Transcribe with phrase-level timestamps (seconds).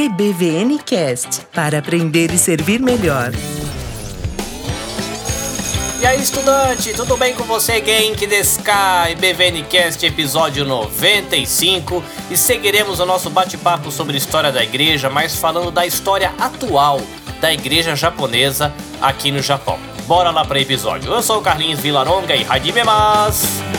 [0.00, 3.32] EBVNcast para aprender e servir melhor.
[6.00, 13.04] E aí, estudante, tudo bem com você, Genki Deskai, BVNcast episódio 95 e seguiremos o
[13.04, 16.98] nosso bate-papo sobre história da igreja, mas falando da história atual
[17.38, 18.72] da igreja japonesa
[19.02, 19.78] aqui no Japão.
[20.06, 21.12] Bora lá para o episódio.
[21.12, 23.69] Eu sou o Carlinhos Vilaronga e Hajime Mas.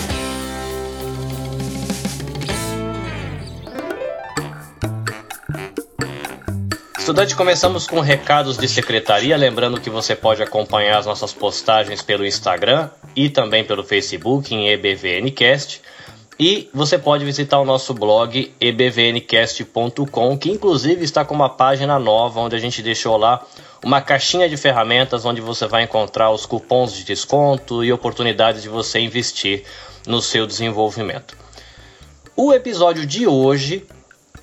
[7.11, 12.25] Estudante, começamos com recados de secretaria, lembrando que você pode acompanhar as nossas postagens pelo
[12.25, 15.81] Instagram e também pelo Facebook em EBVNcast.
[16.39, 22.39] E você pode visitar o nosso blog ebvncast.com, que inclusive está com uma página nova
[22.39, 23.45] onde a gente deixou lá
[23.83, 28.69] uma caixinha de ferramentas onde você vai encontrar os cupons de desconto e oportunidades de
[28.69, 29.65] você investir
[30.07, 31.35] no seu desenvolvimento.
[32.37, 33.85] O episódio de hoje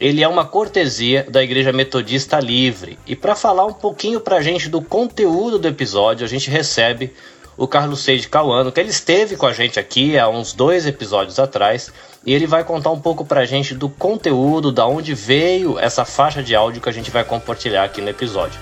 [0.00, 2.98] ele é uma cortesia da Igreja Metodista Livre.
[3.06, 7.12] E para falar um pouquinho para a gente do conteúdo do episódio, a gente recebe
[7.56, 11.40] o Carlos Seide Cauano, que ele esteve com a gente aqui há uns dois episódios
[11.40, 11.92] atrás,
[12.24, 16.04] e ele vai contar um pouco para a gente do conteúdo, da onde veio essa
[16.04, 18.60] faixa de áudio que a gente vai compartilhar aqui no episódio.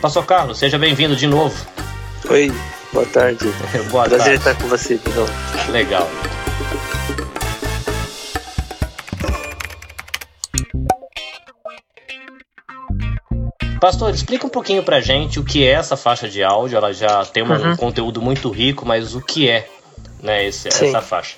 [0.00, 1.66] Pastor Carlos, seja bem-vindo de novo.
[2.30, 2.52] Oi,
[2.92, 3.52] boa tarde.
[3.90, 4.38] boa Prazer tarde.
[4.38, 5.32] estar com você de novo.
[5.72, 6.08] Legal.
[13.84, 16.78] Pastor, explica um pouquinho pra gente o que é essa faixa de áudio.
[16.78, 17.76] Ela já tem um Uhum.
[17.76, 19.68] conteúdo muito rico, mas o que é
[20.22, 21.36] né, esse- essa faixa?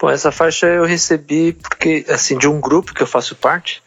[0.00, 3.82] Bom, essa faixa eu recebi porque, assim, de um grupo que eu faço parte.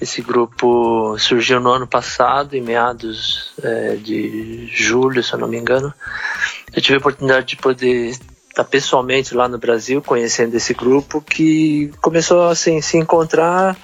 [0.00, 5.58] Esse grupo surgiu no ano passado, em meados é, de julho, se eu não me
[5.58, 5.94] engano.
[6.74, 8.16] Eu tive a oportunidade de poder
[8.48, 13.76] estar pessoalmente lá no Brasil, conhecendo esse grupo, que começou assim, a se encontrar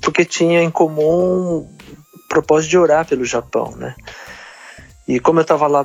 [0.00, 1.68] porque tinha em comum
[2.30, 3.94] propósito de orar pelo Japão, né?
[5.06, 5.84] E como eu estava lá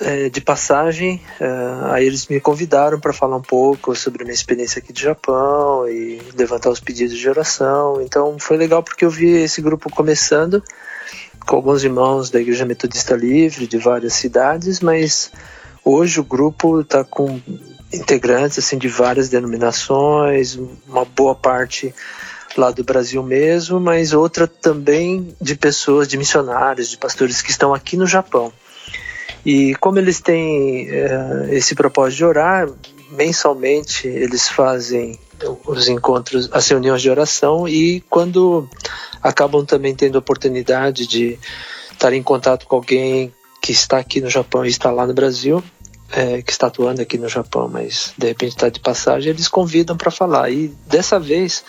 [0.00, 1.46] é, de passagem, é,
[1.92, 5.88] aí eles me convidaram para falar um pouco sobre a minha experiência aqui do Japão
[5.88, 8.02] e levantar os pedidos de oração.
[8.02, 10.60] Então foi legal porque eu vi esse grupo começando
[11.46, 15.30] com alguns irmãos da Igreja Metodista Livre de várias cidades, mas
[15.84, 17.40] hoje o grupo está com
[17.92, 20.58] integrantes assim de várias denominações,
[20.88, 21.94] uma boa parte
[22.56, 27.74] lá do Brasil mesmo, mas outra também de pessoas, de missionários, de pastores que estão
[27.74, 28.52] aqui no Japão.
[29.44, 32.68] E como eles têm eh, esse propósito de orar,
[33.10, 35.18] mensalmente eles fazem
[35.66, 38.68] os encontros, as reuniões de oração e quando
[39.22, 41.38] acabam também tendo a oportunidade de
[41.90, 45.62] estar em contato com alguém que está aqui no Japão e está lá no Brasil,
[46.12, 49.96] eh, que está atuando aqui no Japão, mas de repente está de passagem, eles convidam
[49.96, 50.50] para falar.
[50.50, 51.64] E dessa vez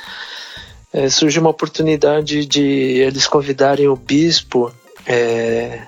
[0.94, 4.72] eh, surgiu uma oportunidade de eles convidarem o bispo
[5.08, 5.81] eh,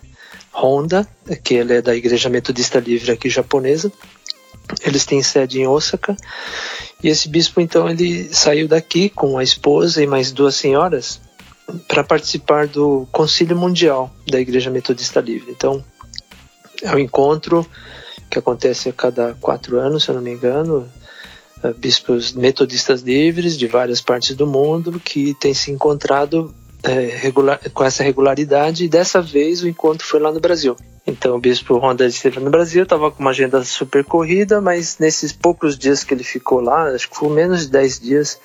[0.53, 1.07] Honda,
[1.43, 3.91] que ele é da Igreja Metodista Livre aqui japonesa.
[4.81, 6.17] Eles têm sede em Osaka.
[7.03, 11.21] E esse bispo, então, ele saiu daqui com a esposa e mais duas senhoras
[11.87, 15.51] para participar do Concílio Mundial da Igreja Metodista Livre.
[15.51, 15.83] Então,
[16.81, 17.65] é um encontro
[18.29, 20.89] que acontece a cada quatro anos, se eu não me engano.
[21.63, 27.59] Eh, Bispos metodistas livres de várias partes do mundo que têm se encontrado é, regular,
[27.73, 30.75] com essa regularidade e dessa vez o encontro foi lá no Brasil.
[31.07, 35.31] Então o bispo Ronda esteve no Brasil, estava com uma agenda super corrida, mas nesses
[35.31, 38.39] poucos dias que ele ficou lá, acho que foi menos de 10 dias,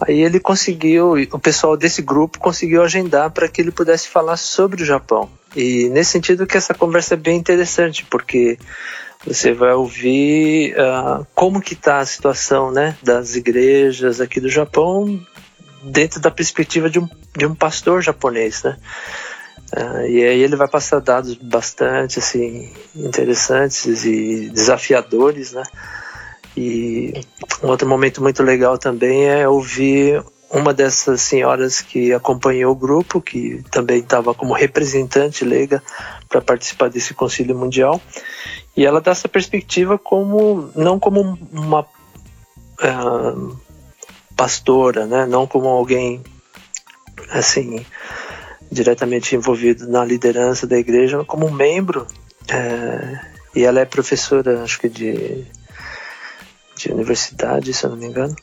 [0.00, 4.82] aí ele conseguiu, o pessoal desse grupo conseguiu agendar para que ele pudesse falar sobre
[4.82, 5.28] o Japão.
[5.54, 8.58] E nesse sentido que essa conversa é bem interessante, porque
[9.26, 15.20] você vai ouvir ah, como que está a situação né, das igrejas aqui do Japão
[15.82, 18.76] dentro da perspectiva de um, de um pastor japonês, né?
[19.74, 25.62] Ah, e aí ele vai passar dados bastante assim interessantes e desafiadores, né?
[26.56, 27.12] E
[27.62, 33.20] um outro momento muito legal também é ouvir uma dessas senhoras que acompanhou o grupo,
[33.20, 35.82] que também estava como representante leiga
[36.28, 38.00] para participar desse concílio mundial,
[38.76, 41.86] e ela dá essa perspectiva como não como uma
[42.80, 43.34] ah,
[44.36, 45.26] pastora, né?
[45.26, 46.22] Não como alguém
[47.30, 47.84] assim
[48.70, 52.06] diretamente envolvido na liderança da igreja, como um membro.
[52.48, 53.20] é,
[53.54, 55.46] e ela é professora, acho que de
[56.76, 58.34] de universidade, se eu não me engano.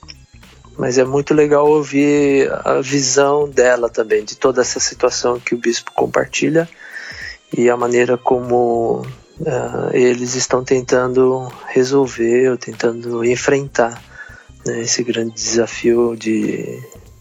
[0.77, 5.57] Mas é muito legal ouvir a visão dela também de toda essa situação que o
[5.57, 6.67] bispo compartilha
[7.55, 9.05] e a maneira como
[9.45, 14.01] ah, eles estão tentando resolver tentando enfrentar
[14.65, 16.79] né, esse grande desafio de,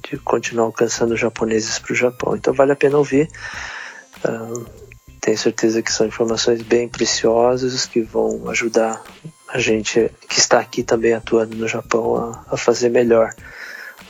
[0.09, 2.37] de continuar alcançando japoneses para o Japão.
[2.37, 3.29] Então vale a pena ouvir.
[4.25, 4.67] Uh,
[5.21, 9.03] tenho certeza que são informações bem preciosas que vão ajudar
[9.49, 13.35] a gente que está aqui também atuando no Japão a, a fazer melhor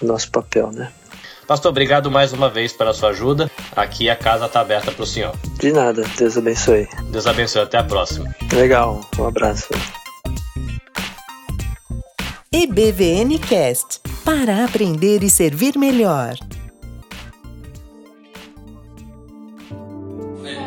[0.01, 0.93] o nosso papel, né?
[1.50, 3.50] Pastor, obrigado mais uma vez pela sua ajuda.
[3.76, 5.36] Aqui a casa está aberta para o senhor.
[5.60, 6.88] De nada, Deus abençoe.
[7.12, 8.34] Deus abençoe, até a próxima.
[8.54, 9.70] Legal, um abraço.
[12.52, 16.36] EBVN Cast para aprender e servir melhor.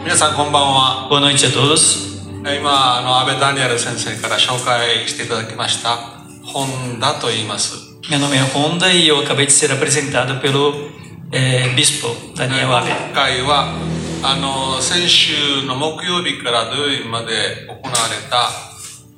[0.09, 1.09] 皆さんこんばんは。
[1.11, 2.09] Boa noite a todos.
[2.41, 5.97] 今あの安倍ダニエル先生から紹介していただきました
[6.45, 7.81] 本田と言います。
[8.11, 10.91] Meu nome é Honda e eu acabei de ser apresentado pelo
[11.31, 12.91] eh, Bispo Daniel Abe.
[12.91, 13.75] 今回は
[14.23, 18.49] あの先週の木曜日から土曜日まで行われた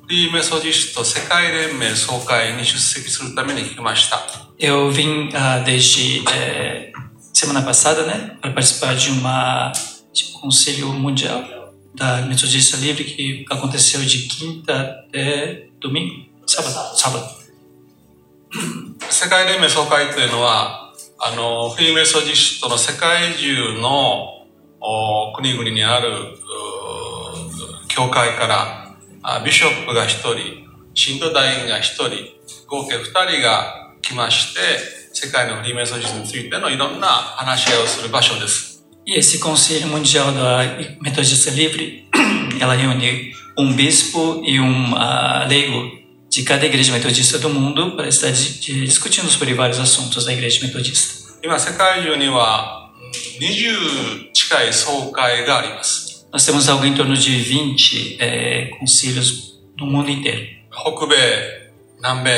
[0.03, 4.17] フリーメソジスト世界連盟総会に出席するために来ました。
[4.59, 6.91] Eu vim uh, desde eh,
[7.33, 9.71] semana passada, né, para participar de uma
[10.13, 11.43] de um conselho mundial
[11.95, 17.41] da Metodista Livre que aconteceu de quinta até domingo, sábado, sábado.
[19.10, 24.46] 世界連盟総会というのは、あの、フリーメソジストの世界中の
[25.34, 26.10] 国々にある
[27.88, 32.10] 教会からビショップが一人、信徒団員が一人、
[32.66, 34.60] 合計二人が来まして、
[35.12, 38.84] 世界のフリーメイソジストについてのいろんな話し合いをする場所です。
[39.08, 40.64] E esse Conselho Mundial da
[41.00, 42.08] Metodista Livre,
[42.60, 46.05] ela reúne um bispo e um uh, leigo
[46.35, 51.21] de cada igreja metodista do mundo para estar discutindo sobre vários assuntos da igreja metodista.
[51.43, 52.91] 今、世界中には
[53.39, 56.27] 20近い総会があります。
[56.31, 60.47] Nós temos algo em torno de 20 é, concílios no mundo inteiro.
[60.71, 61.15] 北米、
[61.97, 62.31] 南米、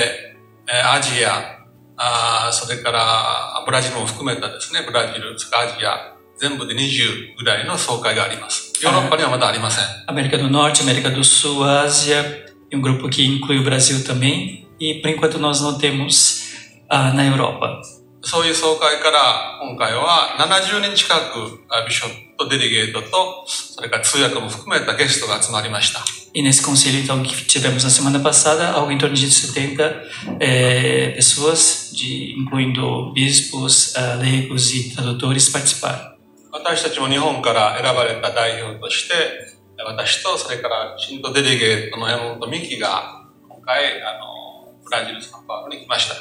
[0.67, 1.59] アジア、
[1.97, 8.73] あそれからブラジルも含めたですね、ブラジル、アジア、全部で20ぐらいの総会があります。
[8.81, 9.85] ヨーロッパにはまだありません。
[10.07, 14.67] América do Norte, América do Sul, Ásia, e um grupo que inclui o Brasil também.
[14.79, 16.53] E por enquanto nós não temos
[16.91, 17.81] uh, na Europa.
[18.25, 25.99] そういう総会から今回は70人近くビショップとデリゲートと、それから通訳も含めたゲストが集まりました。
[26.35, 30.03] E nesse conselho, então, que tivemos na semana passada, algo em torno de 70
[30.39, 36.13] é, pessoas, de, incluindo bispos, uh, leigos e tradutores, participaram.
[36.51, 39.46] 私たちも日本から選ばれた代表として、
[39.86, 46.14] 私と、それから新都デリゲートの山本美希が、今回、あの、ブラジル・サンパウロに来ました。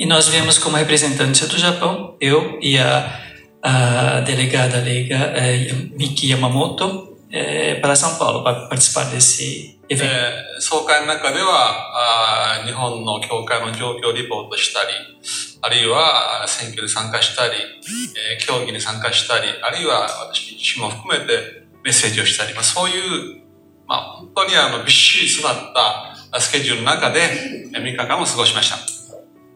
[0.00, 3.28] E nós viemos como representante do Japão, eu e a
[3.62, 9.76] a delegada leiga é, Miki Yamamoto é, para São Paulo para participar desse.
[9.90, 14.88] えー、総会の中ではあ日本の教会の状況をリポートしたり、
[15.62, 23.40] あるいは選挙に参加したり、えー、競技に参加したり、あるいは私自身も含めてメッセージをしたり、まあ、そういう、
[23.86, 27.20] まあ、本当にあのびっしり詰まったスケジュールの中で
[27.72, 28.76] 3日間を過ごしました。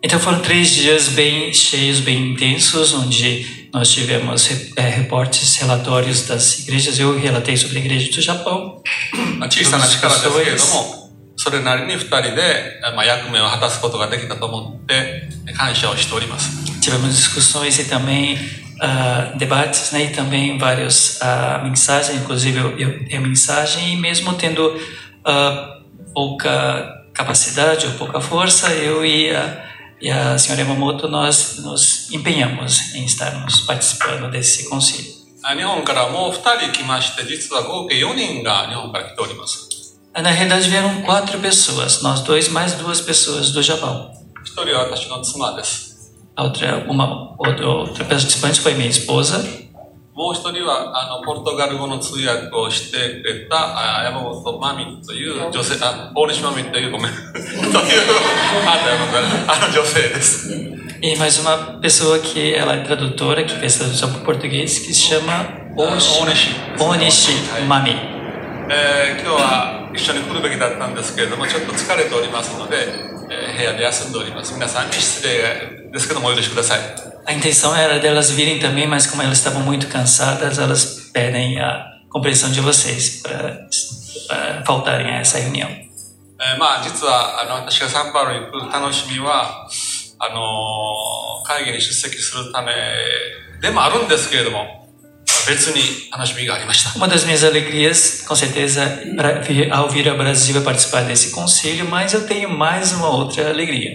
[0.05, 6.61] Então foram três dias bem cheios, bem intensos, onde nós tivemos é, reportes, relatórios das
[6.61, 6.99] igrejas.
[6.99, 8.83] Eu relatei sobre a igreja do Japão.
[11.37, 16.63] それなりに二人で、まあ、役目を果たすことができたと思って感謝をしております。
[16.81, 18.37] Tivemos discussões e também
[18.82, 24.34] uh, debates, né, e também várias uh, mensagens, inclusive eu, eu tenho mensagem, e mesmo
[24.34, 29.66] tendo uh, pouca capacidade ou pouca força, eu ia
[30.00, 35.18] e a senhora Yamamoto, nós nos empenhamos em estarmos participando desse concílio.
[35.56, 39.98] 日本からもう2人来まして、実は合計4人が日本から来ております。
[40.14, 44.12] Na realidade vieram quatro pessoas, nós dois mais duas pessoas do Japão.
[44.46, 45.91] 1人は私の妻です。
[46.36, 49.68] A outra, uma, outra, outra participante foi minha esposa.
[50.18, 57.74] もう一人はあのポルトガル語の通訳をしてくれたあ山本真美という女性、あ、大西真美というごめん、という
[59.48, 60.50] あの女性です。
[61.00, 64.96] E mais uma pessoa que ela é tradutora, que fez tradução para o português, que se
[64.96, 65.46] chama
[65.78, 67.34] Onishi, Onishi
[67.68, 67.96] Mami.
[68.70, 74.54] えー、今日は一緒に来るべきだったんですけれども、ちょっと疲れておりますので、 えー、部屋で休んでおります。
[74.54, 76.80] 皆さんに失礼ですけどもお許しください。
[77.26, 82.52] A intenção era delas virem também, mas como elas estavam muito cansadas, elas pedem a compreensão
[82.52, 83.68] de vocês para
[84.66, 85.68] faltarem a essa reunião.
[86.40, 89.68] えー、まあ実はあの私がサンパウロに来る楽しみは
[90.20, 92.74] あの会議に出席するため
[93.62, 94.81] でもあるんですけれども
[96.96, 99.02] Uma das minhas alegrias, com certeza,
[99.72, 103.92] ao vir ao Brasil e participar desse concílio, mas eu tenho mais uma outra alegria.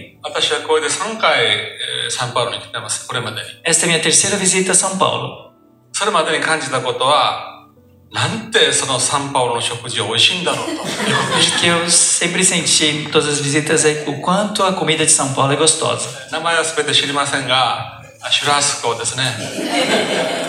[3.63, 5.53] Esta é a minha terceira visita a São Paulo.
[5.95, 7.69] それまでに感じたことは、
[8.11, 10.81] なんてそのサンパウロの食事美味しいんだろうと。
[10.81, 10.85] O
[11.61, 15.33] que eu sempre senti em todas as visitas é o quanto a comida de São
[15.35, 16.09] Paulo é gostosa.
[16.31, 18.01] 名前は全て知りませんが、
[18.31, 20.46] シュラスコですね。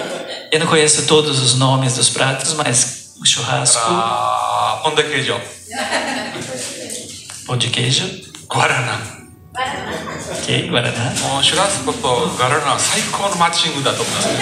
[0.51, 3.83] Eu não conheço todos os nomes dos pratos, mas o churrasco.
[3.87, 5.41] Ah, pão de queijo.
[7.47, 8.05] Pão de queijo.
[8.49, 8.99] Guaraná.
[10.31, 11.13] Ok, Guaraná.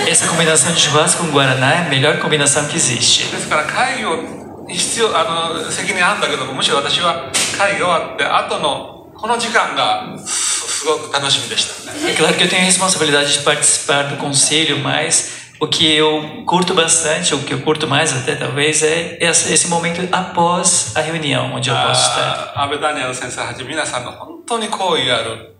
[0.08, 3.30] Essa combinação de churrasco com Guaraná é a melhor combinação que existe.
[3.30, 11.92] ですから会議を必要あの責任あるんだけどむしろ私は会議終わって後のこの時間がすごく楽しみでした。
[11.92, 16.74] É claro que eu tenho a responsabilidade de participar do conselho, mas o que eu curto
[16.74, 21.70] bastante, o que eu curto mais até talvez, é esse momento após a reunião, onde
[21.70, 22.52] eu posso estar.
[22.56, 25.54] 安倍ダニエル先生はじめ皆さんの本当に好意ある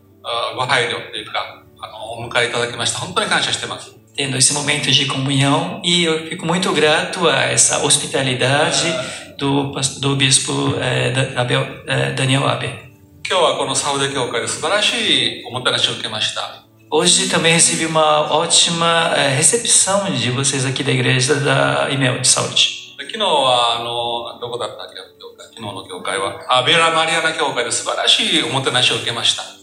[0.57, 3.95] ご配慮というか、あのお迎えいただきまして本当に感謝してます。
[4.17, 8.93] Tendo esse momento de comunhão e eu fico muito grato a essa hospitalidade
[9.39, 12.93] do, do bispo eh, Abel, eh, Daniel Abe.
[13.25, 16.66] 今日はこのサウデ教会で素晴らしいおもてなしを受けました。
[16.90, 22.28] Hoje também recebi uma ótima é, recepção de vocês aqui da igreja da Imel de
[22.28, 22.96] Saúde.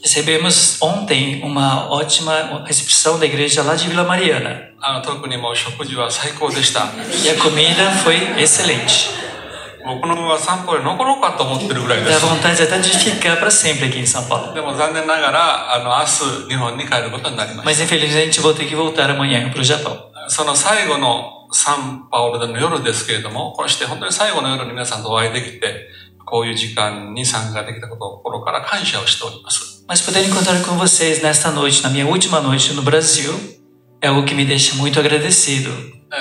[0.03, 4.71] Recebemos ontem uma ótima recepção da igreja lá de Vila Mariana.
[7.25, 9.11] E a comida foi excelente.
[9.85, 12.21] 僕のままサンポール残ろうかと思ってるぐらいです。
[14.55, 17.87] でも残念ながら、あの、明日日本に帰ることになりました。
[20.27, 25.89] その最後のサンパウルでの夜ですけれども、こうして本当に最後の夜に皆さんとお会いできて、
[26.25, 29.85] こういう時間に参加できたことを心から感謝をしております。
[29.87, 31.21] Mas poder encontrar com vocês.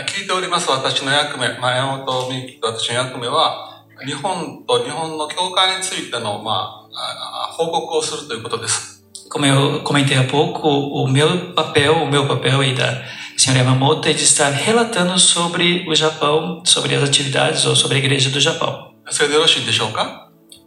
[0.06, 8.98] 聞いております私の役目、前本美樹と私の役目は、日本と日本の教会についての、まあ、報告をするということです。
[9.28, 13.04] Como eu comentei há pouco, o meu papel, o meu papel e da
[13.36, 17.98] senhora Yamamoto é de estar relatando sobre o Japão, sobre as atividades ou sobre a
[17.98, 18.94] igreja do Japão.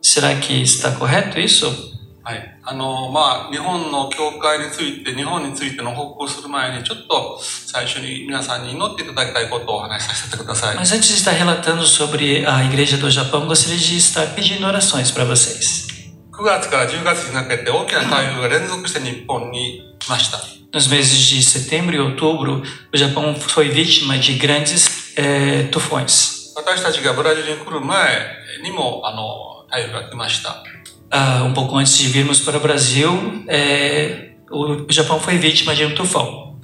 [0.01, 1.91] Será que está correto isso?
[2.26, 2.58] はい。
[2.64, 10.76] あの、まあ、日本の教会について、日本についての報告をする前に、ちょっと最初に皆さんに祈っていただきたいことをお話しさせてください。
[10.76, 15.24] Mas antes de estar relatando sobre a igreja do Japão, gostaria de estar pedindo orações para
[15.24, 15.86] vocês.
[16.32, 20.38] 9月から10月にかけて大きな台風が連続して日本に来ました。
[20.72, 22.60] Nos meses de setembro e outubro,
[22.92, 26.52] o Japão foi vítima de grandes eh, tufões.
[26.56, 28.18] 私たちがブラジルに来る前
[28.64, 30.64] にも、あの、台風が来ました。
[31.12, 35.94] Uh, um pouco antes de virmos para o Brasil, é, o Japão foi vítima de um
[35.94, 36.58] tufão.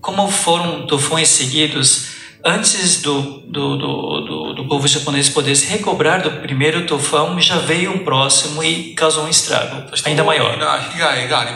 [0.00, 2.10] Como foram tufões seguidos,
[2.44, 7.58] antes do, do, do, do, do povo japonês poder se recobrar do primeiro tufão, já
[7.58, 10.54] veio um próximo e causou um estrago ainda maior.
[10.54, 10.58] E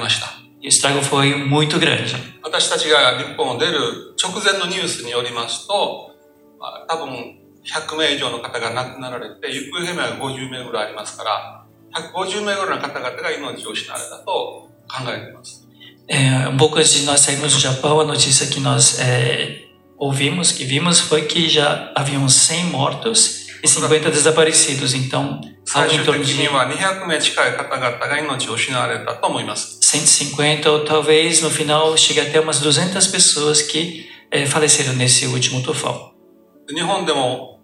[0.02, 0.33] o estrago
[1.02, 2.14] foi muito grande.
[2.42, 6.14] 私たちが日本を出る直前のニュースによりますと、
[6.58, 15.64] まあ、多分100名以上の方が亡くなられて、行方不明が50名ぐらいありますから、150名ぐらいの方々が命を失われたと考えています。
[16.06, 19.64] É, um pouco antes de nós sairmos do Japão, a notícia que nós é,
[19.96, 24.93] ouvimos, que vimos, foi que já haviam 100 mortos e 50 desaparecidos.
[24.93, 25.41] Então,
[25.73, 26.33] algo em torno de
[29.81, 35.61] 150 ou talvez no final chegue até umas 200 pessoas que eh, faleceram nesse último
[35.61, 36.09] tufão.
[36.71, 37.59] 日本でも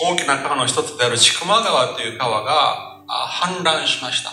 [0.00, 3.04] 大きな川の一つである千曲川という川が
[3.42, 4.32] 氾濫しました。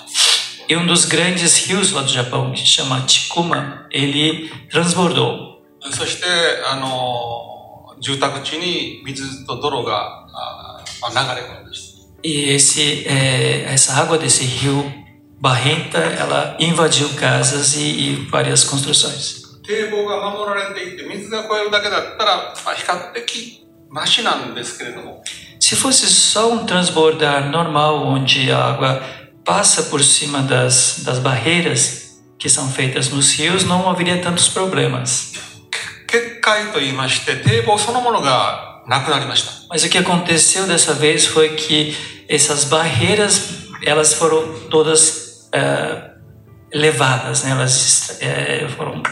[0.70, 5.54] E um dos grandes rios lá do Japão, que se chama Chikuma, ele transbordou.
[5.92, 6.26] そして、
[6.66, 10.27] あの、住宅地に水と泥が流れ込みました。
[12.23, 14.93] E esse, é, essa água desse rio
[15.41, 19.43] barrenta, ela invadiu casas e, e várias construções.
[25.61, 29.03] Se fosse só um transbordar normal, onde a água
[29.45, 35.33] passa por cima das, das barreiras que são feitas nos rios, não haveria tantos problemas.
[39.70, 41.96] Mas o que aconteceu dessa vez foi que
[42.28, 46.14] essas barreiras elas foram todas uh,
[46.74, 47.52] levadas, né?
[47.52, 49.04] elas é, foram,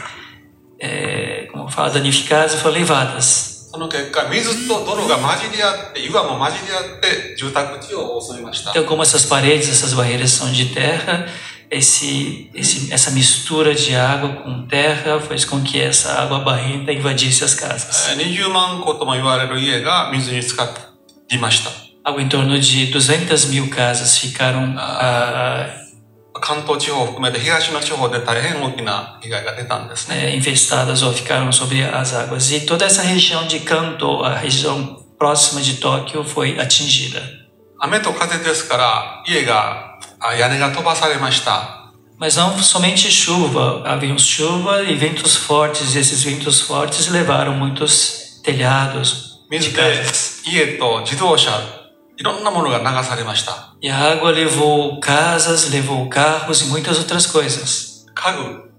[0.79, 3.51] é, como fala, danificadas e foram levadas.
[3.73, 8.71] その結果、水と泥が混じり合って、岩も混じり合って、住宅地を襲いました。
[8.71, 11.25] Então, como essas paredes, essas barreiras são de terra,
[11.69, 17.43] esse, esse, essa mistura de água com terra fez com que essa água barrenta invadisse
[17.43, 18.15] as casas.
[18.17, 20.73] 20万戸とも言われる家が水に浸か
[21.29, 21.71] りました。
[22.03, 25.81] Algo em torno de 200 mil casas ficaram uh,
[26.41, 30.35] 関東地方を含めて東の地方で大変大きな被害が出たんですね。
[30.35, 32.51] infestadas ou ficaram sobre as águas.
[32.51, 37.21] E toda essa região de Kanto, a região próxima de Tóquio, foi atingida.
[37.83, 39.84] 雨と風ですから家が
[40.37, 41.77] 屋根が飛ばされました。
[42.19, 49.39] Mas não somente chuva, havia chuva e ventos fortes, e esses ventos fortes levaram muitos telhados
[49.49, 50.43] de casas.
[50.45, 51.51] 家と自動車
[52.17, 53.75] いろんなものが流されました。
[53.81, 58.05] E a água levou casas, levou carros e muitas outras coisas.
[58.13, 58.71] 家具、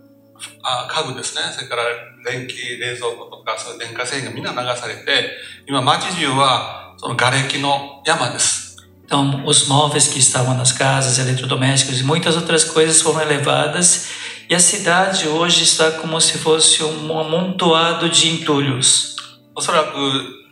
[0.62, 1.42] あ家具ですね。
[1.52, 1.82] それから
[2.24, 5.30] 電気、冷蔵庫とか、そういう電化製品がみんな流されて、
[5.66, 8.65] 今街中はその瓦礫の山です。
[9.06, 14.08] Então, os móveis que estavam nas casas, eletrodomésticos e muitas outras coisas foram elevadas,
[14.48, 19.16] e a cidade hoje está como se fosse um amontoado de entulhos.
[19.54, 19.92] おそらく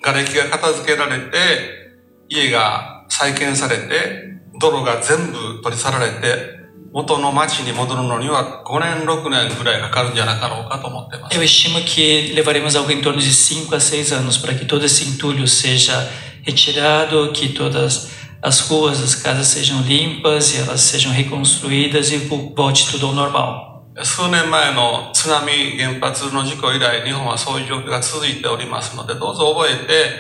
[0.03, 1.81] 瓦礫が片付けられて、
[2.29, 6.61] 家が再建されて、泥が全部取り去られて、
[6.93, 11.37] 元の町に戻るのには5年、6年ぐらいかかるんじゃなかろうかと思っています。
[11.37, 15.05] Eu estimo que levaremos algo em torno de 5 a 6 anos para que todo esse
[15.05, 15.95] entulho seja
[16.43, 18.11] retirado, que todas
[18.45, 22.19] as ruas, as casas sejam limpas e elas sejam reconstruídas e
[22.55, 23.71] volte tudo ao normal.
[24.03, 30.11] 数年前の津波原発の事故以来、日本はそういう状況が続いておりますので、どうぞ覚えて、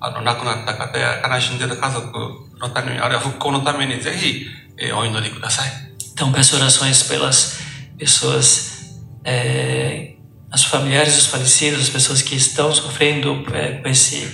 [0.00, 2.18] あの、亡くなった方や悲しんでいる家族
[2.60, 4.44] のために、あるいは復興のためにぜひ、
[4.78, 5.70] えー、お祈りください。
[6.14, 7.60] Então, peço orações pelas
[7.98, 10.14] pessoas, é,
[10.52, 14.26] os familiares dos falecidos, as pessoas que estão sofrendo é, com esse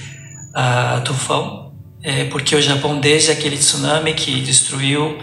[0.55, 1.64] uh, tufão,
[2.05, 5.19] é, porque o Japão, desde aquele tsunami que destruiu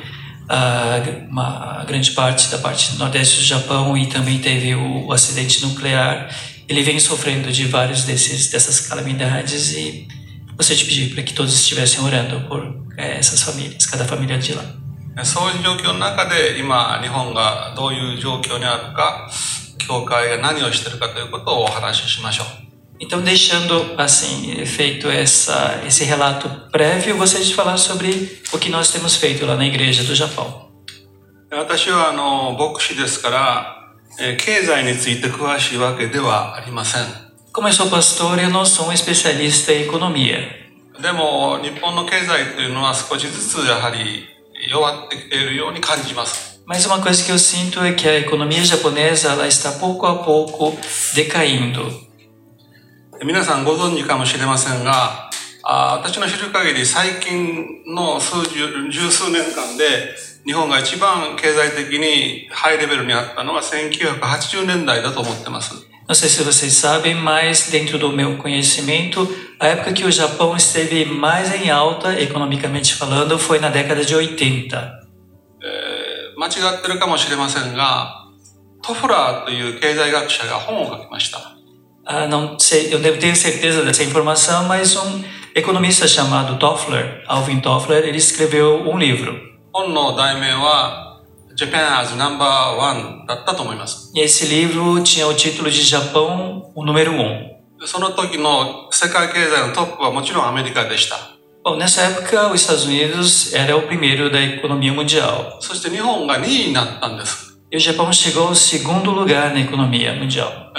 [0.48, 5.66] uh, uma grande parte da parte nordeste do Japão e também teve o, o acidente
[5.66, 6.30] nuclear,
[6.68, 10.08] ele vem sofrendo de vários desses dessas calamidades e
[10.56, 14.54] gostaria de pedir para que todos estivessem orando por é, essas famílias, cada família de
[14.54, 14.64] lá.
[15.24, 19.28] そういう状況の中で今日本がどういう状況にあるか、
[19.80, 22.71] 教会が何をしているかということをお話ししましょう。
[23.02, 28.90] Então, deixando assim feito essa, esse relato prévio, gostaria de falar sobre o que nós
[28.92, 30.68] temos feito lá na igreja do Japão.
[31.50, 37.04] 私はあの牧師ですから、え経済について詳しいわけではありません。
[37.54, 40.38] Como eu sou pastor, eu não sou um especialista em economia.
[41.02, 44.26] でも日本の経済というのは少しずつやはり
[44.70, 46.60] 弱ってきているように感じます。
[46.66, 50.78] Mas uma coisa que eu sinto é que a economia japonesa ela está pouco a pouco
[51.16, 51.90] decaindo.
[53.25, 55.31] 皆さんご存知かもしれませんが、
[55.63, 65.87] あ私の知る限り最近の数十十数年間で日本が一番経済的にハイレベルにあったのは1980年代だと思ってます。
[66.09, 69.29] Não sei se vocês sabem, mas dentro do meu conhecimento,
[69.61, 74.17] a época que o Japão esteve mais em alta, economicamente falando, foi na década de
[74.17, 75.03] 80.
[76.37, 78.27] 間違ってるかもしれませんが、
[78.83, 81.52] トフラーという経済学者が本を書きました。
[82.06, 85.24] Ah, não sei, eu devo ter certeza dessa informação, mas um
[85.54, 89.48] economista chamado Toffler, Alvin Toffler, ele escreveu um livro.
[89.74, 91.22] 本の題名は
[91.56, 92.46] Japan as number
[92.78, 94.12] one だったと思います。
[94.16, 97.58] E esse livro tinha o título de Japão, o número um.
[97.86, 101.16] その時の世界経済のトップはもちろんアメリカでした。
[101.64, 105.58] Bom, nessa época, os Estados Unidos era o primeiro da economia mundial.
[105.60, 107.51] そして日本が2位になったんです。
[107.73, 110.71] e o Japão chegou ao segundo lugar na economia mundial.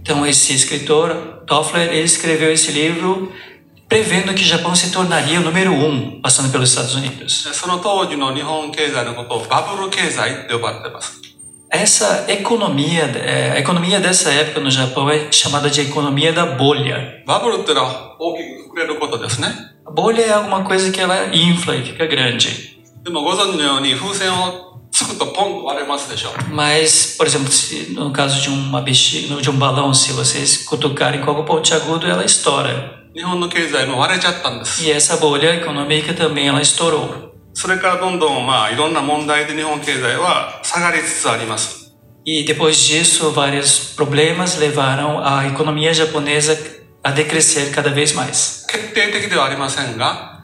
[0.00, 3.30] Então esse escritor, Toffler, ele escreveu esse livro
[3.86, 7.44] prevendo que o Japão se tornaria o número um, passando pelos Estados Unidos.
[11.70, 17.22] Essa economia, é, a economia dessa época no Japão é chamada de economia da bolha.
[19.89, 22.79] A bolha é alguma coisa que ela infla e fica grande.
[26.51, 31.21] Mas, por exemplo, se, no caso de uma bexiga, de um balão, se vocês cutucarem
[31.21, 33.05] com algo pontiagudo, ela estoura.
[33.15, 34.83] 日本の経済も割れちゃったんです。
[34.83, 37.31] E essa bolha econômica também ela estourou.
[37.53, 41.95] それからどんどんまあいろんな問題で日本経済は下がりつつあります。
[42.25, 46.57] E depois disso, vários problemas levaram a economia japonesa
[47.03, 48.65] a decrescer cada vez mais.
[48.67, 50.43] 決定的ではありませんが、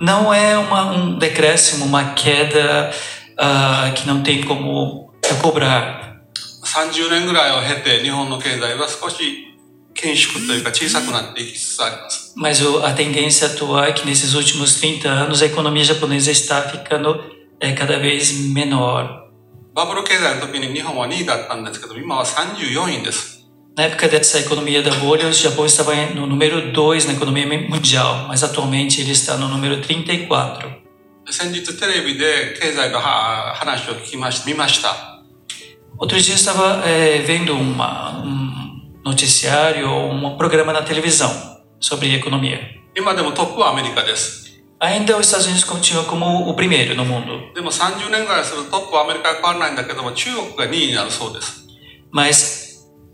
[0.00, 2.90] não é uma, um decréscimo, uma queda
[3.38, 6.22] uh, que não tem como cobrar.
[6.64, 9.48] 30年ぐらいを経て日本の経済は少し
[9.94, 12.34] 緊縮というか小さくなっていきつつあります。
[12.36, 17.20] Mas a tendência atual é que nesses últimos 30 anos a economia japonesa está ficando
[17.60, 19.26] é, cada vez menor.
[19.74, 23.31] バブル経済の時に日本は2位だったんですけど、今は34位です。
[23.76, 28.26] Na época dessa economia da bolha, o Japão estava no número 2 na economia mundial,
[28.26, 30.78] mas atualmente ele está no número 34.
[31.30, 35.22] 先日テレビで経済の話を聞きまし見ました。
[35.98, 41.30] Outro dia eu estava é, vendo uma, um noticiário ou um programa na televisão
[41.78, 42.58] sobre economia.
[42.96, 44.48] 今でもトップはアメリカです。
[44.80, 47.52] Ainda os Estados Unidos continuam como o primeiro no mundo.
[47.54, 47.60] で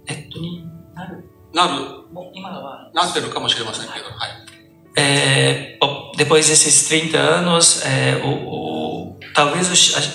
[0.09, 1.85] ネットになるなる
[2.33, 4.49] 今はなってるかもしれませんけど、はい。
[4.95, 5.77] É,
[6.17, 9.69] depois desses 30 anos, é, o, o, talvez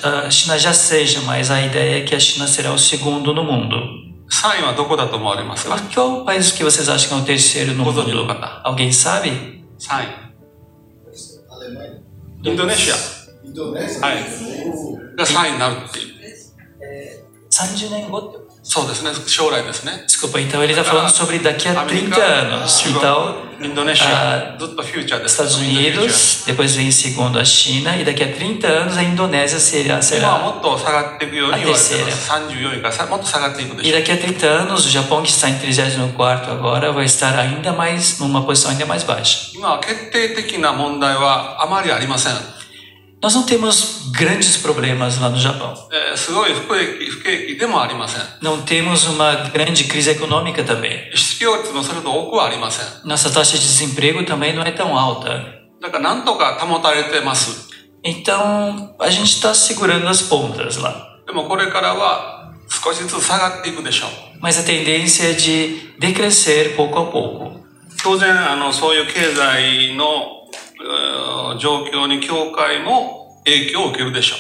[0.05, 3.43] a, China já seja, mas a ideia é que a China será o segundo no
[3.45, 3.77] mundo.
[5.95, 8.03] Qual o país que vocês acham que é o terceiro no mundo?
[8.63, 9.65] Alguém sabe?
[9.79, 10.33] Sai.
[11.51, 12.03] Alemanha.
[12.45, 12.95] Indonésia.
[13.45, 14.01] Indonésia?
[14.01, 14.25] Sai.
[17.55, 20.04] 30年後ってそうですね、将来ですね。
[20.06, 22.86] Desculpa, então ele está falando sobre daqui a 30 anos.
[22.86, 23.50] Então,
[24.06, 29.04] uh, Estados Unidos, depois vem em segundo a China, e daqui a 30 anos a
[29.04, 30.28] Indonésia será, será
[31.56, 32.12] a terceira.
[33.88, 37.74] E daqui a 30 anos o Japão, que está em 34 agora, vai estar ainda
[37.74, 39.50] mais, numa posição ainda mais baixa.
[43.24, 45.74] nós não temos grandes problemas lá no Japão.
[45.92, 46.14] É,
[48.42, 51.12] não temos uma grande crise econômica também.
[53.04, 55.60] Nossa taxa de desemprego também não é tão alta.
[58.04, 61.18] Então, a gente está segurando as pontas lá.
[64.42, 67.60] Mas a tendência é de decrescer pouco a pouco.
[68.02, 70.40] 当然あのそういう経済の
[71.60, 74.40] 状況に教会も影響を受けるでしょう。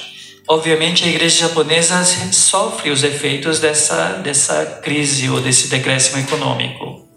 [0.51, 7.07] Obviamente, a igreja japonesa sofre os efeitos dessa, dessa crise ou desse decréscimo econômico.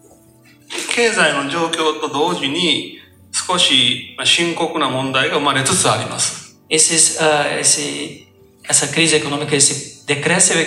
[0.94, 2.98] 経済の状況と同時に
[3.32, 6.58] 少し深刻な問題が生まれつつあります。
[6.68, 8.26] Esses, uh, esse,
[8.68, 10.60] essa crise econômica, esse decréscimo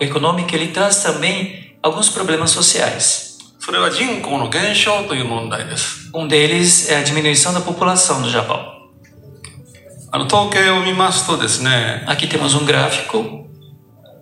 [0.00, 3.29] econômico, ele traz também alguns problemas sociais.
[3.63, 6.09] それは人口の減少という問題です。
[6.13, 8.57] Um deles é a diminuição da população do Japão.
[10.11, 13.45] あの統計を見ますとですね、Aqui temos um gráfico.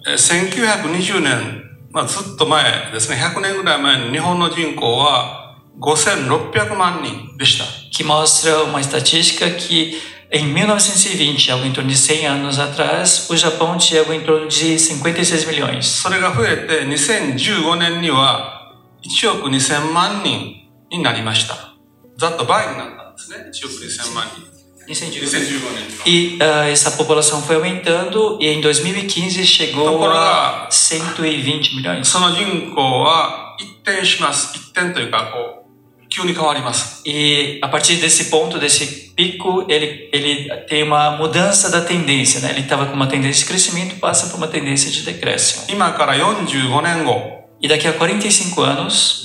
[0.06, 7.64] 1920年、まあ、ずっと前ですね、100年ぐらい前に日本の人口は5600万人でした。
[7.92, 13.78] Que mostra uma estatística que em 1920, algo em torno de 100 anos atrás, o Japão
[13.78, 15.86] tinha algo em torno de 56 milhões.
[15.86, 18.59] それが増えて2015年には
[19.03, 21.75] 1億2000万人になりました。
[22.17, 23.51] ざっと倍になったんですね。
[23.53, 24.55] 1億2000万人。
[24.87, 32.05] 2015 E uh, essa população foi aumentando e em 2015 chegou a 120 milhões.
[32.05, 34.57] その人口は一転します。
[34.57, 35.65] 一転というか、こ
[36.05, 37.03] う、急に変わります。
[37.07, 42.51] E a partir desse ponto, desse pico, ele, ele tem uma mudança da tendência, né?
[42.51, 45.65] Ele estava com uma tendência de crescimento, passa por uma tendência de decréscimo.
[45.71, 49.23] 今から45年後、 e daqui a 45 anos,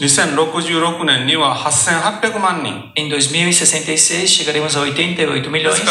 [2.95, 5.81] em 2066 chegaremos a 88 milhões.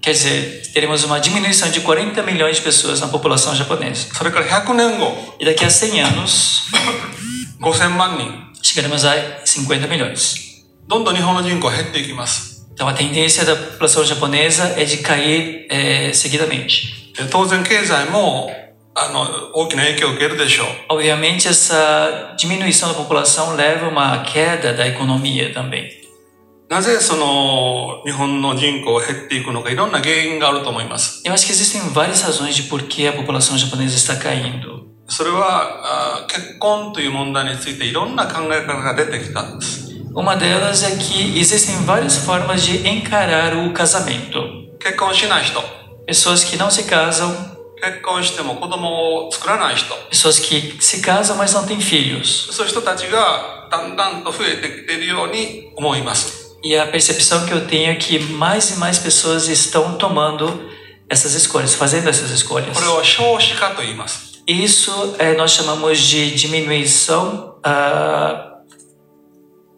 [0.00, 4.06] Quer dizer, teremos uma diminuição de 40 milhões de pessoas na população japonesa.
[5.40, 6.66] E daqui a 100 anos,
[8.62, 10.64] chegaremos a 50 milhões.
[12.72, 17.06] Então a tendência da população japonesa é de cair é, seguidamente.
[17.30, 18.50] 当然経済も
[18.94, 20.66] あの大きな影響を受けるでしょう。
[20.96, 26.06] Obviamente, essa diminuição da população leva a uma queda da economia também.
[26.68, 31.22] なぜその日本の人口が減っていくのかいろんな原因があると思います。
[31.24, 34.86] Eu acho que existem várias razões de por que a população japonesa está caindo.
[35.08, 39.86] それは結婚という問題についていろんな考え方が出てきたんです。
[40.12, 44.66] Uma delas é que existem várias formas de encarar o casamento.
[44.80, 45.60] 結婚しない人。
[46.06, 47.32] Pessoas que não se casam
[47.82, 57.66] 結婚しても子供を作らない人 pessoas que se casam mas não têm filhos そういう人たちがだんだんと増えてきているように思います E a percepção que eu
[57.66, 60.68] tenho é que mais e mais pessoas estão tomando
[61.08, 62.76] essas escolhas, fazendo essas escolhas.
[64.48, 68.56] Isso é, nós chamamos de diminuição uh,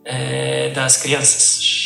[0.05, 1.79] é, das crianças.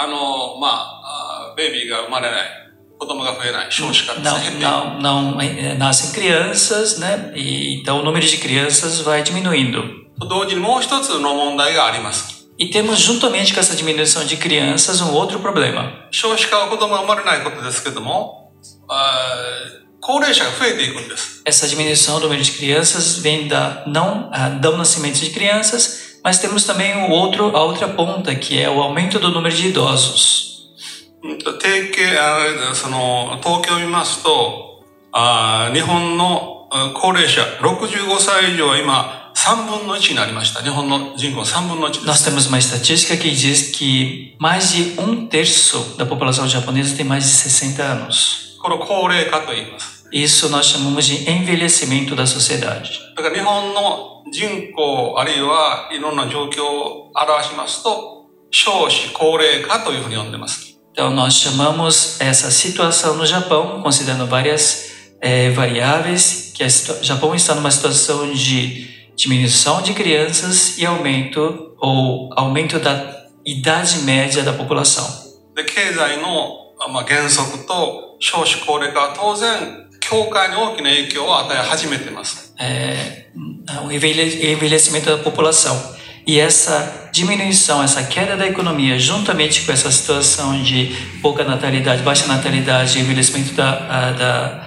[0.00, 2.61] あの、まあ、あベイビーが生まれない、
[3.02, 4.30] 子供が増えない、少子化ですね。
[4.30, 7.32] Não, 減っていく não, não eh, nascem crianças, né?
[7.36, 9.82] E, então o número de crianças vai diminuindo.
[10.18, 12.48] と同時にもう一つの問題があります。
[12.58, 16.08] E temos juntamente com essa diminuição de crianças um outro problema.
[16.10, 18.52] 少子化は子供が生まれないことですけども、
[18.88, 21.42] あー高齢者が増えていくんです。
[21.44, 26.38] Essa diminuição do número de crianças vem da não ah, não nascimento de crianças, mas
[26.38, 30.51] temos também o outro a outra ponta que é o aumento do número de idosos.
[31.23, 46.47] うんと定型あその統計を見ますとあー日本のうん高齢者65歳以上は今3分の1になりました日本の人口の3分の1で Nós す temos uma estatística que diz que mais de um terço da população
[46.47, 48.57] japonesa tem mais de 60 anos.
[48.61, 52.89] これを高齢化と言います Isso nós chamamos de envelhecimento da sociedade.
[53.15, 67.34] だから日本の人口あるいはいろんな状況を表しますと少子高齢化というふうに呼んでます Então, nós chamamos essa situação no Japão, considerando várias eh, variáveis, que o Japão
[67.34, 74.52] está numa situação de diminuição de crianças e aumento ou aumento da idade média da
[74.52, 75.06] população.
[75.54, 83.26] で経済の、まあ、減速と少子高齢化は当然教会に大きな影響を与え始めています É,
[83.84, 85.76] o envelhe- envelhecimento da população.
[86.26, 92.26] E essa diminuição, essa queda da economia, juntamente com essa situação de pouca natalidade, baixa
[92.26, 94.66] natalidade e envelhecimento da, a- da,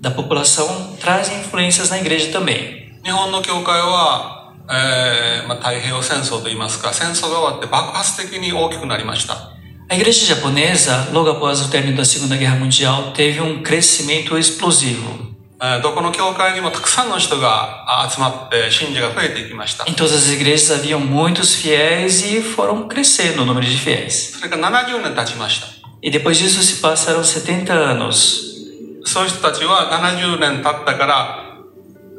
[0.00, 2.84] da população, traz influências na igreja também.
[3.04, 9.50] 日本の教会は、えーまあ、太平洋戦争といいますか戦争が終わって爆発的に大きくなりました
[9.90, 15.34] A igreja japonesa, logo após o término da Segunda Guerra Mundial, teve um crescimento explosivo.
[15.60, 24.36] えーどこの教会にもたくさんの人があ集まって信者が増えていきました Em todas as igrejas haviam muitos fiéis e foram crescendo o número de fiéis.
[24.38, 25.66] それから70年経ちました
[26.02, 28.54] E depois disso se passaram 70 anos.
[29.06, 31.40] そういう人たちは70年経ったから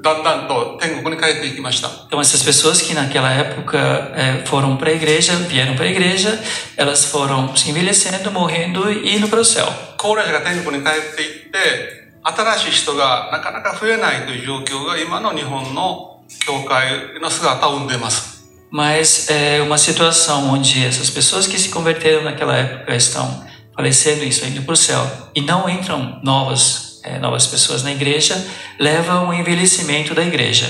[0.02, 5.90] だんだんと天国に帰っていきました Então essas pessoas que naquela época eh, foram para a igreja, vieram para a
[5.90, 6.30] igreja,
[6.78, 9.66] elas foram se envelhecendo, morrendo e indo para o céu.
[9.98, 18.36] 高齢者が天国に帰っていって 新しい人がなかなか増えないという状況が今の日本の教会の姿を生んでいます
[18.72, 23.46] Mas é uma situação onde essas pessoas que se converteram naquela época estão
[23.76, 25.00] falecendo e estão indo para o céu
[25.36, 28.36] e não entram novas, eh, novas pessoas na igreja,
[28.80, 30.68] leva ao envelhecimento da igreja.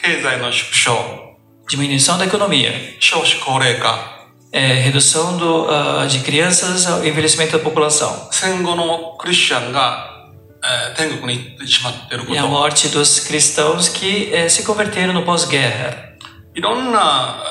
[0.00, 1.36] 経済の縮小
[1.68, 10.11] Diminuição da economia, 少子高齢化 eh, redução do, ah, de crianças ao envelhecimento da população 戦後のクリスチャンが、
[12.30, 16.08] e a と morte dos cristãos que eh, se converteram no pós-guerra.
[16.54, 17.42] いろんな、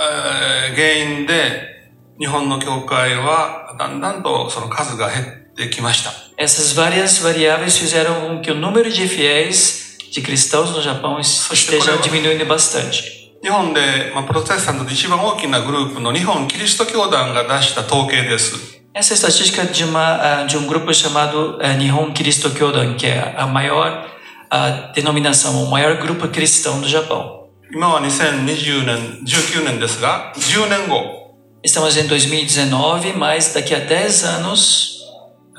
[0.70, 11.20] えー原因で日本の教会はだんだんとその数が減ってきました Essas várias variáveis fizeram com que o número de fiéis, de cristãos no Japão,
[11.20, 13.18] esteja diminuindo bastante.
[13.42, 22.50] 日本で、まあ、プロテスタントで一番大きなグループの日本キリスト教団が出した統計です Essa é a estatística de, uma, ah, de um grupo chamado eh, Nihon Kiristo
[22.50, 24.08] Kyodan, que é a maior
[24.50, 27.38] ah, denominação, o maior grupo cristão do Japão.
[27.70, 35.02] 今は2020年19年ですが10年後 Estamos em 2019, mas daqui a 10 anos,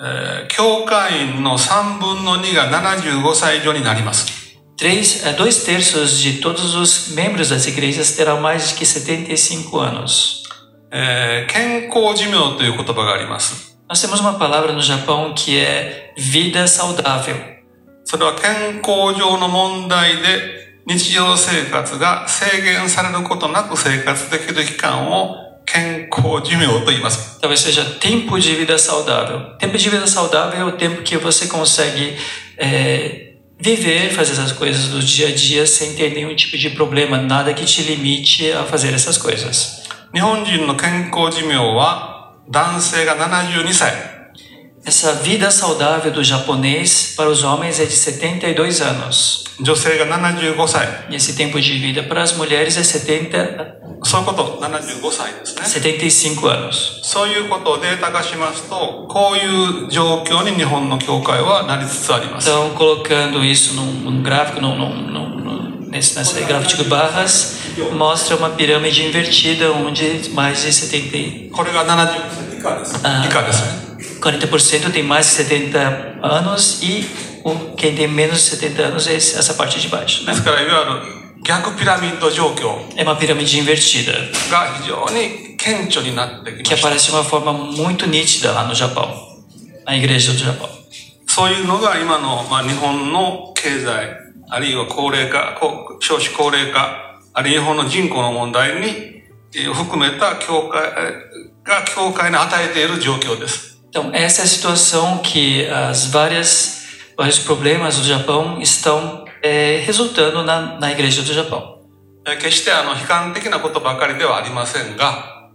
[0.00, 4.26] えー教会員の3分の2が75歳以上になります。
[4.78, 9.78] três, eh, dois terços de todos os membros das igrejas terão mais de que 75
[9.78, 10.41] anos.
[10.92, 13.76] えー健康寿命という言葉があります。
[13.88, 17.36] Nós temos uma palavra no Japão que é vida saudável.
[18.04, 27.38] それは健康上の問題で日常生活が制限されることなく生活できる期間を健康寿命と言います。
[27.40, 29.58] Talvez seja tempo de vida saudável.
[29.58, 32.16] Tempo de vida saudável é o tempo que você consegue
[32.56, 37.18] eh, viver, fazer essas coisas do dia a dia sem ter nenhum tipo de problema,
[37.18, 39.81] nada que te limite a fazer essas coisas.
[40.14, 43.92] 日本人の健康寿命は男性が72歳、
[44.84, 49.44] Essa vida saudável do japonês para os homens é de 72 anos.
[49.60, 50.86] 女性が75歳。
[51.10, 55.62] E esse tempo de vida para as mulheres é 70, そういうこと、75歳ですね。
[55.98, 57.00] 75 anos.
[57.02, 62.48] そういうことをデータ化しますと、こういう状況に日本の教会はなりつつあります。
[62.48, 67.56] Então, colocando isso num, num gráfico, num, num, num, num- nesse, nessa gráfico de barras,
[67.92, 72.94] mostra uma pirâmide invertida onde mais de 70, e- これが70以下です。
[72.96, 73.88] 以下ですね。
[74.20, 77.06] 40% tem mais de 70 anos e
[77.44, 80.24] o, quem tem menos de 70 anos é esse- essa parte de baixo.
[80.26, 80.94] ですから、いわゆ
[81.38, 84.12] る逆ピラミッド状況 É uma pirâmide invertida.
[84.50, 85.48] が非常に
[86.64, 89.08] que aparece de uma forma muito nítida lá no Japão,
[89.86, 90.68] na igreja do Japão.
[91.26, 95.57] そういうのが今の、まあ、日本の経済、 あるいは高齢化、
[95.99, 99.23] 少子高齢化、あるいは日本の人口の問題に
[99.73, 100.81] 含めた教会
[101.63, 103.73] が教会に与えている状況です。
[103.89, 106.83] Então, essa é a situação que as várias
[107.15, 111.79] vários problemas do Japão estão é, resultando na, na igreja do Japão.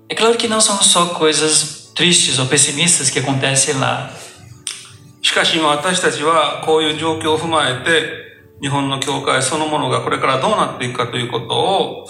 [0.09, 4.11] É claro que não são só coisas tristes ou pessimistas que acontecem lá.
[5.21, 8.28] しかし今私たちはこういう状況を踏まえて
[8.61, 12.07] 日本の教会そのものがこれからどうなっていくかということを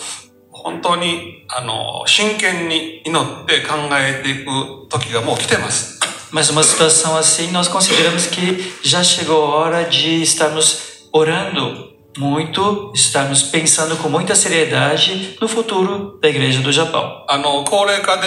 [0.50, 5.98] 本当にあの真剣に祈って考えていく時がもう来てます。
[6.30, 13.44] Mas uma situação assim, nós consideramos que já chegou a hora de estarmos orando muito, estarmos
[13.44, 17.24] pensando com muita seriedade no futuro da igreja do Japão.
[17.28, 18.26] あの、高齢化で、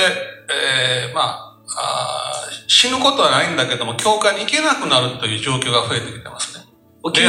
[0.49, 6.70] えー、まあ、あ死ぬことはないんだけども、教会に行けなくなるという状況が増えてきてますね。
[7.02, 7.20] O que,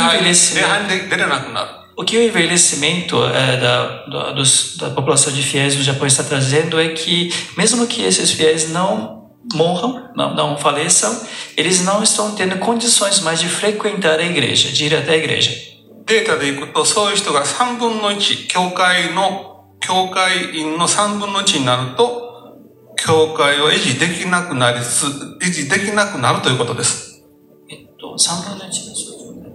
[1.98, 6.24] o que o envelhecimento é, da, da, dos, da população de fiéis do Japão está
[6.24, 11.16] trazendo é que, mesmo que esses fiéis não morram, não, não faleçam,
[11.56, 15.68] eles não estão tendo condições mais de frequentar a igreja, de ir até a igreja.
[16.08, 22.56] データでいくと、そういう人が3分の1、教会の、教会員の3分の1になると、
[22.96, 27.26] 教会は維持できなくなりつ、維持できなくなるということです。
[27.70, 29.08] えっと、3分の1です。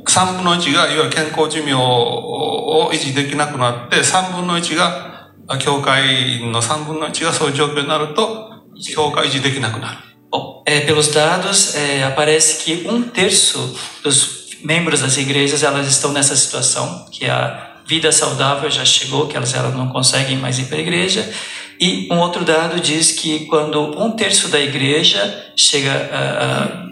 [0.07, 8.53] 3分の1が、いわゆる健康寿命を維持できなくなって、3分の1が、教会員の3分の1がそういう状況になると、
[10.31, 16.35] Bom, é, pelos dados, é, aparece que um terço dos membros das igrejas elas estão nessa
[16.35, 20.79] situação, que a vida saudável já chegou, que elas, elas não conseguem mais ir para
[20.79, 21.31] a igreja.
[21.79, 26.83] E um outro dado diz que quando um terço da igreja chega a, a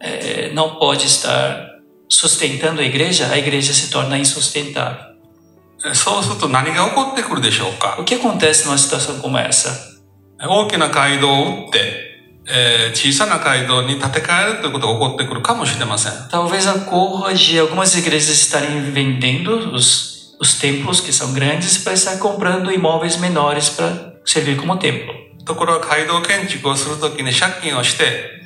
[0.00, 1.68] é, não pode estar
[2.12, 5.08] sustentando a igreja, a igreja se torna insustentável.
[7.98, 9.98] O que acontece numa situação como essa?
[10.40, 11.80] 大きな街道を打って、
[12.46, 16.12] えー、小さな街道に建て替えるということが起こってくるかもしれません。
[16.30, 22.70] Talvez ocorra de algumas igrejas estarem vendendo os, os templos que são grandes para estar comprando
[22.72, 25.12] imóveis menores para servir como templo.
[25.44, 28.41] ところが街道建築をするときに借金をして、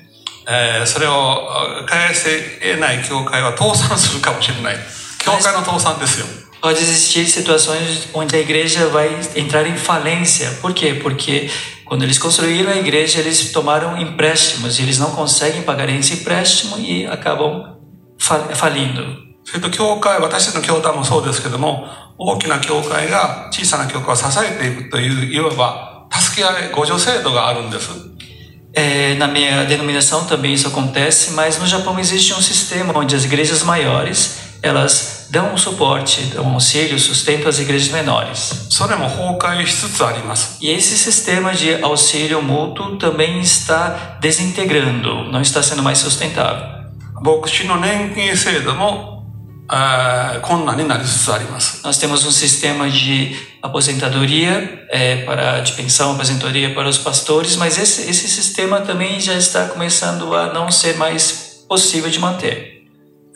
[0.49, 1.49] えー、それを
[1.85, 4.75] 返せ得ない教会は倒産するかもしれない。
[5.19, 6.25] 教会の倒産ですよ。
[6.61, 10.49] Pode existir situações onde a igreja vai entrar em falência.
[10.61, 10.95] Por quê?
[10.95, 11.49] Porque
[11.85, 16.79] quando eles construíram a igreja, eles tomaram empréstimos e eles não conseguem pagar esse empréstimo
[16.79, 17.77] e acabam
[18.55, 19.27] falindo.
[19.43, 28.16] それと教会、私たちの教団もそうですけども、大きな教会が小さな教会を支えていくという、いわば助け合い、互助制度があるんです。
[28.77, 33.63] É, na minha denominação também isso acontece, mas no Japão existe um sistema onde as igrejas
[33.63, 38.67] maiores elas dão um suporte, dão auxílio, sustentam as igrejas menores.
[40.61, 46.63] E esse sistema de auxílio mútuo também está desintegrando, não está sendo mais sustentável.
[51.83, 57.77] Nós temos um sistema de aposentadoria é, para de pensão, aposentadoria para os pastores, mas
[57.77, 62.77] esse, esse sistema também já está começando a não ser mais possível de manter.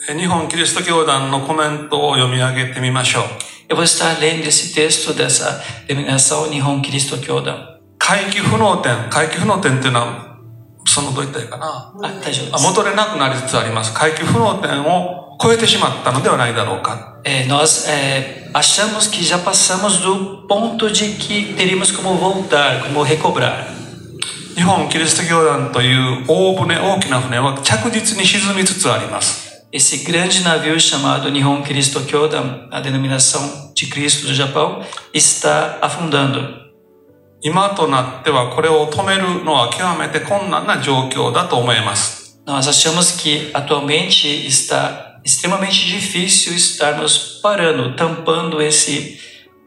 [0.07, 3.23] 日本キリスト教団のコメントを読み上げてみましょう。
[3.69, 7.79] Eu vou estar lendo esse texto dessa denominação Nihon Kiristo Kyodan.
[7.99, 10.37] 回帰不能点、回帰不能点っていうのは、
[10.85, 11.93] そのどういったらいいかな。
[12.01, 12.63] あ、大丈夫です。
[12.67, 13.93] 戻れなくなりつつあります。
[13.93, 17.19] 回帰不能点を超えてしまったのではないだろうか。
[17.23, 23.65] É, nós é, achamos que já passamos do ponto de que teríamos como voltar, como recobrar.
[24.55, 29.65] 日本キリスト教団という大船、大きな船は着実に沈みつつあります。
[29.71, 36.61] esse grande navio chamado Nihon Kiristo Kyodan, a denominação de Cristo do Japão, está afundando.
[37.41, 42.37] 今となってはこれを止めるのは極めて困難な状況だと思います。
[42.45, 49.20] Nós achamos que atualmente está extremamente difícil estarmos parando, tampando esse,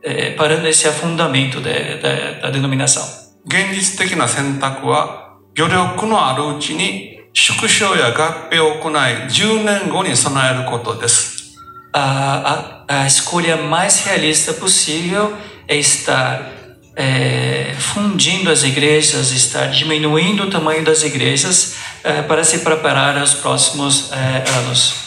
[0.04, 3.20] eh, parando esse afundamento de, de, da denominação.
[3.46, 11.56] 現実的な選択は余力のあるうちに縮小や合併を行い、10年後に備えることです。
[11.94, 15.34] A, a, a escolha mais realista possível
[15.68, 16.60] é estar
[16.96, 23.34] é, fundindo as igrejas, estar diminuindo o tamanho das igrejas é, para se preparar aos
[23.34, 25.03] próximos é, anos.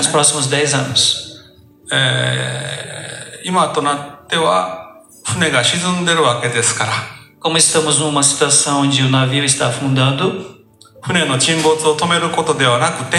[0.00, 1.28] Os próximos 10 anos.
[1.90, 6.92] えー、今となっては船が沈んでるわけですから、
[7.40, 10.58] Como estamos numa situação onde o navio está afundando,
[11.02, 13.16] 船の沈没を止めることではなくて、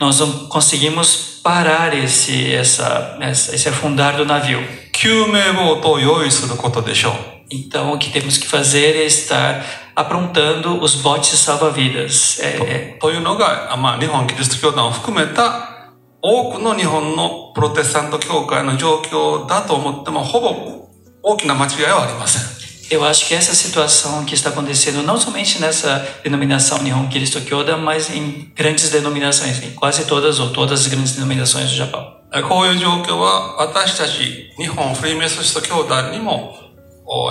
[0.00, 4.58] nós não conseguimos parar esse, essa- esse afundar do navio.
[4.92, 7.14] 救命ボートを用意することでしょう。
[7.49, 9.63] Então, o que temos que fazer é estar
[9.95, 12.39] aprontando os botes salva-vidas.
[12.39, 20.89] É, é, というのが、あまあ、日本キリスト教団を含めた多くの日本のプロテスタント教会の状況だと思っても、ほぼ
[21.21, 22.55] 大きな間違いはありません。
[22.89, 27.77] eu acho que essa situação que está acontecendo não somente nessa denominação Nihon Kiristo Kyoda,
[27.77, 32.15] mas em grandes denominações, em quase todas ou todas as grandes denominações do Japão.
[32.33, 36.68] えこういう状況は私たち日本フリーメソシスト教団にもお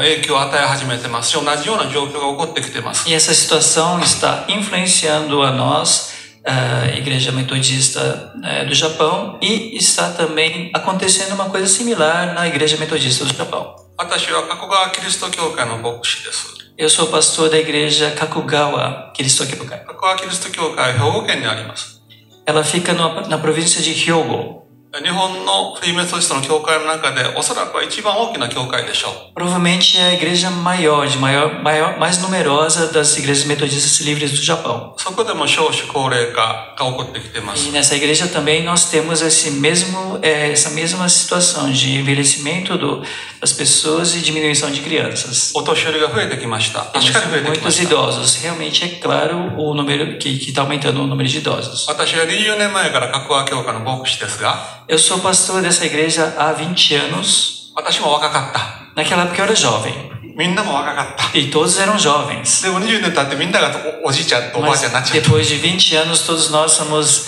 [0.02, 3.08] 影響を与え始めてますし、同じような状況が起こってきてます。
[3.08, 6.12] E essa situação está influenciando a nós,
[6.46, 12.76] a Igreja Metodista eh, do Japão, e está também acontecendo uma coisa similar na Igreja
[12.76, 13.74] Metodista do Japão.
[13.96, 16.54] 私は加古川キリスト教会の牧師です。
[16.76, 19.84] Eu sou pastor da Igreja Kakugawa Kiristo Kyokai.
[19.86, 22.00] 加古川キリスト教会は兵庫県にあります。
[22.46, 24.57] Ela fica no- na província de Hyogo.
[25.02, 29.34] 日本のフリーメソシストの教会の中でおそらくは一番大きな教会でしょう。
[29.34, 34.40] Provavelmente é a igreja maior, de maior, maior, mais numerosa das igrejas metodistas livres do
[34.40, 34.94] Japão.
[34.96, 37.68] そこでも少子高齢化が起こってきてます。
[37.68, 43.02] E nessa igreja também nós temos esse mesmo, eh, essa mesma situação de envelhecimento do,
[43.40, 45.52] das pessoas e diminuição de crianças.
[45.54, 46.80] お年寄りが増えてきました。
[46.92, 47.94] 確かに増えてきま Muitos した。
[47.94, 48.42] idosos.
[48.42, 51.86] Realmente é claro o número que está aumentando o número de idosos.
[51.88, 57.72] 私は20年前から加古川教会の牧師ですが、 Eu sou pastor dessa igreja há 20 anos.
[57.74, 59.00] 私も若かった。
[59.02, 61.38] Naquela época eu era jovem みんなも若かった。
[61.38, 62.62] e todos eram jovens.
[62.62, 63.70] でも20年経ってみんなが
[64.04, 65.30] おおじいちゃんとおばあ Mas ちゃんになっちゃった。
[65.30, 67.26] depois de 20 anos, todos nós somos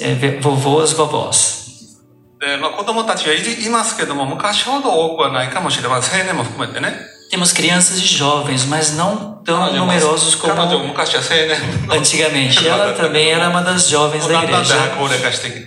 [0.00, 1.59] eh, vovôs, vovós.
[2.41, 6.21] で、まあ子供たちはいいますけども、昔ほど多くはないかもしれません。
[6.21, 6.93] 青年も含めてね。
[7.31, 10.51] Temos crianças e jovens, mas não 彼 tão numerosos como
[11.89, 12.67] antigamente.
[12.67, 14.91] Ela também era uma das jovens da igreja,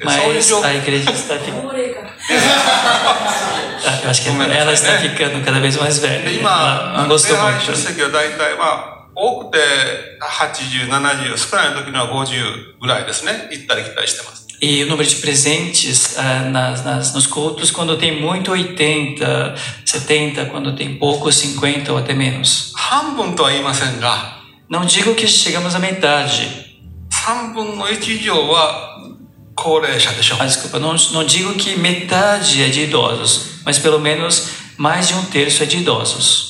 [0.04, 1.70] mas 状 a 況 igreja está ficando.
[3.86, 6.30] Ah, Eu acho que ela está ficando cada vez mais で velha.
[6.32, 7.72] 今、Ela não 礼 gostou muito.
[9.16, 9.58] 多くて
[10.20, 13.48] 80、70、少ない時には50ぐらいですね。
[13.50, 14.43] 行ったり来たりしてます。
[14.61, 19.55] E o número de presentes ah, nas, nas, nos cultos, quando tem muito, 80,
[19.85, 22.73] 70, quando tem pouco, 50 ou até menos.
[22.75, 24.39] 半分とは言いませんが、
[24.69, 26.69] Não digo que chegamos à metade.
[27.09, 28.99] 3分の1以上は
[29.55, 35.13] 高齢者でしょう Ah, desculpa, não, não digo que metade é de idosos, mas pelo menos mais de
[35.13, 36.49] um terço é de idosos.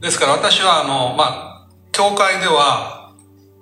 [0.00, 2.93] ですから私は、あの、まあ、教会では、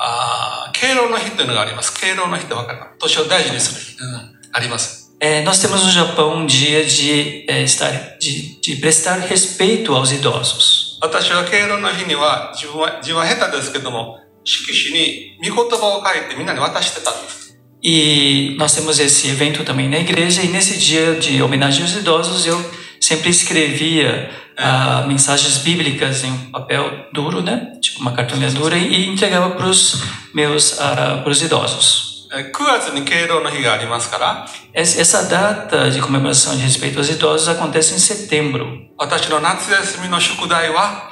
[0.06, 1.97] あー敬老の日というのがあります。
[1.97, 4.04] 敬老の日って分かるかな年を大事にする日。
[4.04, 5.04] うん、あります。
[5.22, 10.99] É, nós temos no Japão um dia de, é, estar, de, de prestar respeito aos idosos.
[11.01, 17.58] 私は敬老の日には、自分は、自分は下手ですけども、色紙に見言葉を書いてみんなに渡してたんです。
[17.82, 22.58] E nós temos esse evento também na igreja, e nesse dia de homenagem aos idosos eu
[23.03, 27.72] sempre escrevia ah, mensagens bíblicas em um papel duro, né?
[27.80, 30.03] Tipo uma cartolina dura, e entregava para os
[30.34, 32.09] meus ah, pros idosos.
[32.30, 38.66] え9月に敬老の日がありますから、 Essa essa data de comemoração de respeito aos idosos acontece em setembro.
[38.99, 41.11] 私の夏休みの宿題は、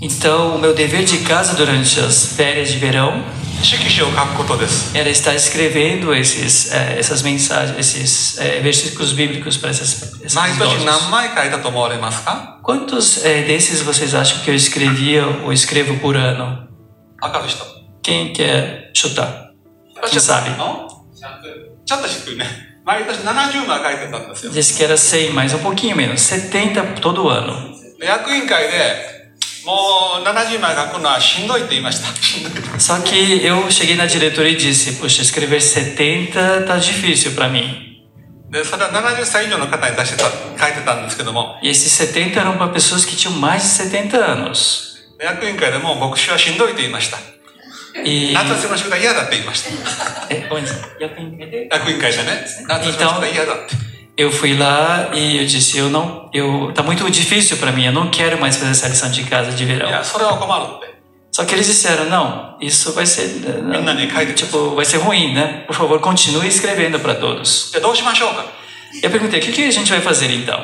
[0.00, 3.22] Então, o meu dever de casa durante as férias de verão
[3.62, 4.96] 色紙を書くことです。
[4.96, 10.82] era estar escrevendo esses, eh, essas mensagens, esses eh, versículos bíblicos para essas, esses 毎年
[10.82, 10.84] idosos.
[10.84, 16.68] 何枚書いたと思われますか Quantos eh, desses vocês acham que eu escrevia ou escrevo por ano?
[17.22, 17.64] わかる人。
[18.02, 19.52] Quem quer chutar?
[20.10, 20.50] Quem sabe?
[21.86, 22.44] ちょっと低いね。
[22.84, 24.52] 毎年70枚書いてたんですよ。
[24.52, 26.20] Disse que era 100, mas um pouquinho menos.
[26.20, 27.72] 70 todo ano.
[27.98, 29.17] で役員会で、
[29.69, 32.07] もう70枚書くのはしんどいと言いました。
[32.79, 33.69] さっき、よ、
[36.33, 37.05] た、たじふ、
[38.63, 41.59] それは70歳以上の方に出してた、書いてたんですけども。
[41.61, 41.73] いえ、
[45.25, 47.19] 役員会でも、牧師はしんどいと言いました。
[48.33, 50.33] 夏休みの宿題嫌だって言いました。
[50.33, 50.57] え、ご。
[50.57, 52.43] 役員会じゃ員会ね。
[53.67, 53.75] て。
[54.19, 58.09] eu fui lá e eu disse, eu não, eu tá muito difícil para mim, eu não
[58.09, 59.87] quero mais fazer essa lição de casa de verão.
[61.31, 63.27] Só que eles disseram, não, isso vai ser,
[63.63, 63.81] não,
[64.33, 65.63] tipo, vai ser ruim, né?
[65.65, 67.71] Por favor, continue escrevendo para todos.
[69.01, 70.59] Eu perguntei, o que, que a gente vai fazer então?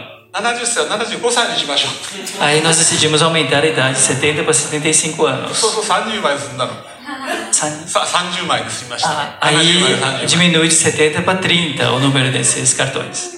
[2.42, 5.58] Aí nós decidimos aumentar a idade de 70 para 75 anos.
[9.08, 13.35] Ah, aí diminui de 70 para 30 o número desses cartões.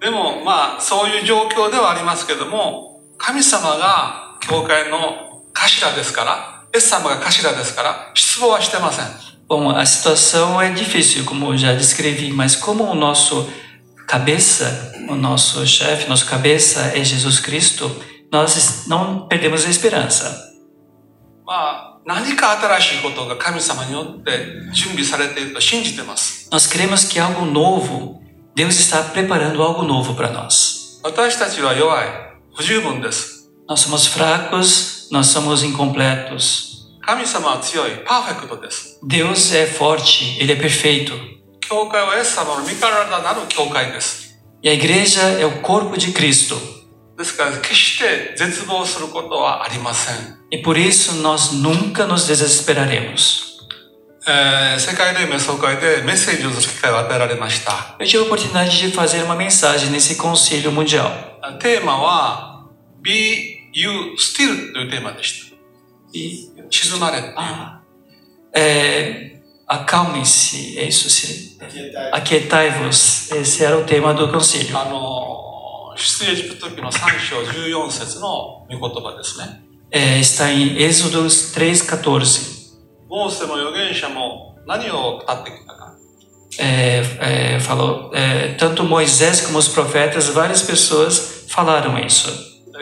[0.00, 9.06] でも、まあ、そういう状況ではありますけども、神様が教会の頭ですから、イエス様が頭ですから、失望はしてません。
[9.48, 13.48] Bom, a situação é difícil, como já descrevi, mas como o nosso
[14.06, 17.90] cabeça, o nosso chefe, nosso cabeça é Jesus Cristo,
[18.30, 20.46] nós não perdemos a esperança.
[21.46, 26.50] まあ、何か新しいことが神様によって準備されていると信じてます。
[26.50, 28.20] Nós cremos que algo novo,
[28.57, 30.99] Deus está preparando algo novo para nós.
[31.03, 32.07] 私たちは弱い、
[32.55, 33.49] 不十分です。
[33.67, 36.73] Nós somos fracos, nós somos incompletos.
[37.01, 38.99] 神様は強い、パーフェクトです。
[39.03, 41.11] Deus é forte, Ele é perfeito.
[41.59, 44.39] 教会はイエス様の身体なる教会です。
[44.61, 46.55] E a igreja é o corpo de Cristo.
[47.17, 50.37] ですから、決して絶望することはありません。
[50.51, 53.56] E por isso nós nunca nos desesperaremos.
[54.30, 57.96] えー世界連盟総会でメッセージをする機会を与えられました。
[57.98, 61.10] Eu tive a oportunidade de fazer uma mensagem nesse concílio mundial.
[61.58, 62.68] テーマは、
[63.00, 65.56] Be You Still というテーマでした。
[66.12, 67.34] E, 沈まれっていう。
[67.36, 67.80] ah,
[68.52, 71.58] é, acalmem-se, é isso, se,
[72.12, 73.32] aquietai-vos.
[73.32, 74.78] Esse era o tema do concílio.
[74.78, 79.64] あの、出エジプト記の3章14節の御言葉ですね。
[79.90, 82.57] É, está em Êxodo 3,14.
[83.07, 85.93] モーセも預言者も何を語ってきたか。
[86.59, 92.29] É, é, falou, é, tanto Moisés como os profetas, várias pessoas falaram isso.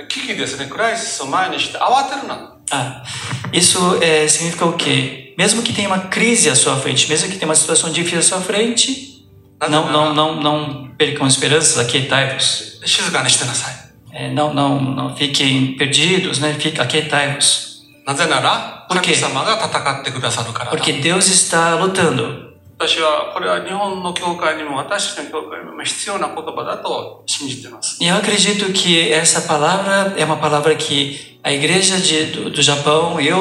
[0.08, 2.58] 危機ですね、クライシスを前にして慌てるな。
[2.72, 3.04] Ah,
[3.52, 5.34] isso é, significa o quê?
[5.38, 8.22] Mesmo que tenha uma crise à sua frente, mesmo que tenha uma situação difícil à
[8.22, 9.12] sua frente,
[9.60, 12.82] なぜ não, な não, ら não, não percam esperanças, aquietai-vos.
[12.84, 13.76] 静かにしてなさい。
[14.14, 16.54] É, não, não, não fiquem perdidos, né?
[16.54, 17.75] Fiquem, aquietai-vos.
[18.07, 18.87] なぜなら?
[18.89, 20.79] 神様が戦ってくださるからだ。
[20.79, 22.47] Porque Deus está lutando.
[22.79, 27.99] 私は、これは日本の教会にも私たちの教会にも必要な言葉だと信じています。
[28.01, 33.19] E eu acredito que essa palavra é uma palavra que a igreja de, do, do Japão,
[33.21, 33.39] eu,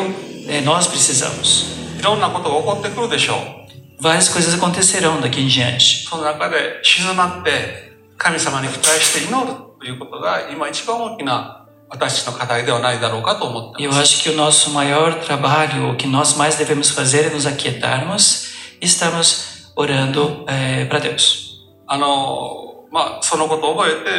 [0.63, 1.76] nós precisamos.
[1.99, 4.01] いろんなことが起こってくるでしょう。
[4.01, 6.07] Várias coisas acontecerão daqui em diante.
[6.09, 14.14] その中で静まって神様に期待して祈るということが今一番大きな 私たちの課題ではないだろうかと思って E い eu ます。
[14.14, 18.78] acho que o nosso maior trabalho, o que nós mais devemos fazer é nos aquietarmos
[18.80, 20.45] e estarmos orando
[20.88, 21.51] para Deus.
[21.86, 24.11] あの、まあ、そのことを覚えて、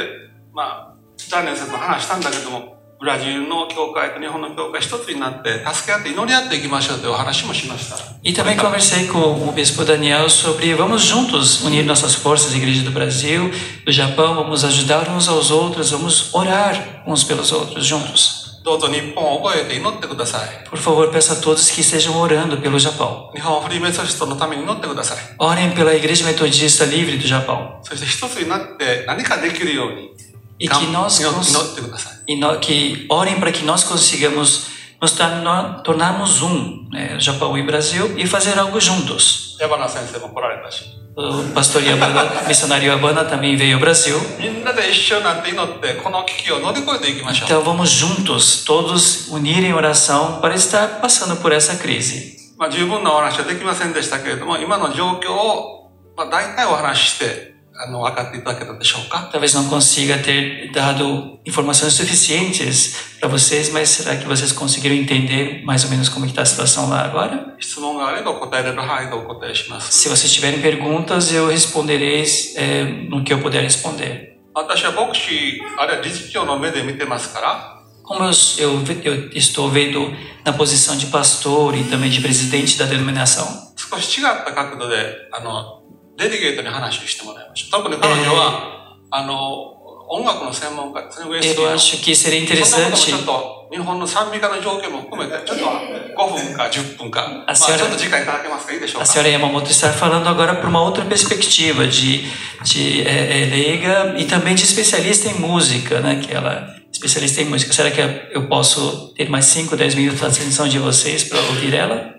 [0.53, 0.95] まあ、
[1.32, 7.97] ダニエル先生と話したんだけども、 ブラジルの教会と日本の教会一つになって助け合って祈り合っていきましょうというお話もしました。
[8.24, 12.84] E também conversei com o bispo Daniel sobre vamos juntos unir nossas forças, a igreja
[12.84, 13.49] do Brasil,
[13.84, 18.41] do Japão, vamos ajudar uns aos outros, vamos orar uns pelos outros juntos.
[18.63, 20.69] どうぞ日本を覚えて祈ってください。
[20.69, 23.32] Por favor, peço a todos que estejam orando pelo Japão.
[23.34, 25.17] 日本フリーメソリストのために祈ってください。
[25.39, 27.82] Orem pela Igreja Metodista Livre do Japão.
[27.82, 30.11] そして一つになって何かできるように
[30.59, 32.34] E がん que nós 祈 cons- 祈ってください。
[32.34, 34.67] e no- que orem para que nós consigamos
[35.01, 39.57] nos tornar- tornarmos um, né, Japão e Brasil, e fazer algo juntos.
[39.59, 40.84] 矢花先生も来られたし。
[41.13, 44.15] O pastor Yabana, missionário Yabana também veio ao Brasil.
[44.39, 47.49] みんなで一緒になって祈って、この危機を乗り越えていきましょう。
[47.49, 52.38] Então vamos juntos, todos unirem oração para estar passando por essa crise.
[52.57, 59.30] まあ、十分なお話はできませんでしたけれども、今の状況を、まあ、大体お話しして、 あの、分かっていただけたでしょうか。
[59.32, 65.63] Talvez não consiga ter dado informações suficientes para vocês, mas será que vocês conseguiram entender
[65.65, 67.55] mais ou menos como está a situação lá agora?
[67.59, 69.91] 質問があれば答えれる範囲でお答えします。
[69.91, 72.26] Se vocês tiverem perguntas, eu responderei
[72.57, 74.32] eh, no que eu puder responder.
[74.53, 80.13] 私は牧師、あるいは理事長の目で見てますから、 Como eu, eu, eu estou vendo
[80.43, 83.47] na posição de pastor e também de presidente da denominação,
[83.78, 85.74] 少し違った角度で、あの、
[86.17, 87.78] デリゲートに話をしてもらいました。
[87.78, 89.78] 特に彼女は、あの、
[90.13, 93.26] 音楽の専門家ですね、ウエスト eu acho que seria そんなこともちょっ interessante.
[93.26, 99.11] と日本の賛美歌の状況も含めて、ちょっと5分か10分か、まあ、あすいませんちょっと時間いただけますかいいでしょう A か。
[99.11, 102.26] senhora Yamamoto está falando agora por uma outra perspectiva de,
[102.63, 106.22] de eh, eh, leiga e também de especialista em música, né?
[106.22, 107.72] Que ela é especialista em música.
[107.72, 108.01] Será que
[108.34, 112.11] eu posso ter mais 5, 10 minutos da atenção de vocês para ouvir ela?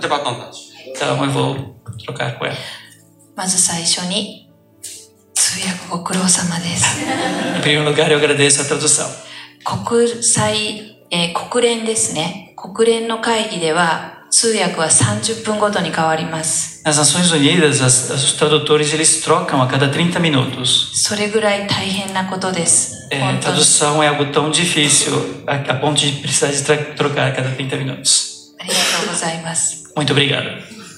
[0.00, 0.67] じゃあバトンタッチ。
[0.98, 2.56] Então eu vou trocar com ela.
[3.36, 4.48] まず最初に
[5.34, 6.84] 通訳ご苦労様です。
[7.56, 9.06] Em primeiro lugar, eu agradeço a tradução.
[9.64, 12.54] 国際、えー国連ですね。
[12.56, 16.82] 国連の会議では通訳は30分ごとに変わります。
[16.84, 20.90] Nas Nações Unidas, as, os tradutores eles trocam a cada 30 minutos.
[20.94, 23.08] それぐらい大変なことです。
[23.10, 25.12] É, 本当に tradução é algo tão difícil
[25.46, 28.54] a, a ponto de precisar de tra- trocar a cada 30 minutos.
[28.60, 29.92] ありがとうございます。
[29.96, 30.44] Muito obrigado.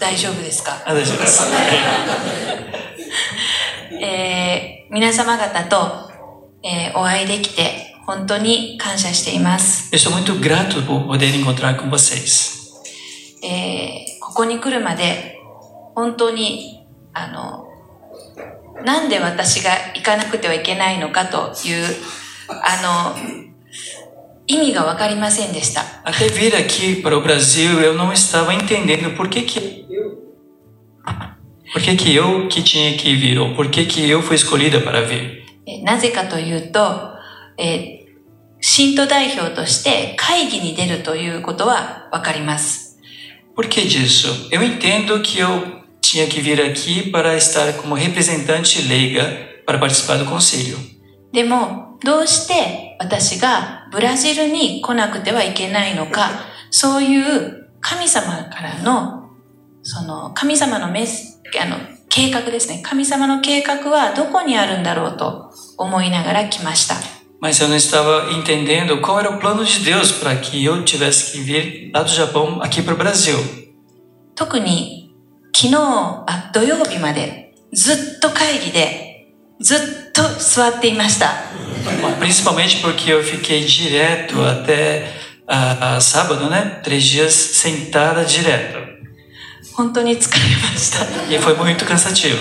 [0.02, 1.44] 大丈夫ですか Nada disso.
[4.02, 6.12] えー皆様方と、
[6.64, 9.94] えーお会いできて本当に感謝しています。
[9.96, 12.60] Eu sou muito grato por poder encontrar com vocês.
[13.44, 15.38] えーここに来るまで、
[15.94, 17.68] 本当に、あの、
[18.84, 21.86] なんで私が行かなくてはいけないのかという、
[22.48, 23.16] あの、
[24.48, 25.82] 意味がわかりませんでした。
[26.06, 29.81] Até vir aqui para o Brasil, eu não estava entendendo por que que
[31.73, 34.81] por que que eu que tinha que vir ou por que que eu fui escolhida
[34.81, 35.45] para vir.
[35.67, 36.81] えーなぜかというと、
[37.59, 38.07] えー
[38.61, 42.99] 信徒代表として会議に出るということはわかります。
[43.55, 44.49] Por que disso?
[44.51, 45.49] Eu entendo que eu
[46.01, 49.23] tinha que vir aqui para estar como representante leiga
[49.65, 50.77] para participar do concílio.
[51.33, 56.31] でも、どうして私がブラジルに来なくてはいけないのか、
[56.71, 59.20] そういう神様からの、
[59.84, 61.78] その神様のメス、あの、
[62.10, 62.82] 計画ですね。
[62.84, 66.96] 神様の計画はどこにあるんだろうと思いながら来ました。
[67.42, 71.40] Mas eu não estava entendendo qual era o plano de Deus para que eu tivesse que
[71.40, 73.36] vir lá do Japão aqui para o Brasil.
[74.36, 75.16] 特に
[75.56, 81.32] 昨日、あ、土曜日までずっと会議でずっと座っていました。
[82.20, 85.08] Principalmente porque eu fiquei direto até
[85.48, 86.82] ah, sábado, né?
[86.84, 89.01] Três dias sentada direto.
[89.76, 91.06] 本当に疲れました。
[91.34, 92.38] E foi muito cansativo.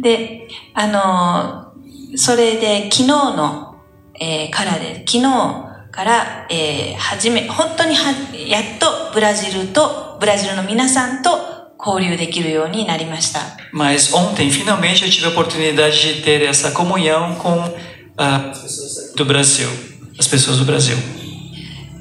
[0.00, 1.72] で、あのー
[2.14, 3.76] それで昨日の、
[4.20, 5.22] えーからで、昨日
[5.90, 8.12] から、えー、初め、本当には、
[8.48, 11.30] やっとブラジルと、ブラジルの皆さんと
[11.78, 13.40] 交流できるようになりました。
[13.72, 17.58] Mas ontem, finalmente, eu tive a oportunidade de ter essa comunhão com
[18.18, 18.52] ah,
[19.16, 19.68] do Brasil,
[20.18, 20.96] as pessoas do Brasil.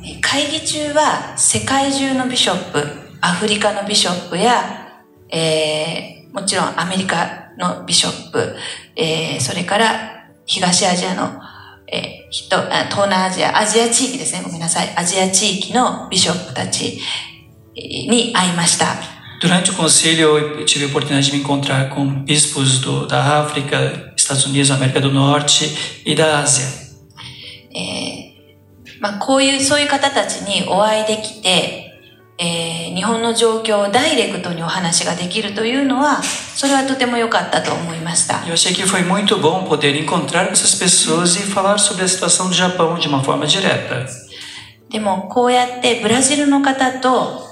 [0.04, 8.56] えー会議中は世界中のビショップ、アフリカのビショップや、えーもちろんアメリカのビショップ、
[8.96, 11.42] えーそれから東アジアの、
[11.92, 17.00] えー東南アジア、アジア地域ですね、ごめんなさい、アジア地域のビショップたち
[17.76, 18.88] えーに会いました。
[19.42, 24.46] Durante o concílio, eu tive a oportunidade de me encontrar com bispos do, da África, Estados
[24.46, 25.66] Unidos, América do Norte
[26.06, 26.66] e da Ásia.
[27.74, 31.91] えーまあ、こういう、そういう方たちにお会いできて、
[32.42, 38.44] えー日本の状況をダイレクトにお話ができるというのは、それはとても良かったと思いました。
[38.46, 42.54] Eu achei que foi muito bom poder encontrar essas pessoas e falar sobre a situação do
[42.54, 44.06] Japão de uma forma direta.
[44.90, 47.46] でも、こうやってブラジルの方と、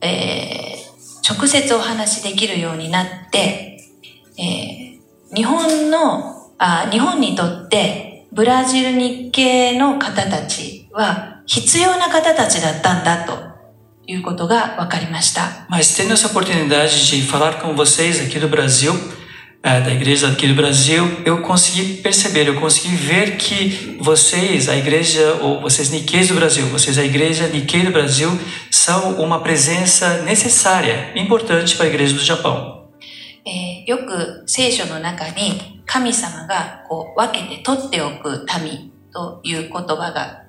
[0.00, 0.80] えー
[1.22, 3.78] 直接お話しできるようになって、
[4.36, 13.49] えー日本のあ、日本にとって、ブラジル日系の方たちは必要な方たちだったんだと
[14.09, 15.67] いうことが分かりました。
[15.69, 18.93] Mas tendo essa oportunidade de falar com vocês aqui do Brasil,
[19.63, 24.75] eh, da igreja aqui do Brasil, eu consegui perceber, eu consegui ver que vocês, a
[24.75, 28.29] igreja, ou vocês Nikkei do Brasil, vocês, a igreja Nikkei do Brasil,
[28.69, 32.85] são uma presença necessária, importante para a igreja do Japão.
[33.47, 40.48] えーよく聖書の中に神様がこう分けて取っておく民という言葉があります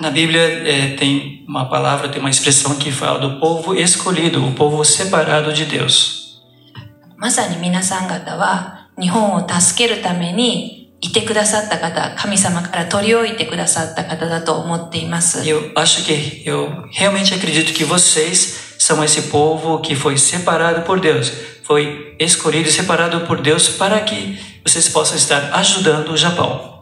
[0.00, 4.52] na Bíblia é, tem uma palavra, tem uma expressão que fala do povo escolhido, o
[4.52, 6.42] povo separado de Deus.
[15.46, 21.00] Eu acho que eu realmente acredito que vocês são esse povo que foi separado por
[21.00, 26.73] Deus, foi escolhido e separado por Deus para que vocês possam estar ajudando o Japão.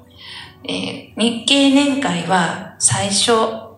[0.64, 3.32] えー日系年会は最初、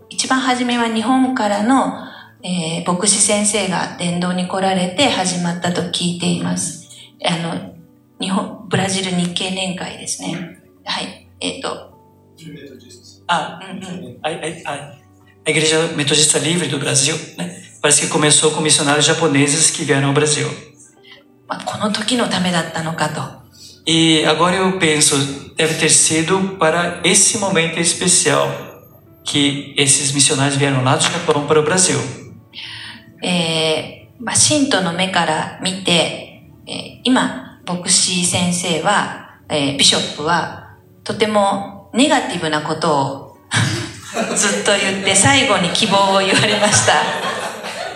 [0.09, 1.95] 一番初めは日本からの、
[2.43, 6.89] えー牧師先生が伝道に来られて始まったと聞いています。
[7.25, 7.75] あの、
[8.21, 10.63] 日本、ブラジル日系年会ですね。
[10.85, 11.29] はい。
[11.41, 11.93] えっ、と、
[13.27, 14.19] Ah, うんうん。
[14.23, 14.95] a, a- a-
[15.47, 17.51] a Igreja Metodista Livre do Brasil, né?
[17.81, 20.47] Parece que começou com missionários japoneses que vieram ao Brasil.
[21.49, 23.44] まあ、この時のためだったのかと。
[23.87, 25.17] E agora eu penso,
[25.57, 28.49] deve ter sido para esse momento especial
[29.25, 31.99] que esses missionários vieram lá do Japão para o Brasil.
[33.23, 43.39] É, まあ、信徒の目から見て、えー、今、牧師先生は、えー、ビショップは、とてもネガティブなことを
[44.37, 46.95] ずっと言って、最後に希望を言われました。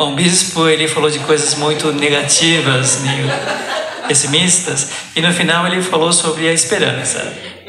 [0.01, 3.27] O bispo ele falou de coisas muito negativas, Nil
[4.08, 7.20] pessimistas, e no final ele falou sobre a esperança.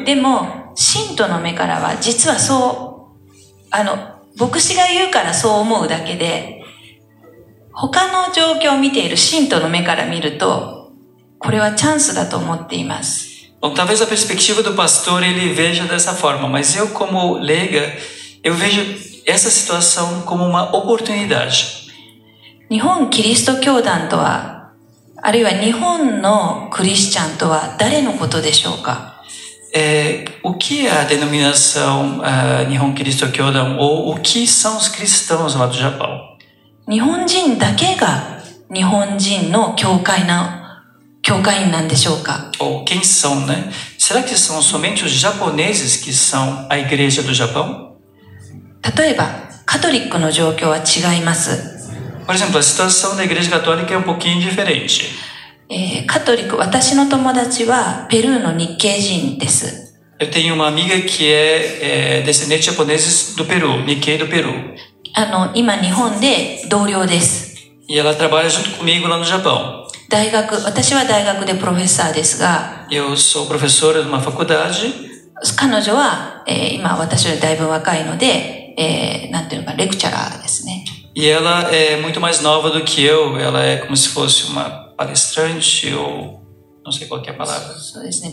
[0.05, 3.97] でも、信徒の目からは、実はそう、あの、
[4.37, 6.63] 牧師が言うからそう思うだけで、
[7.73, 10.93] 他の状況を見ている信徒の目から見ると、
[11.39, 13.35] これはチャンスだと思っています。
[13.61, 17.97] Bom, talvez a perspectiva do pastor ele veja dessa forma, mas eu como leiga,
[18.43, 21.85] eu vejo essa situação como uma oportunidade.
[22.71, 24.58] 日本キリスト教団とは、
[25.22, 29.16] あるいは日本のクリスチャンとは誰のことでしょうか
[29.72, 34.88] É, o que é a denominação uh, Nihon Kiristo Kyodan ou o que são os
[34.88, 36.30] cristãos lá do Japão?
[36.90, 38.40] 日本人だけが
[38.74, 40.84] 日本人の教会な、
[41.22, 43.72] 教会員なんでしょうか Ou quem são, né?
[44.00, 47.96] Será que são somente os japoneses que são a igreja do Japão?
[48.98, 51.79] 例えば、カトリックの状況は違います。
[52.29, 55.11] Por exemplo, a situação da igreja católica é um pouquinho diferente.
[55.71, 59.95] えーカトリック、私の友達はペルーの日系人です。
[60.19, 64.53] Eu tenho uma amiga que é, é descendente de japoneses do Peru, Nikkei do Peru.
[65.15, 67.55] あの、今日本で同僚です。
[67.89, 69.85] E ela trabalha junto comigo lá no Japão.
[70.09, 74.93] 大学、私は大学でプロフェッサーですが、 Eu sou professora numa faculdade
[75.57, 80.85] 彼女は、えー今私よりだいぶ若いので、えーなんていうのか、レクチャラーですね。
[81.16, 84.70] e ela é muito mais nova do que eu, ela é como se fosse uma
[84.96, 86.42] palestrante ou
[86.84, 87.76] não sei qual é a palavra.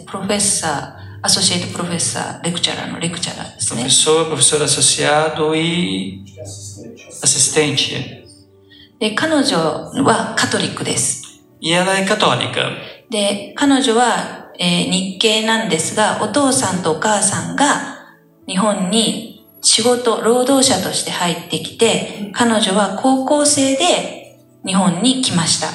[0.06, 3.54] Professor, associado professor, lecturer, lecturer.
[3.68, 6.24] Professor, professor associado e
[7.22, 8.24] assistente.
[11.60, 12.96] E ela é católica.
[13.10, 18.16] で、彼女は、えー、日系なんですが、お父さんとお母さんが
[18.48, 19.25] 日本に
[19.76, 25.68] 仕事、労働者として入ってきて、彼女は高校生で日本に来ました。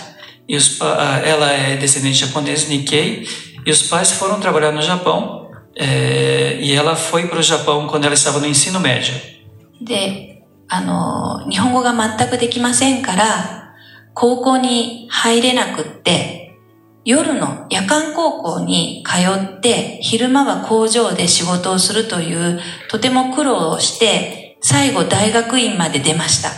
[0.48, 3.28] E ah, ela é descendente japonês, Nikkei,
[3.64, 5.52] e os pais foram trabalhar no Japão.
[5.76, 9.14] eh, e ela foi para o Japão quando ela estava no ensino médio.
[9.80, 13.76] で、あの、日本語が全くできませんから、
[14.16, 16.41] 高校に入れなくって、
[17.05, 26.51] 夜の夜間高校に通って、昼間は工場で仕事をするという、とても苦労をして、最後大学院まで出ました。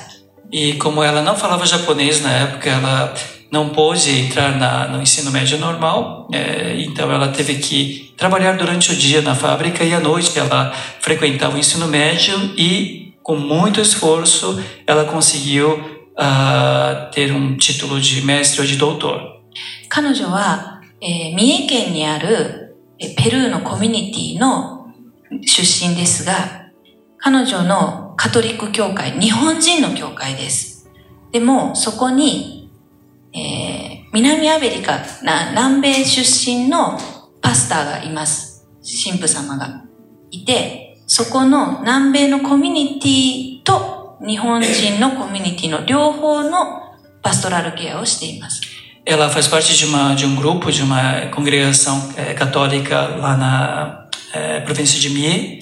[0.50, 3.14] E como ela não falava japonês na época, ela
[3.50, 8.92] não pôde entrar na, no ensino médio normal, eh, então ela teve que trabalhar durante
[8.92, 13.80] o dia na fábrica e à noite ela frequentava o ensino médio e, com muito
[13.80, 15.82] esforço, ela conseguiu
[16.16, 19.31] ah, ter um título de mestre ou de doutor.
[19.89, 22.77] 彼女は、えー三重県にある
[23.17, 24.87] ペルーのコミュニティの
[25.41, 26.69] 出身ですが、
[27.17, 30.89] 彼女のカトリック教会、日本人の教会です。
[31.31, 32.71] でも、そこに、
[33.33, 36.99] えー南アメリカ、南米出身の
[37.41, 38.67] パスターがいます。
[38.83, 39.85] 神父様が
[40.29, 48.61] いて、そこの南米のコミュニティと日本人のコミュニティの両方のパストラルケアをしています。
[49.04, 54.04] Ela faz parte de, uma, de um grupo, de uma congregação eh, católica lá na
[54.34, 55.60] eh, província de Mie,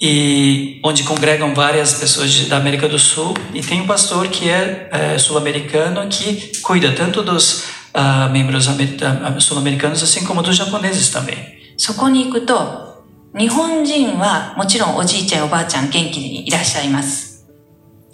[0.00, 3.34] e onde congregam várias pessoas de- da América do Sul.
[3.54, 7.64] E tem um pastor que é eh, sul-americano que cuida tanto dos
[7.94, 11.56] ah, membros amer- ah, sul-americanos assim como dos japoneses também.
[11.78, 13.04] そこに行くと、
[13.36, 17.29] 日本人はもちろんおじいちゃんおばあちゃん元気にいらっしゃいます。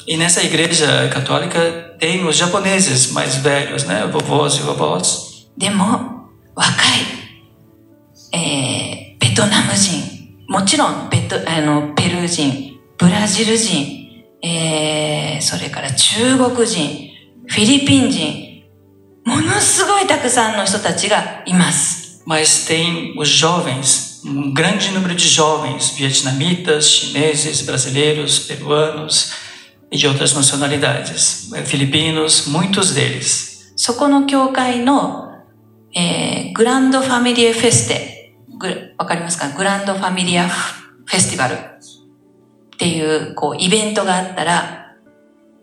[0.08, 4.08] e nessa igreja católica tem os japoneses mais velhos, né?
[4.08, 5.48] Vovós e vovós.
[5.58, 7.06] Demo, wakai,
[8.34, 10.38] é, vietnamjin,
[22.26, 29.47] Mas tem os jovens, um grande número de jovens, vietnamitas, chineses, brasileiros, peruanos,
[29.92, 33.74] e de outras nacionalidades, filipinos, muitos deles.
[33.76, 35.44] そこの教会の、
[35.94, 38.34] えー、グランドファミリアフェステ、
[38.98, 39.50] わかりますか？
[39.56, 41.58] グランドファミリアフ,ェスティバルっ
[42.78, 44.96] ていう、こう、イベントがあったら、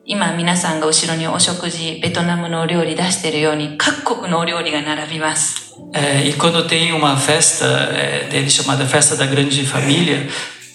[0.06, 5.74] 今皆さんが後ろにお食事、ベトナムのお料理出しているように、各国のお料理が並びます。
[5.92, 9.66] えー、e quando tem uma festa、えー、deles chamada Festa da Grande、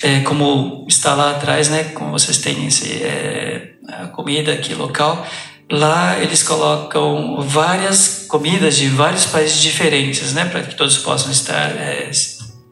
[0.02, 1.84] eh, como está lá atrás, né?
[1.94, 5.26] Como vocês têm esse, eh, a comida aqui local,
[5.70, 10.44] lá eles colocam várias comidas de vários países diferentes, né?
[10.44, 12.10] Para que todos possam estar eh,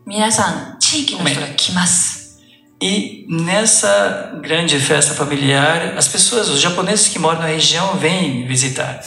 [0.04, 2.40] 皆さん、地域の人が来ます。
[2.80, 9.00] E nessa grande festa familiar, as pessoas, os japoneses que moram na região, vêm visitar.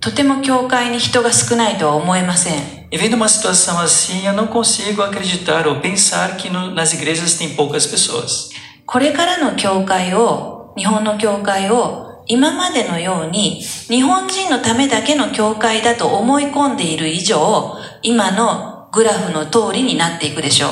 [0.00, 2.81] とても教会に人が少ないとは思えません。
[2.92, 7.34] E vendo uma situação assim, eu não consigo acreditar ou pensar que no, nas igrejas
[7.34, 8.50] tem poucas pessoas.
[8.86, 20.70] これからの教会を、日本の教会を、今までのように、日本人のためだけの教会だと思い込んでいる以上、今の グラフの通りになっていくでしょう。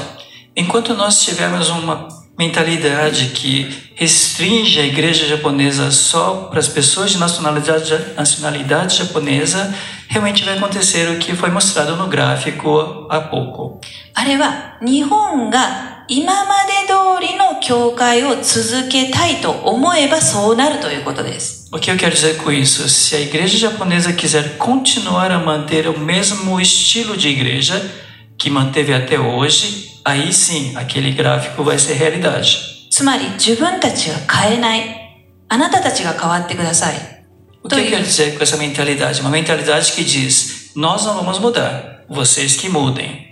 [0.56, 2.08] Enquanto nós tivermos uma
[2.38, 9.74] mentalidade que restringe a igreja japonesa só para as pessoas de nacionalidade, nacionalidade japonesa,
[10.08, 13.80] realmente vai acontecer o que foi mostrado no gráfico há pouco.
[14.14, 21.68] あれは日本が今まで通りの教会を続けたいと思えばそうなるということです。
[21.72, 22.88] O que eu quero dizer com isso?
[22.88, 27.74] Se a igreja japonesa quiser continuar a manter o mesmo estilo de igreja
[28.38, 32.88] que manteve até hoje, aí sim aquele gráfico vai ser realidade.
[32.90, 35.06] つまり自分たちが変えない。
[35.48, 37.16] あなたたちが変わってください。
[37.62, 39.20] O que eu quero dizer com essa mentalidade?
[39.20, 43.26] Uma mentalidade que diz: nós não vamos mudar, vocês que mudem.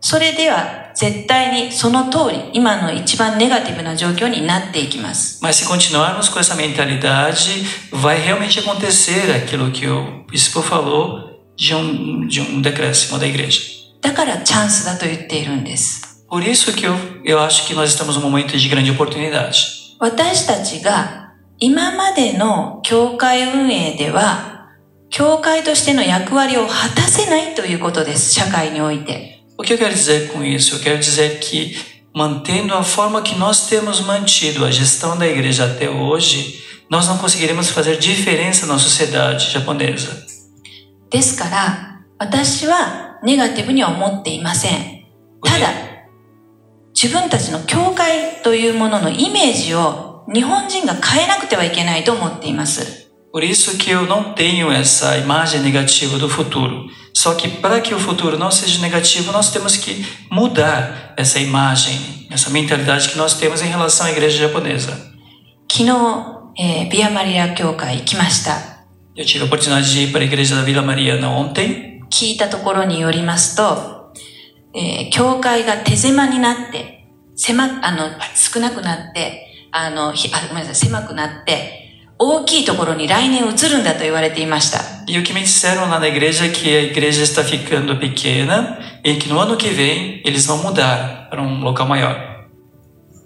[0.00, 5.42] それでは絶対にその通り今の一番ネガティブな状況になっていきます。
[5.42, 11.74] Mas se continuarmos com essa mentalidade, vai realmente acontecer aquilo que o bispo falou de
[11.74, 13.60] um, de um decréscimo da igreja.
[14.00, 16.09] だからチャンスだと言っているんです。
[16.30, 16.94] Por isso que eu,
[17.24, 19.76] eu acho que nós estamos num momento de grande oportunidade.
[19.98, 24.68] 私たちが今までの教会運営では、
[25.08, 29.42] 教会としての役割を果たせないということです、社会において。
[29.56, 30.74] O que eu quero dizer com isso?
[30.76, 31.74] Eu quero dizer que,
[32.12, 37.16] mantendo a forma que nós temos mantido a gestão da igreja até hoje, nós não
[37.16, 40.26] conseguiremos fazer diferença na sociedade japonesa.
[41.08, 45.06] ですから、私はネガティブには思っていません。
[45.42, 45.68] ただ、
[47.01, 53.09] 自分たちの教会というもののイメージを日本人が変えなくてはいけないと思っています。
[53.33, 56.85] Por isso que eu não tenho essa imagem negativa do futuro.
[57.15, 62.27] Só que para que o futuro não seja negativo, nós temos que mudar essa imagem,
[62.29, 64.95] essa mentalidade que nós temos em relação à igreja japonesa.
[65.67, 65.89] 昨日、
[66.59, 68.85] えービアマリア教会行きました。
[69.15, 74.00] Eu tive a oportunidade de ir para a igreja da Vila Mariana ontem 聞いたところによりますと、
[74.73, 77.05] えー教会が手狭になって、
[77.35, 81.81] 狭、あの、少なくなって、あの、ひあごめんなさい、狭くなって、
[82.17, 84.79] 大きいところに来年移るんだと言われていました。
[85.07, 89.15] e o que me disseram lá na igreja é que a igreja está ficando pequena e
[89.15, 92.31] que no ano que vem eles vão mudar para um local maior.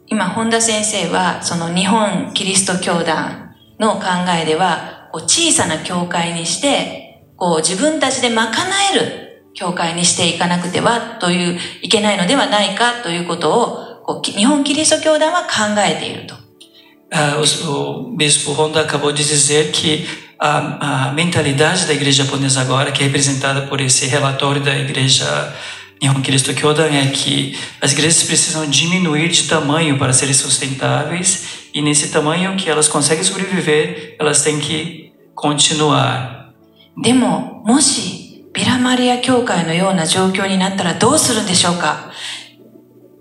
[0.08, 4.06] 今、本田先生は、その日本キリスト教団の考
[4.42, 8.52] えでは、こう小さな教会にして、こう自分たちで賄
[8.94, 16.35] える 教会にしていかなくては、という、いけないのではないかということを、こうき日本キリスト教団は考えていると。
[17.13, 20.07] Ah, o, o bispo Honda acabou de dizer que
[20.39, 25.27] a, a mentalidade da igreja japonesa agora, que é representada por esse relatório da igreja
[26.01, 31.83] Nihon Kiristo Kyodan, é que as igrejas precisam diminuir de tamanho para serem sustentáveis e
[31.83, 36.41] nesse tamanho que elas conseguem sobreviver, elas têm que continuar.
[37.03, 38.24] でも、もし、
[38.56, 42.12] ビラマリア教会のような状況になったらどうするんでしょうか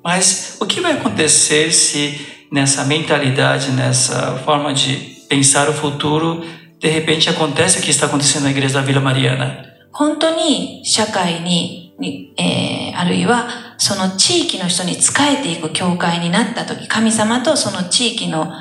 [0.05, 4.97] Mas o que vai acontecer se nessa mentalidade, nessa forma de
[5.29, 6.45] pensar o futuro,
[6.79, 9.65] de repente acontece o que está acontecendo na igreja da Vila Mariana?
[9.93, 18.53] 本当に社会に、にえーあるいはその地域の人に仕えていく教会になった時、神様とその地域の、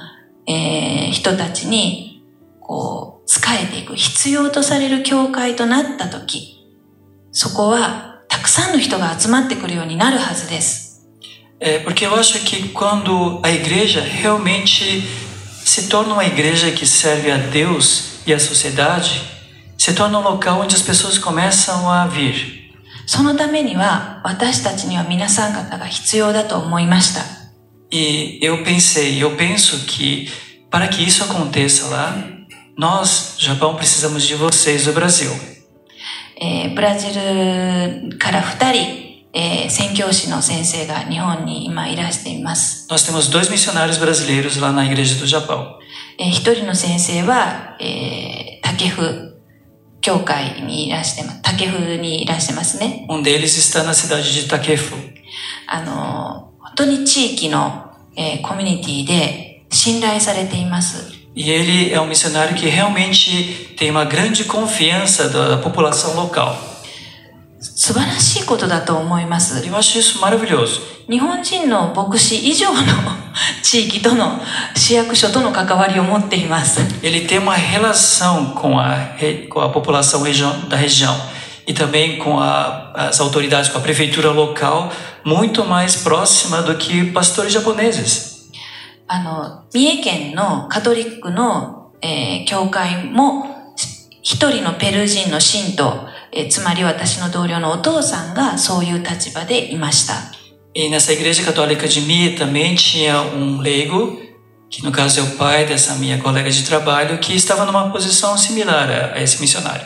[0.48, 2.24] えー人たちに、
[2.60, 6.53] こう、仕えていく、必要とされる教会となった時、
[7.33, 10.89] そこはたくさんの人が集まってくるようになるはずです。
[11.61, 15.03] É, porque eu acho que quando a igreja realmente
[15.65, 19.23] se torna uma igreja que serve a Deus e a sociedade,
[19.77, 22.59] se torna um local onde as pessoas começam a vir.
[23.07, 27.23] そのためには私たちには皆さん方が必要だと思いました。
[27.91, 30.31] E eu pensei, eu penso que
[30.71, 32.15] para que isso aconteça lá,
[32.77, 35.31] nós, Japão, precisamos de vocês do Brasil.
[36.44, 42.88] えーブラジルから2人、えー宣教師の先生が日本に今いらしています。
[42.92, 45.76] Nós temos dois missionários brasileiros lá na igreja do Japão.
[46.20, 49.40] えー一人の先生は、えー竹府
[50.02, 51.42] 教会にいらしてます。
[51.44, 53.06] 竹府にいらしてますね。
[53.10, 54.96] Um deles está na cidade de Takefu.
[55.68, 61.23] あのー、本当に地域の、えーコミュニティで信頼されています。
[61.35, 66.57] E ele é um missionário que realmente tem uma grande confiança da população local.
[67.61, 69.67] 素晴らしいことだと思います。
[69.67, 70.81] Eu acho isso maravilhoso.
[71.09, 72.83] 日本人の牧師以上の
[73.63, 74.41] 地域との
[74.77, 76.81] 市役所との関わりを持っています。
[77.03, 81.17] Ele tem uma relação com a, re- com a população região, da região
[81.67, 84.93] e também com a, as autoridades, com a prefeitura local,
[85.25, 88.32] muito mais próxima do que pastores japoneses.
[89.08, 93.46] あの、三重県のカトリックの、えー教会も、
[94.22, 100.16] 一人のペルー人の信徒えつまり私の同僚のお父さんがそういう立場でいました。
[100.76, 104.18] E nessa igreja católica de Mia também tinha um leigo,
[104.72, 108.36] que no caso é o pai dessa minha colega de trabalho, que estava numa posição
[108.36, 109.86] similar a, a esse missionário.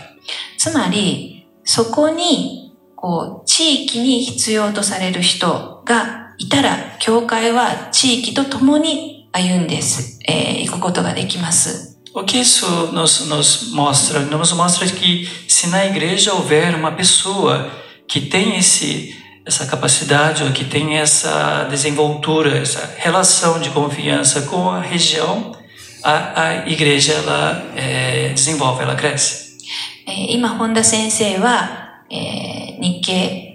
[0.57, 9.80] つまり、そこに、こう、地域に必要とされる人が いたら、教会は地域と共に歩んで、
[10.28, 11.92] えー、行くことができます。
[12.14, 14.20] O que isso nos, nos mostra?
[14.20, 17.70] Nos mostra que se na igreja houver uma pessoa
[18.06, 19.14] que tem esse,
[19.46, 25.56] essa capacidade, ou que tem essa desenvoltura, essa relação de confiança com a região,
[26.02, 29.52] a, a igreja ela é, desenvolve, ela cresce.
[30.04, 33.45] え今、本田先生は、えー、日系、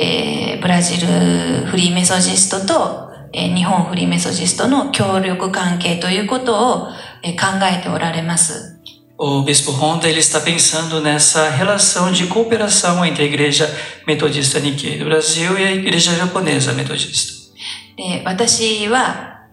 [0.00, 6.88] えー、ブラジルフリーメソジストと、えー、日本フリーメソジストの協力関係ということを、
[7.22, 8.76] えー、考えておられます。
[9.20, 13.68] O Bispo Honda ele está pensando nessa relação de cooperação entre a Igreja
[14.06, 17.32] Metodista Nikkei do Brasil e a Igreja Japonesa Metodista.
[17.96, 19.48] で私は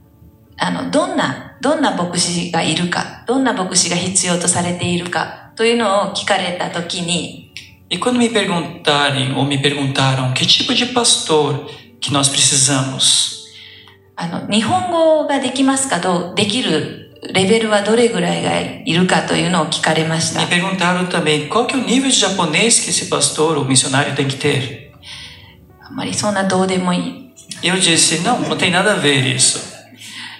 [0.57, 7.44] あのどんなどんな牧師がいるかどんな牧師が必要とされているかというのを聞かれたときに、
[7.90, 11.68] E quando me perguntarem ou me perguntaram que tipo de pastor
[12.00, 13.40] que nós precisamos,
[14.16, 20.40] あの日本語ができますかとできるレベルはどれぐらいがいるかというのを聞かれました。
[20.40, 24.28] Me perguntaram também qual que é o nível de japonês que esse pastor ou missionário tem
[24.28, 24.92] que ter.
[25.82, 27.30] あまりそんなどうでもいい。
[27.62, 29.58] Eu disse, não, não tem nada a ver isso.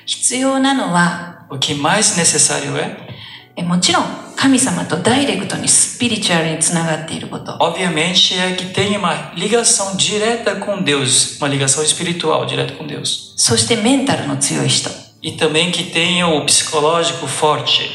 [0.07, 4.05] 必要なのは、o que mais necessário é もちろん
[4.45, 7.57] 神様とダイレクトにスピリチュアルにつながっていること。
[7.59, 13.35] Obviamente é que tem uma ligação direta com Deus, uma ligação espiritual direta com Deus.
[13.37, 14.91] そしてメンタルの強い人。
[15.23, 17.91] E também que tenha o psicológico forte.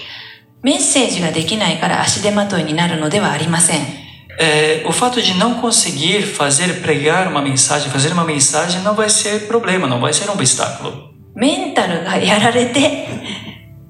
[0.61, 4.05] メッセージができないから足手まといになるのではありません。
[4.38, 9.47] É, o fato de não conseguir fazer pregar uma mensagem, fazer uma mensagem não vai ser
[9.47, 11.16] problema, não vai ser um obstáculo.
[11.36, 13.07] メンタルがやられて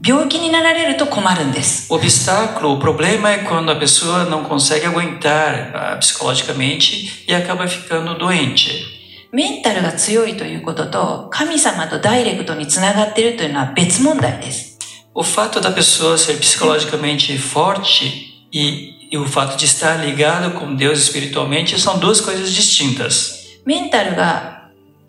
[0.05, 1.91] 病気になられると困るんです。
[1.91, 8.15] O obstáculo, o problema é quando a pessoa não consegue aguentar uh, psicologicamente e acaba ficando
[8.17, 8.95] doente.
[9.31, 14.77] メンタルが強いということと神様とダイレクトにつながっているというのは別問題です。
[15.13, 20.99] O fato da pessoa ser psicologicamente forte e, e o fato de estar ligado com Deus
[20.99, 23.43] espiritualmente são duas coisas distintas.
[23.65, 24.58] メンタルが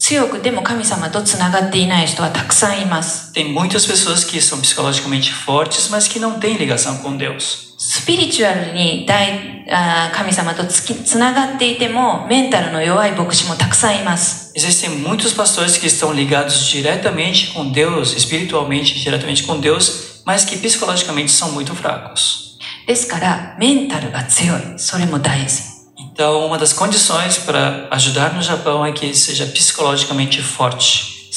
[0.01, 3.33] 強くでも神様とつながっていない人はたくさんいます。
[3.33, 7.67] Tem muitas pessoas que são psicologicamente fortes, mas que não têm ligação com Deus.
[7.79, 14.53] スピリチュアルに大あ神様とつきつながっていても、メンタルの弱い牧師もたくさんいます。
[14.55, 21.31] Existem muitos pastores que estão ligados diretamente com Deus, espiritualmente diretamente com Deus, mas que psicologicamente
[21.33, 22.57] são muito fracos.
[22.87, 24.79] ですから、メンタルが強い。
[24.79, 25.70] それも大事。
[26.11, 31.31] Então, uma das condições para ajudar no Japão é que seja psicologicamente forte.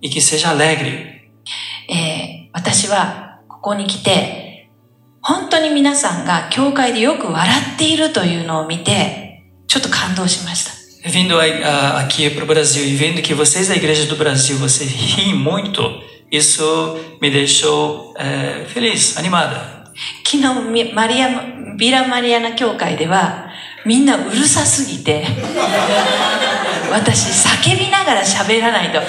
[0.00, 1.12] E que seja alegre.
[1.88, 4.70] えー、私はここに来て、
[5.20, 10.72] 本当に皆さんが教会でよく笑っているというのを見て、ちょっと感動しました。
[11.04, 15.82] Vindo aqui para o Brasil e vendo que vocês da Igreja do Brasil, vocês riem muito,
[16.30, 19.75] isso me deixou é, feliz, animada.
[20.24, 21.28] 昨日マリア
[21.76, 23.50] ビラマリアナ教会では
[23.84, 25.24] みんなうるさすぎて
[26.90, 29.06] 私叫びながら喋らないと「あら!」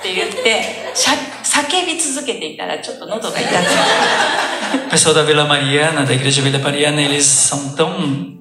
[0.00, 3.64] って言って叫び続けていたらちょっと喉が痛くなっ
[4.86, 8.38] O pessoal da Vila Mariana, da Igreja Vila Mariana, eles são tão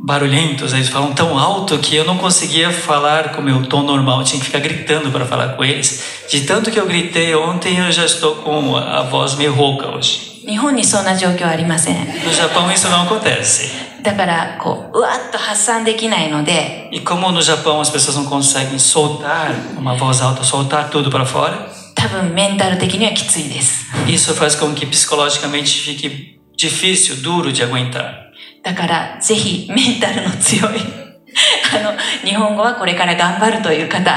[0.00, 4.18] barulhentos, eles falam tão alto que eu não conseguia falar com o meu tom normal,
[4.18, 6.02] eu tinha que ficar gritando para falar com eles.
[6.28, 10.27] De tanto que eu gritei ontem, eu já estou com a voz meio rouca hoje.
[10.49, 12.07] 日本にそんな状況はありません。
[12.07, 13.69] No Japão isso não acontece.
[14.01, 16.89] だからこううわっと発散できないので。
[16.91, 21.69] E como no Japão as pessoas não conseguem soltar uma voz alta, soltar tudo para fora.
[21.93, 23.85] 多分メンタル的にはきついです。
[24.07, 28.29] Isso faz com que psicologicamente fique difícil, duro de aguentar.
[28.63, 30.79] だからぜひメンタルの強い
[31.71, 31.93] あの、
[32.27, 34.11] 日本語はこれから頑張るという方、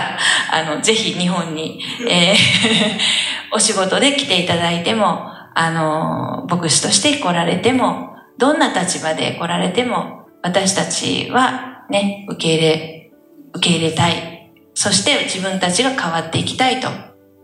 [0.51, 13.12] あの、ぜひ日本に、えーお仕事で来ていただいても、あの、牧師として来られても、どんな立場で来られても、私たちはね、受け入れ、
[13.54, 14.52] 受け入れたい。
[14.74, 16.88] そして自分たちが変わっていきたいと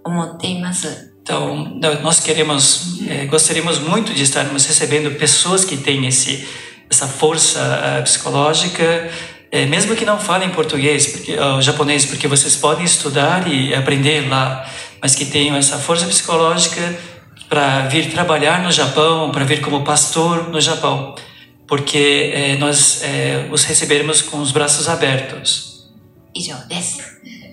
[0.03, 1.13] 思っています。
[1.23, 6.45] Então, nós queremos, eh, gostaríamos muito de estarmos recebendo pessoas que têm esse,
[6.89, 7.59] essa força
[7.99, 9.09] uh, psicológica,
[9.49, 14.27] eh, mesmo que não falem português, porque, uh, japonês, porque vocês podem estudar e aprender
[14.27, 14.69] lá,
[15.01, 16.81] mas que tenham essa força psicológica
[17.48, 21.14] para vir trabalhar no Japão, para vir como pastor no Japão,
[21.66, 25.90] porque é, nós é, os receberemos com os braços abertos.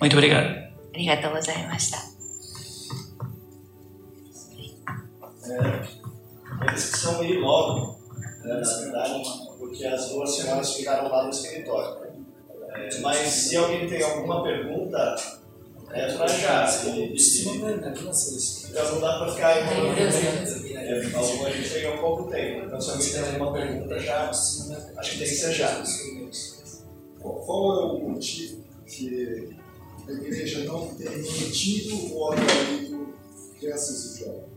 [0.00, 0.66] Muito obrigado.
[0.88, 1.22] Obrigado
[5.48, 7.98] é, eles que são meio logo,
[8.44, 9.22] né, na verdade,
[9.58, 12.06] porque as duas senhoras ficaram lá no escritório.
[12.74, 15.16] É, mas se alguém tem alguma pergunta,
[15.90, 16.66] é pra já.
[18.70, 19.98] Então não dá pra ficar enrolando.
[19.98, 22.66] É, alguma gente tem um pouco tempo.
[22.66, 25.82] Então se alguém tem alguma pergunta já, acho que tem que ser já.
[27.20, 29.56] Qual qual é o motivo que
[30.08, 33.14] a igreja não tem mantido ou atraído
[33.58, 34.56] crianças e jovens?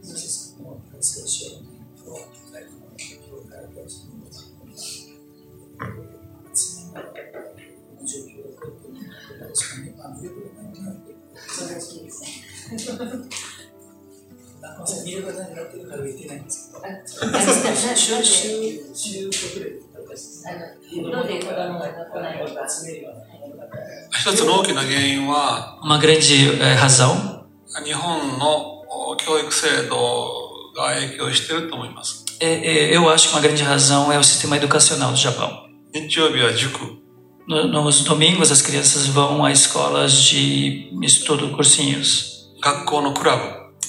[11.60, 12.24] それが好きです。
[15.03, 16.86] 見る方になってるから言ってないんですけど。
[18.24, 18.24] 週、
[18.93, 20.24] 週、くらいだったし。
[20.89, 22.66] 色で子供が来ないとか。
[24.12, 27.43] 一つの大きな原因は、uma grande razão。
[27.84, 28.86] 日本の
[29.18, 29.95] 教育制度
[30.76, 32.26] が影響してると思います。
[32.39, 33.57] ええ acho que uma grande
[35.91, 36.99] 日曜日は塾。
[37.49, 42.32] nos domingos as crianças vão a escolas de estudo, cursinhos.
[42.62, 43.42] 学校のクラブ、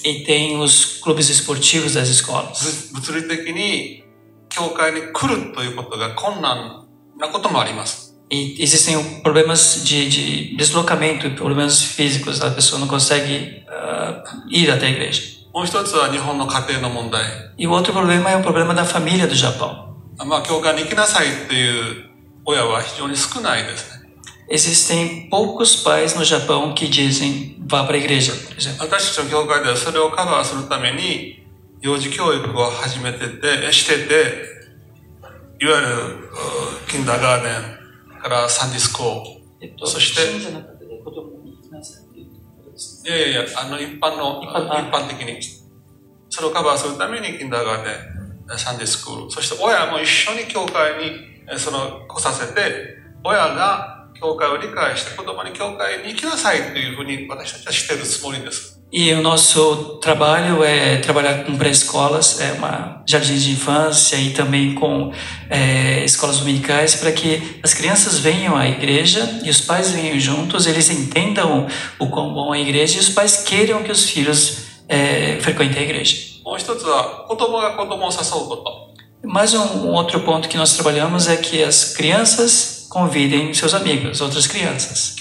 [0.04, 2.92] E tem os clubes esportivos das escolas.
[2.92, 4.04] ぶ物理的に
[4.50, 6.86] 教会に来るということが困難
[7.18, 8.14] なこともあります。
[8.28, 12.42] E existem problemas de, de deslocamento e problemas físicos.
[12.42, 15.36] A pessoa não consegue ah, ir até a igreja.
[15.54, 17.24] もう一つは日本の家庭の問題。
[17.56, 19.86] E o outro problema é o problema da família do Japão.
[20.18, 22.09] まあ、教会に行きなさいっていう
[22.45, 24.01] 親は非常に少ないですね。
[24.51, 28.85] Existem poucos pais no Japão que dizem vá para a igreja, por exemplo.
[28.85, 31.47] 私たちの教会ではそれをカバーするために、
[31.79, 34.45] 幼児教育を始めてて、してて、
[35.61, 36.29] いわゆる、
[36.85, 37.49] うキンダーガーデ
[38.17, 40.21] ンからサンディスコー、そして、
[43.07, 45.39] いやいやいや、あの、一般の、般一般的に、
[46.29, 47.91] それをカバーするためにキンダーガーデ
[48.53, 58.76] ン、サンディスクール、そして親も一緒に教会に、えその、来させて、親が教会を理解して子供に教会に行きなさいっていうふうに私たちはしてるつもりです。
[58.92, 64.76] E o nosso trabalho é trabalhar com pré-escolas, é uma jardins de infância e também
[64.76, 65.12] com
[65.50, 70.68] é, escolas dominicais para que as crianças venham à igreja e os pais venham juntos,
[70.68, 71.66] eles entendam
[71.98, 75.80] o quão bom é a igreja e os pais queiram que os filhos é, frequentem
[75.80, 76.36] a igreja.
[76.46, 78.79] もう一つは、子供が子供を誘うこと。
[79.23, 84.19] Mais um, um outro ponto que nós trabalhamos é que as crianças convidem seus amigos,
[84.19, 85.15] outras crianças.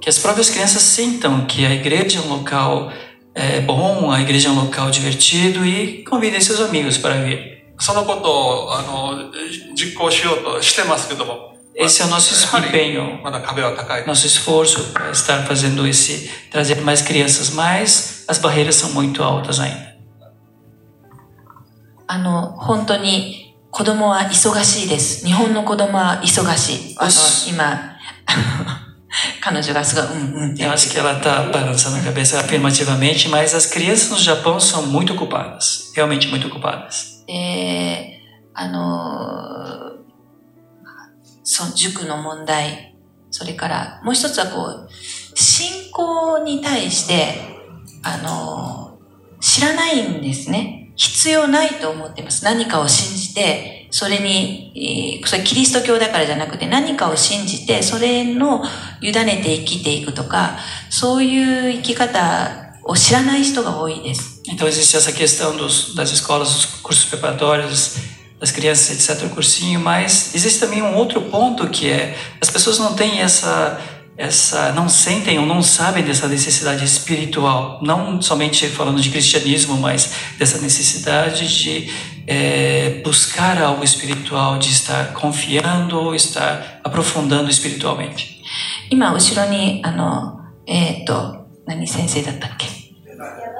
[0.00, 2.90] Que as próprias crianças sintam que a igreja é um local
[3.34, 7.64] é, bom, a igreja é um local divertido e convidem seus amigos para vir.
[11.74, 13.20] Esse é o nosso empenho,
[14.06, 19.60] nosso esforço para estar fazendo esse, trazer mais crianças, mas as barreiras são muito altas
[19.60, 19.95] ainda.
[22.06, 25.26] あの、本当に子供は忙しいです。
[25.26, 26.96] 日本の子供は忙しい。
[26.98, 27.10] あの、
[27.48, 27.96] 今、
[29.40, 34.86] 彼女がすごい、うんうん Eu acho que ela está balançando a cabeça afirmativamente, mas as crianças no Japão são
[34.86, 37.24] muito ocupadas, realmente muito ocupadas.
[37.26, 38.20] で、
[38.54, 39.96] あの、
[41.42, 42.96] その塾の問題、
[43.30, 44.88] それからもう一つはこう、
[45.34, 47.34] 信仰に対して、
[48.02, 48.98] あの、
[49.40, 50.85] 知らないんですね。
[50.96, 52.44] 必要ないと思ってます。
[52.44, 58.64] 何かを信じて、それに、それキリスト教だからじゃなくて何かを信じて、それの
[59.00, 60.56] 委ねて生きていくとか、
[60.90, 64.42] そういう生き方を知らない人が多いです。
[64.48, 67.96] Então existe essa questão dos, das escolas, dos cursos preparatórios,
[68.38, 72.78] das crianças, etc., o cursinho, mas existe também um outro ponto que é as pessoas
[72.78, 73.80] não têm essa
[74.17, 80.13] essa não sentem ou não sabem dessa necessidade espiritual, não somente falando de cristianismo, mas
[80.37, 81.91] dessa necessidade de
[82.27, 88.41] eh, buscar algo espiritual, de estar confiando ou estar aprofundando espiritualmente.
[88.89, 92.74] 今、後ろに、あの、えっ、と、何先生だったっけ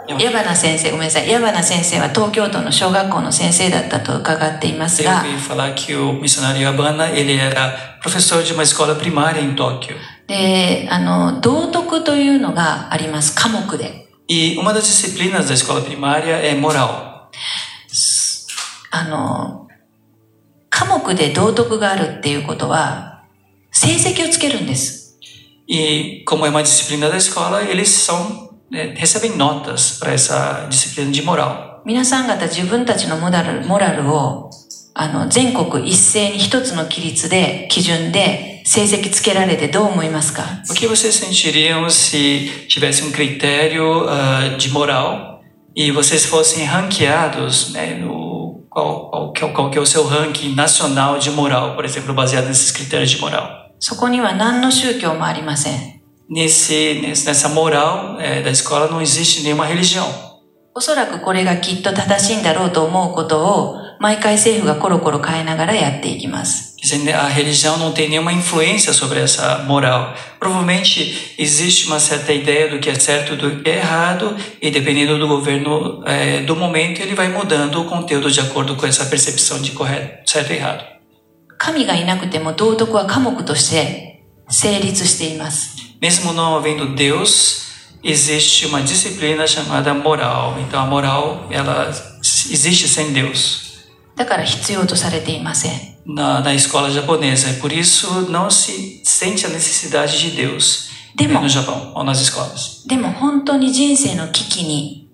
[0.09, 1.29] 矢花先生、ごめんなさい。
[1.29, 9.55] 矢花先生は東京都の小学校の先生だったと伺っています Eu が、ouvi falar que o missionário Yabana, ele era professor de uma escola primária em
[9.55, 9.97] Tóquio.
[10.29, 13.35] で、あの、道徳というのがあります。
[13.35, 14.07] 科目で。
[14.29, 17.29] E uma das disciplinas da escola primária é moral.
[18.91, 19.69] あの、
[20.71, 23.25] 科目で道徳があるっていうことは、
[23.71, 25.07] 成績をつけるんです。
[25.69, 31.22] E como é uma disciplina da escola, eles são eh, recebem notas para essa disciplina de
[31.22, 31.82] moral.
[31.84, 34.52] 皆さん方自分たちのモラルモラルを
[34.94, 45.42] あの全国一斉に一つの規律で基準で成績つけられてどう思いますか O que vocês sentiriam se tivesse um critério uh, de moral
[45.76, 50.54] e vocês fossem ranqueados, né, no, qual, qual, qual, qual que é o seu ranking
[50.54, 53.62] nacional de moral, por exemplo, baseado nesses critérios de moral?
[53.80, 55.95] そこには何の宗教もありません。
[56.30, 60.32] Nesse, nesse, nessa moral eh, da escola não existe nenhuma religião.
[60.74, 66.72] おそらくこれがきっと正しいんだろうと思うことを毎回政府がコロコロ変えながらやっていきます。
[66.82, 70.16] Quer dizer, a religião não tem nenhuma influência sobre essa moral.
[70.40, 74.72] Provavelmente existe uma certa ideia do que é certo e do que é errado, e
[74.72, 79.06] dependendo do governo eh, do momento, ele vai mudando o conteúdo de acordo com essa
[79.06, 80.84] percepção de correto, certo e errado.
[81.60, 84.05] 神がいなくても道徳は科目として
[84.49, 85.77] 成立しています。
[86.01, 87.67] Mesmo não havendo Deus,
[88.03, 90.59] existe uma disciplina chamada moral.
[90.61, 91.91] Então a moral, ela
[92.21, 93.67] existe sem Deus
[94.17, 95.73] だから必要とされていません。
[96.07, 97.51] na, na escola japonesa.
[97.51, 101.41] E por isso não se sente a necessidade de Deus eh, Demo.
[101.41, 102.87] no Japão ou nas escolas.
[102.87, 105.11] でも本当に人生の危機に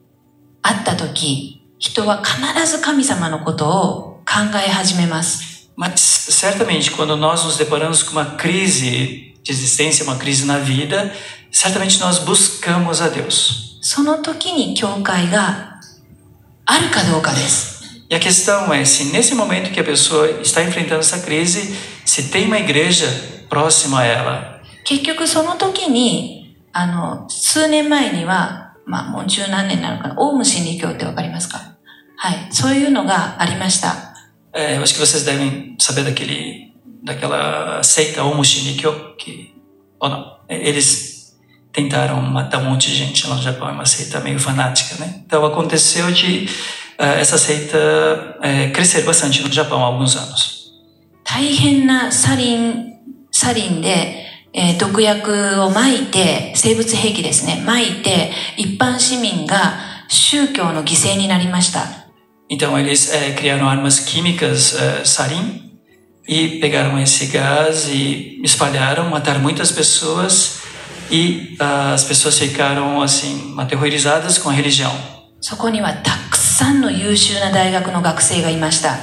[0.63, 5.52] あった時、人は必ず神様のことを考え始めます。
[5.76, 11.14] Mas certamente quando nós nos deparamos com uma crise de existência, uma crise na vida,
[11.52, 13.68] certamente nós buscamos a Deus.
[13.82, 15.80] その時に教会が
[16.66, 17.78] あるかどうかです。
[18.10, 22.30] E a questão é se nesse momento que a pessoa está enfrentando essa crise, se
[22.30, 23.06] tem uma igreja
[23.50, 24.62] próxima a ela.
[24.84, 31.76] 結局その時に、あの、数年前には、まあもう十何年なのかな、オウム真理教ってわかりますか
[32.16, 32.48] はい。
[32.52, 34.11] そういうのがありました。
[34.54, 36.74] É, eu acho que vocês devem saber daquele,
[37.04, 39.54] daquela seita Omo Shinrikyo, que,
[40.00, 41.18] ou não, é, eles
[41.78, 45.22] tentaram matar um monte de gente lá no Japão, é uma seita meio fanática, né?
[45.24, 46.50] Então aconteceu de
[46.98, 47.78] eh, essa seita
[48.42, 50.58] eh, crescer bastante no Japão há alguns anos.
[51.24, 52.98] 大変なサリン、
[53.32, 59.74] サリンで、えー毒薬を撒いて、生物兵器ですね、撒いて、一般市民が
[60.08, 62.01] 宗教の犠牲になりました。
[62.52, 65.80] Então eles eh, criaram armas químicas eh, sarin
[66.28, 70.60] e pegaram esse gás e espalharam, mataram muitas pessoas
[71.10, 74.92] e ah, as pessoas ficaram assim aterrorizadas com a religião.
[75.40, 78.98] そこにはたくさんの優秀な大学の学生がいました。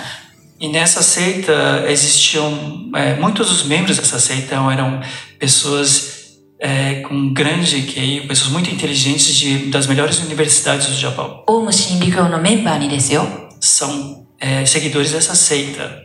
[0.60, 5.00] E nessa seita existiam eh, muitos dos membros dessa seita eram
[5.38, 6.17] pessoas
[6.58, 11.44] eh, com grande QI, pessoas muito inteligentes de, das melhores universidades do Japão.
[11.46, 13.22] オウム真理教のメンバーにですよ、
[13.60, 16.02] São eh, seguidores dessa seita.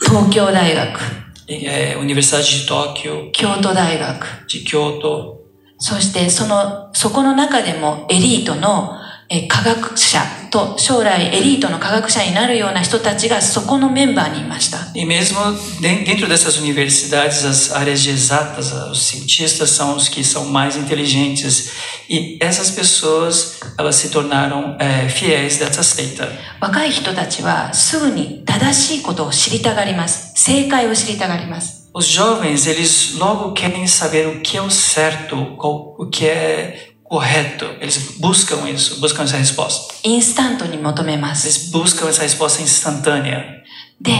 [0.00, 1.00] 東京大学、
[1.46, 5.40] E, eh, Universidade de Tóquio, 京都大学、 de Kyoto,
[5.78, 10.21] そしてその、そこの中でもエリートの え科学者
[10.51, 14.77] と将来エリートの科学者になるような人たちがそこのメンバーにいました。
[14.93, 15.39] E mesmo
[15.81, 20.75] dentro dessas universidades, as áreas de exatas, ah, os cientistas são os que são mais
[20.75, 21.71] inteligentes
[22.07, 26.29] e essas pessoas elas se tornaram é, fiéis dessa seita.
[26.61, 30.33] 若い人たちはすぐに正しいことを知りたがります。
[30.35, 31.89] 正解を知りたがります。
[31.93, 37.66] Os jovens, eles logo querem saber o que é o certo, qual, o que é correto.
[37.80, 39.94] Eles buscam isso, buscam essa resposta.
[40.04, 41.48] インスタントに求めます。
[41.48, 43.60] Eles buscam essa resposta instantânea.
[44.00, 44.12] で、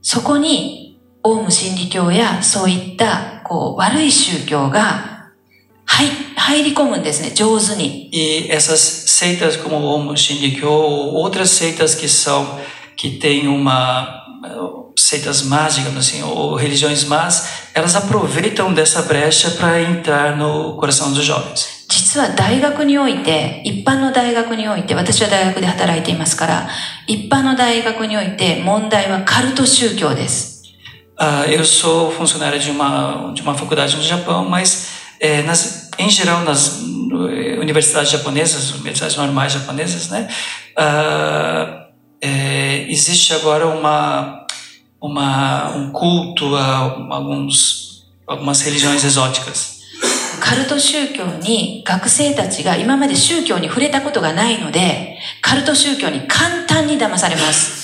[0.00, 5.30] そこにオウム真理教やそういったこう悪い宗教が
[5.84, 6.06] 入
[6.36, 8.08] 入り込むんですね、上手に。
[8.12, 12.58] E essas seitas como o Omo Shinrikyo ou outras seitas que são
[12.96, 14.48] que têm uma eh,
[14.96, 21.12] seitas más, digamos assim, ou religiões más, elas aproveitam dessa brecha para entrar no coração
[21.12, 21.75] dos jovens.
[21.97, 26.69] 実は大学において、一般の大学において、私は大学で働いていますから、
[27.07, 30.57] 一般の大学において問題はカルト宗教です。
[31.19, 36.43] Ah, eu sou funcionário de uma, de uma faculdade no Japão, mas eh, nas, em geral
[36.43, 36.83] nas
[37.59, 40.27] universidades japonesas, universidades normais japonesas, né,
[40.77, 41.87] ah,
[42.21, 44.45] eh, existe agora uma,
[45.01, 46.75] uma, um culto a
[47.09, 49.76] alguns, algumas religiões exóticas.
[50.40, 57.82] カルト宗教に学生たちが今まで宗教に触れたことがないので、カルト宗教に簡単に騙されます。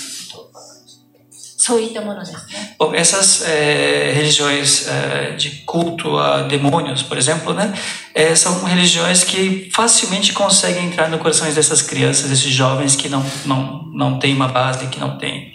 [1.60, 2.76] そういったものですね。
[2.78, 7.74] Bom, essas eh, religiões eh, de culto a demônios, por exemplo, né,
[8.14, 13.22] eh, são religiões que facilmente conseguem entrar no coração dessas crianças, desses jovens que não,
[13.44, 15.52] não, não têm uma base, que não têm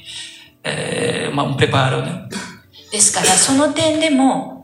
[0.64, 2.02] eh, uma- um preparo.
[2.04, 2.28] Né?
[2.92, 4.57] ですから、その点でも、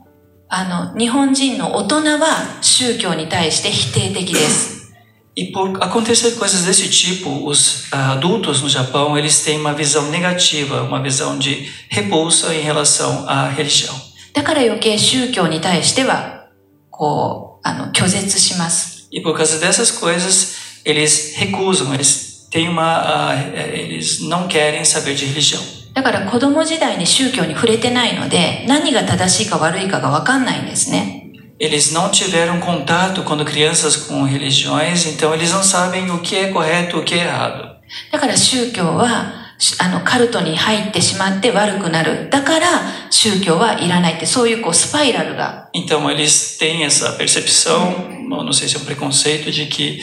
[0.57, 4.93] あの、日本人の大人は宗教に対して否定的です。
[5.35, 10.81] E por acontecer coisas desse tipo, os uh, adultos no Japão eles têm uma visão negativa,
[10.83, 13.93] uma visão de repulsa em relação à religião.
[14.31, 16.47] だから余計宗教に対しては、
[16.89, 19.09] こう、あの、拒絶します。
[19.11, 20.55] E por causa dessas coisas,
[20.85, 25.61] eles recusam, eles têm uma, uh, eles não querem saber de religião.
[25.95, 31.31] だから子供時代に宗教に触れてないので、何が正しいか悪いかがわかんないんですね。
[31.57, 36.99] Eles não tiveram contato quando crianças com religiões, então eles não sabem o que é correto,
[36.99, 37.77] o que é errado.
[38.11, 42.29] だから宗教は、しあの、カルトに入ってしまって悪くなる。
[42.29, 42.67] だから
[43.09, 50.01] 宗教はいらないって、そういうこうスパイラルが Então eles têm essa percepção, não sei se é um preconceito, de que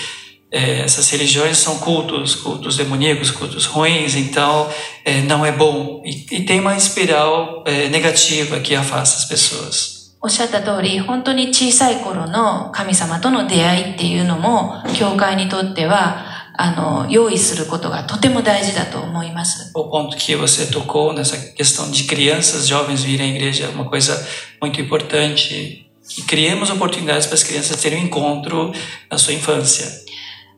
[0.51, 4.69] eh, essas religiões são cultos, cultos demoníacos, cultos ruins, então
[5.03, 6.01] eh, não é bom.
[6.05, 9.97] E, e tem uma espiral eh, negativa que afasta as pessoas.
[10.19, 19.71] おっしゃった通り、本当に小さい頃の神様との出会いっていうのも、教会にとっては、あの、用意することがとても大事だと思います。
[19.75, 23.85] O ponto que você tocou nessa questão de crianças, jovens virem à igreja é uma
[23.85, 24.17] coisa
[24.59, 25.85] muito importante.
[26.17, 28.73] E criemos oportunidades para as crianças terem um encontro
[29.11, 29.85] na sua infância.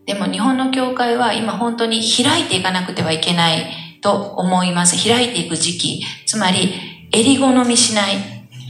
[0.07, 3.67] でも日本の教会は今本当に開いていかなくてはいけない
[4.03, 4.97] と思います。
[5.03, 6.03] 開いていく時期。
[6.27, 6.75] つまり、
[7.11, 8.17] 襟好みしない。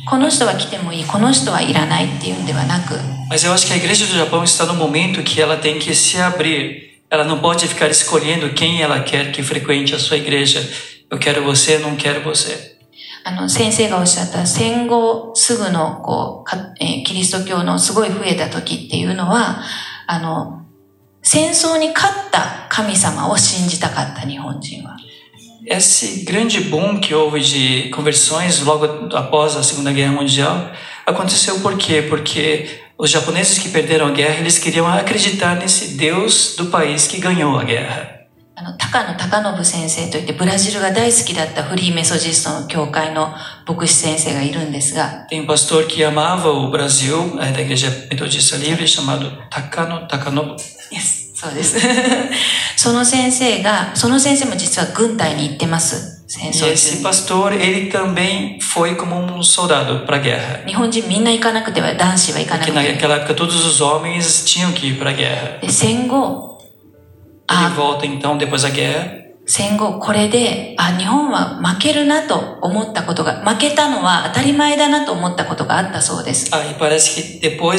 [0.09, 2.95] この人は来てもいい、この人はいらないっていうんではなく、
[3.31, 6.21] Mas eu acho que a igreja do Japão está no momento que ela tem que se
[6.21, 7.01] abrir.
[7.11, 10.61] Ela não pode ficar escolhendo quem ela quer que frequente a sua igreja.
[11.11, 12.75] Eu quero você, não quero você.
[13.27, 19.63] あの、先生がおっしゃった戦後すぐの、こう、かえーキリスト教のすごい増えた時っていうのは、
[20.07, 20.64] あの、
[21.24, 24.98] 戦争に勝った神様を信じたかった日本人は。
[25.66, 28.86] Esse grande boom que houve de conversões logo
[29.16, 30.72] após a Segunda Guerra Mundial
[31.06, 32.02] aconteceu por quê?
[32.10, 32.68] Porque
[32.98, 37.58] os japoneses que perderam a guerra, eles queriam acreditar nesse Deus do país que ganhou
[37.58, 38.20] a guerra.
[38.60, 43.34] あの、高野隆信先生といって、ブラジルが大好きだったフリーメソジストの教会の
[43.66, 50.58] 牧師先生がいるんですが、 Tem um pastor que amava o Brasil, é, da Igreja Metodista Livre, chamado Takano Takanobu.
[50.91, 51.79] Yes そうです。
[52.77, 56.25] その先生が、その先生も実は軍隊に行ってます。
[56.27, 57.05] 戦 E 争 esse 中に。
[57.05, 60.65] pastor, ele também foi como um soldado para a guerra.
[60.67, 62.83] 日本人みんな行かなくては、男子は行かなくては。
[62.83, 65.61] naquela época todos os homens tinham que ir para a guerra.
[65.61, 66.59] で、戦後、
[67.47, 76.51] Ele あ、volta então depois da guerra 戦後これで、あ、日本は負けるなと思ったことが、負けたのは当たり前だなと思ったことがあったそうです。
[76.55, 77.79] Ah, e parece que depois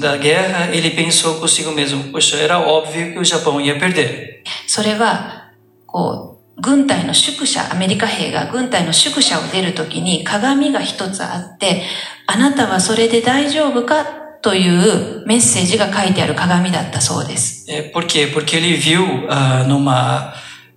[0.00, 4.42] da guerra ele pensou consigo mesmo, poxa, era óbvio que o Japão ia perder.
[4.66, 5.52] それは、
[5.86, 11.82] こう、軍隊の宿舎、アメリカ兵が軍隊の宿舎を出るときに鏡が一つあって、
[12.26, 14.24] あなたはそれで大丈夫か？
[14.44, 17.66] というメッセージが書いてある鏡だったそうです。
[17.94, 18.30] Por quê?
[18.30, 20.34] Porque ele viu ah, numa,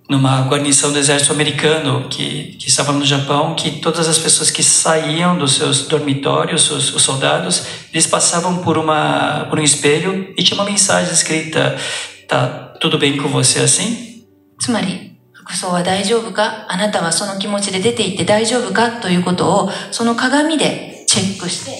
[0.09, 4.61] numa guarnição do exército americano que, que estava no Japão que todas as pessoas que
[4.61, 10.43] saíam dos seus dormitórios, os, os soldados, eles passavam por, uma, por um espelho e
[10.43, 11.77] tinha uma mensagem escrita:
[12.27, 14.13] Tá tudo bem com você assim?
[14.59, 21.71] つまり、服装は大丈夫かあなたはその気持ちで出て行って大丈夫かということを、その鏡でチェックして、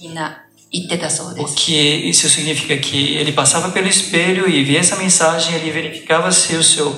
[0.00, 1.54] みんな言ってたそうで O す。
[1.56, 6.56] que isso significa que ele passava pelo espelho e via essa mensagem, ele verificava se
[6.56, 6.94] o seu,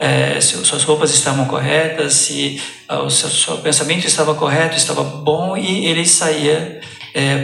[0.00, 5.02] eh, se suas roupas estavam corretas, se ah, o seu, seu pensamento estava correto, estava
[5.02, 6.80] bom e ele saía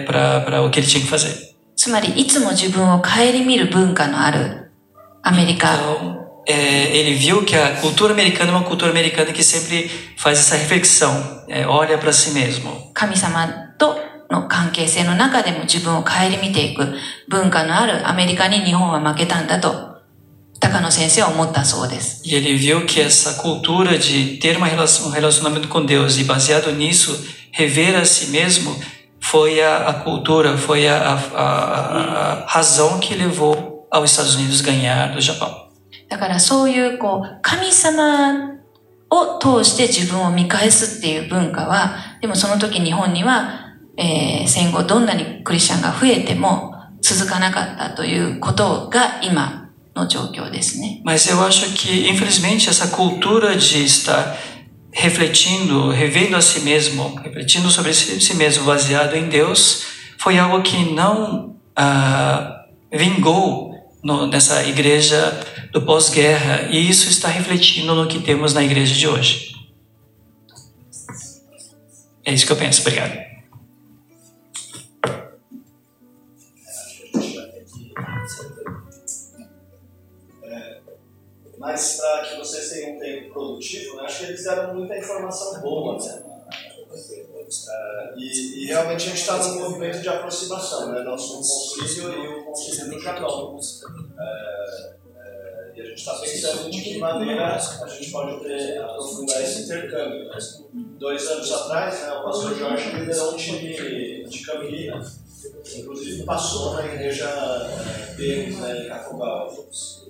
[0.07, 1.53] para o que ele tinha que fazer.
[1.75, 3.09] つまり、いつも自分を顧
[3.45, 4.71] みる文化のある
[5.23, 10.39] アメリカ Então, eh, ele viu que a cultura americana é uma cultura americana que sempre faz
[10.39, 12.93] essa reflexão, eh, olha para si mesmo.
[12.95, 13.49] 神様
[13.79, 13.97] と
[14.31, 16.95] の関係性の中でも自分を顧みていく
[17.29, 19.86] 文化のあるアメリカに日本は負けたんだと、
[20.60, 22.22] 高野先生は思ったそうです。
[22.26, 26.72] E ele viu que essa cultura de ter uma relação, um relacionamento com Deus e baseado
[26.72, 27.12] nisso,
[27.52, 28.76] rever a si mesmo,
[29.20, 35.14] foi a, a cultura, foi a, a, a, razão que levou aos Estados Unidos ganhar
[35.14, 35.68] do Japão.
[36.10, 38.58] だからそういうこう、神様
[39.10, 49.67] を通して自分を見返すっていう文化は、でもその時日本には、えー戦後どんなにクリスチャンが増えても続かなかったということが今。
[51.04, 54.38] Mas eu acho que, infelizmente, essa cultura de estar
[54.92, 59.84] refletindo, revendo a si mesmo, refletindo sobre si, mesmo, baseado em Deus,
[60.18, 65.40] foi algo que não ah, vingou no, nessa igreja
[65.72, 66.70] do pós-guerra.
[66.72, 69.56] E isso está refletindo no que temos na igreja de hoje.
[72.26, 72.82] É isso que eu penso.
[72.82, 73.27] Obrigado.
[81.68, 85.60] Mas para que vocês tenham um tempo produtivo, né, acho que eles deram muita informação
[85.60, 85.98] boa.
[85.98, 86.24] Né?
[86.90, 91.02] Uh, e, e, realmente a gente está num movimento de aproximação, né?
[91.04, 93.56] Nós somos o Concílio e o Concílio do Japão.
[93.56, 94.96] Uh, uh,
[95.76, 100.26] e a gente está pensando de que maneira a gente pode ter, aprofundar esse intercâmbio.
[100.26, 100.38] Né?
[100.98, 105.27] Dois anos atrás, né, o pastor Jorge liderou um time de Campinas
[105.76, 107.28] inclusive passou na igreja
[108.16, 109.54] deles né, em Cacobal.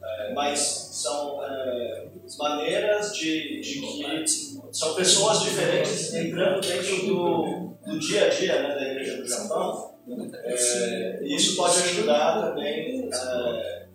[0.04, 2.08] É, mas são é,
[2.38, 4.26] maneiras de, de que
[4.72, 9.96] são pessoas diferentes entrando dentro do, do dia a dia né, da igreja do Japão.
[10.44, 13.86] É, e isso pode ajudar também é,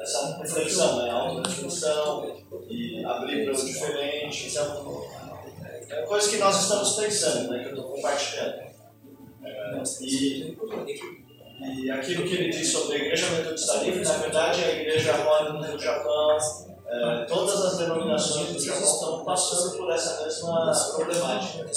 [0.00, 2.36] essa reflexão, né, a auto-reflexão
[2.68, 4.48] e abrir para o diferente.
[4.48, 5.04] Então,
[5.90, 8.69] é coisa que nós estamos pensando, né, que eu estou compartilhando.
[10.00, 10.56] E,
[11.60, 15.52] e aquilo que ele diz sobre a Igreja Metodista Livre, na verdade, a Igreja Roda
[15.52, 16.38] no Japão,
[16.86, 21.70] é, todas as denominações do Japão estão passando por essa mesma problemática.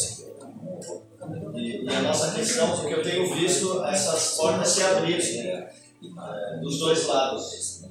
[1.54, 5.70] E, e, a nossa questão, porque eu tenho visto essas portas se abrirem né,
[6.02, 7.84] é, dos dois lados.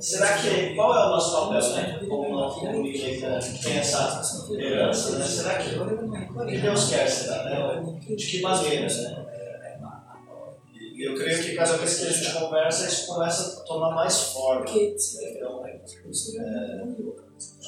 [0.00, 2.06] Será que qual é o nosso papel, né?
[2.08, 3.06] Como uma comunica
[3.40, 5.24] que tem essa herança, né?
[5.24, 7.98] Será que o que Deus quer, será, né?
[8.00, 9.26] De que maneira, né?
[10.98, 14.64] eu creio que cada vez que a gente conversa, isso começa a tomar mais forma.
[14.68, 16.02] Então, é, acho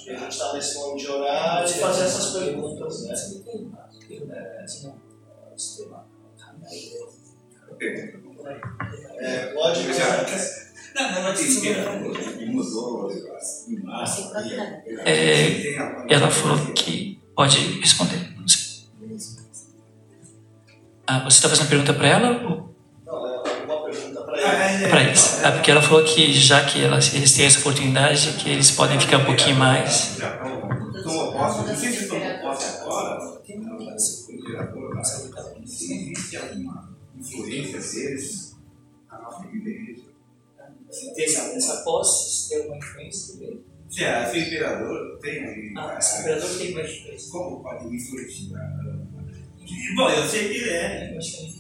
[0.05, 3.15] que a gente está nesse momento de orar e fazer essas perguntas, né?
[9.21, 9.81] É, pode.
[9.81, 10.68] É,
[16.09, 18.29] ela falou que pode responder.
[21.07, 22.69] Ah, você está fazendo pergunta para ela?
[24.89, 25.43] para eles.
[25.43, 29.01] É porque ela falou que já que elas, eles têm essa oportunidade, que eles podem
[29.01, 30.19] ficar um pouquinho mais.
[37.17, 38.38] influência deles na nossa igreja.
[41.19, 43.65] Essa, essa posse tem uma influência também?
[43.89, 45.75] Sim, esse imperador tem.
[45.77, 47.31] Ah, esse imperador tem uma influência.
[47.31, 48.79] Como pode influenciar?
[49.97, 51.13] Bom, eu sei que ele é.
[51.13, 51.59] Eu acho que é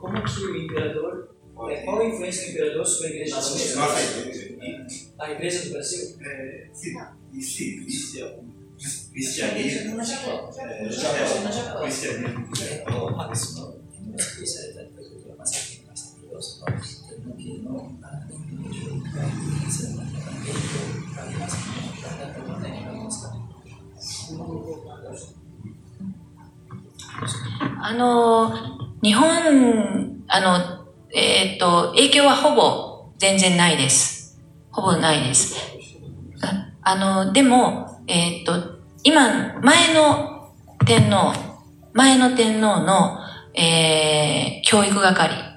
[0.00, 1.36] como que o imperador,
[1.68, 3.36] é, qual a influência do imperador sobre a igreja?
[3.36, 4.56] Nossa igreja.
[5.18, 6.16] A igreja do Brasil?
[6.22, 6.94] É, sim,
[7.40, 8.60] sim, cristianismo.
[9.12, 10.50] Cristianismo no Japão.
[10.58, 11.82] É, no Japão.
[11.82, 13.20] Cristianismo no Japão.
[19.66, 20.50] Isso é mais aqui,
[22.48, 23.40] mais perigoso.
[27.82, 27.92] Ah,
[29.02, 34.38] 日本、あの、えっ、ー、と、影響はほぼ全然ないです。
[34.70, 35.56] ほぼないです。
[36.82, 40.52] あの、でも、えっ、ー、と、今、前の
[40.84, 41.32] 天皇、
[41.94, 43.18] 前の天皇の、
[43.54, 45.49] えー、教育係、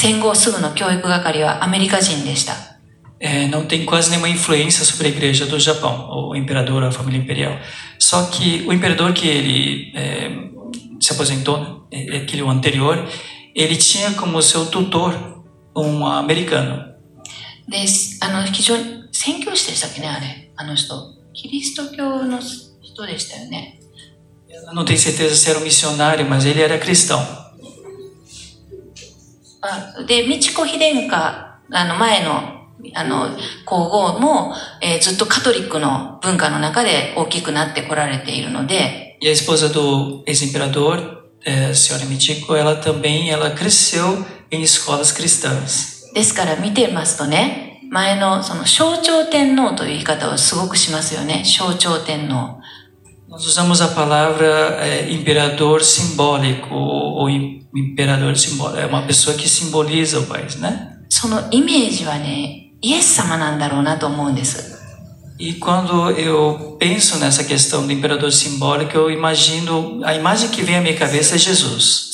[0.00, 2.54] 戦後すぐの教育係はアメリカ人でした。
[3.18, 7.58] É, não tem quase nenhuma influência sobre a igreja do Japão, o imperador, a família imperial.
[7.98, 10.30] Só que o imperador que ele é,
[11.00, 13.08] se aposentou, aquele anterior,
[13.54, 15.14] ele tinha como seu tutor
[15.74, 16.94] um americano.
[17.68, 17.84] で、
[18.20, 20.94] あの、非常に、宣教師でしたっけね、あれ、あの人。
[21.34, 23.80] キリスト教の人でしたよね。
[24.48, 27.18] Eu não tenho certeza se era um missionário, mas ele era cristão.
[29.61, 32.61] あで、美智子妃殿下、あの前の、
[32.95, 33.29] あの、
[33.65, 41.21] 皇后も、えー、ずっとカトリックの文化の中で大きくなってこられているので、E a esposa do ex-imperador,
[41.73, 46.11] senhora Michiko, ela também ela cresceu em escolas cristãs.
[46.13, 51.43] ですから見てますとね、前のその象徴天皇という言い方をすごくしますよね。
[51.45, 52.60] 象徴天皇。
[53.30, 58.78] Nós usamos a palavra é, imperador simbólico ou imperador simbólico.
[58.78, 60.92] É uma pessoa que simboliza o país, né?
[61.08, 64.76] そのイメージはね、イエス様なんだろうなと思うんです。
[65.38, 70.80] E quando eu penso nessa questão do imperador simbólico, eu imagino a imagem que vem à
[70.80, 72.10] minha cabeça é Jesus.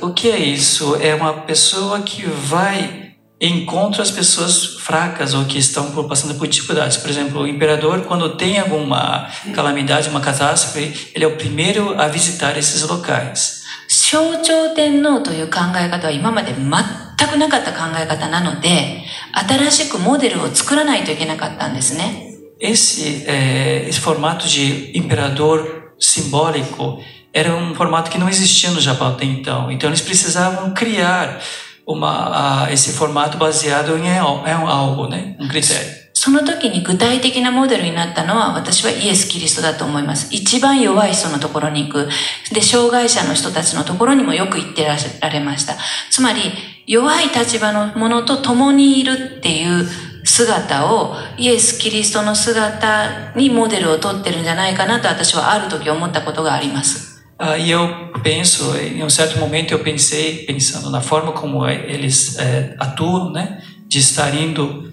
[0.00, 0.96] O que é isso?
[1.00, 3.03] É uma pessoa que vai
[3.44, 6.98] encontra as pessoas fracas ou que estão passando por dificuldades.
[6.98, 12.06] Por exemplo, o imperador, quando tem alguma calamidade, uma catástrofe, ele é o primeiro a
[12.08, 13.60] visitar esses locais.
[13.90, 19.02] 象徴天皇という考え方は今まで全くなかった考え方なので、
[19.32, 22.28] 新しくモデルを作らないといけなかったんですね。
[22.60, 27.02] Esse, eh, esse formato de imperador simbólico
[27.32, 29.72] era um formato que não existia no Japão até então.
[29.72, 31.40] Então eles precisavam criar
[31.87, 35.35] uma, esse formato baseado em, em algo, né?
[35.39, 36.05] um critério.
[36.17, 40.33] その時に具体的なモデルになったのは私はイエス・キリストだと思います。
[40.33, 42.09] 一番弱い人のところに行く。
[42.51, 45.75] で、障害者の人たちのところにもよく行ってられました。
[46.09, 46.39] つまり、
[46.87, 49.87] 弱い立場のものと共にいるっていう
[50.23, 57.14] 姿をイエス・キリストの姿にモデルをとってるんじゃないかなと私はある時思ったことがあります。
[57.40, 62.76] Uh, e eu penso, em um certo momento eu pensei, pensando na forma como eles é,
[62.78, 64.92] atuam, né, de estar indo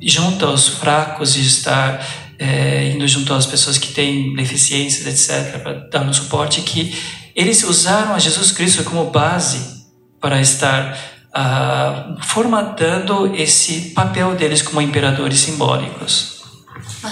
[0.00, 2.04] junto aos fracos, de estar
[2.38, 6.96] é, indo junto às pessoas que têm deficiências, etc., para dar um suporte, que
[7.36, 9.86] eles usaram a Jesus Cristo como base
[10.20, 10.98] para estar
[11.34, 16.32] uh, formatando esse papel deles como imperadores simbólicos.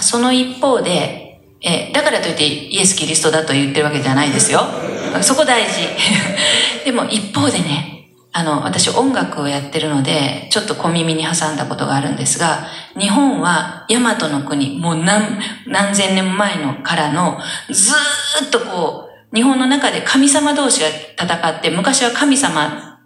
[0.01, 1.24] その一方で
[1.68, 4.60] えだからといってイエス・キリストだと言ってるわけじゃないですよ。
[5.20, 5.88] そこ大事。
[6.86, 7.96] でも一方でね、
[8.32, 17.40] あの、私音楽をやってるので、ちょっと小耳に挟んだことがあるんですが、日本は大和の国、もう何、何千年前のからの、
[17.70, 17.92] ず
[18.46, 23.00] っとこう、日本の中で神様同士が戦って、昔は神様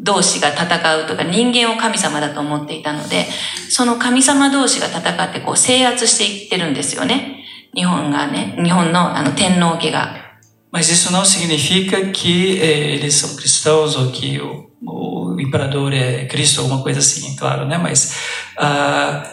[0.00, 3.26] 同士が戦うとか人間を神様だと思っていたので、
[3.70, 7.44] その神様同士が戦ってこう制圧していってるんですよね。
[7.73, 10.29] 日本がね、日本のあの天皇家が。
[10.71, 16.61] Mas isso não significa que eh, eles são cristãos ou que o, o, imperador é Cristo,
[16.61, 17.77] alguma coisa assim, é claro, né?
[17.77, 18.15] Mas
[18.55, 19.27] uh,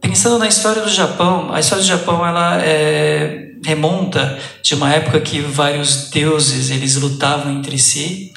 [0.00, 5.20] pensando na história do Japão, a história do Japão ela é, remonta de uma época
[5.20, 8.32] que vários deuses eles lutavam entre si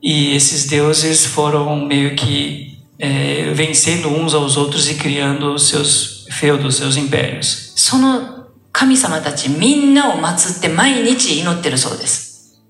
[0.00, 6.76] e esses deuses foram meio que é, vencendo uns aos outros e criando seus feudos,
[6.76, 7.68] seus impérios.
[7.78, 8.41] その
[8.73, 12.61] 神様たちみんなを祀って毎日祈ってるそうです。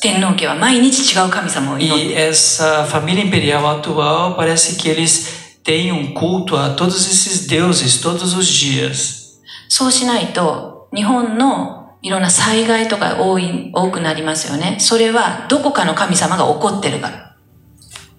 [0.00, 7.46] 天皇家は毎日違う神様を祈って E essa família imperial atual parece que eles têm um culto a todos esses
[7.46, 9.38] deuses todos os dias.
[9.68, 14.76] そうしないと日本のいろんな災害とか多い多くなりますよね。
[14.78, 17.29] それはどこかの神様が怒ってるから。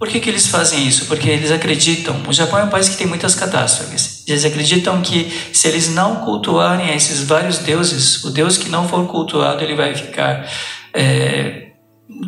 [0.01, 1.07] Por que, que eles fazem isso?
[1.07, 2.21] Porque eles acreditam.
[2.29, 4.25] O Japão é um país que tem muitas catástrofes.
[4.29, 9.07] Eles acreditam que se eles não cultuarem esses vários deuses, o Deus que não for
[9.07, 10.47] cultuado ele vai ficar
[10.93, 11.69] é,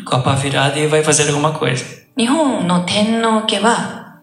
[0.06, 1.98] com a pá virada e vai fazer alguma coisa.
[2.16, 4.22] 日本の天皇家は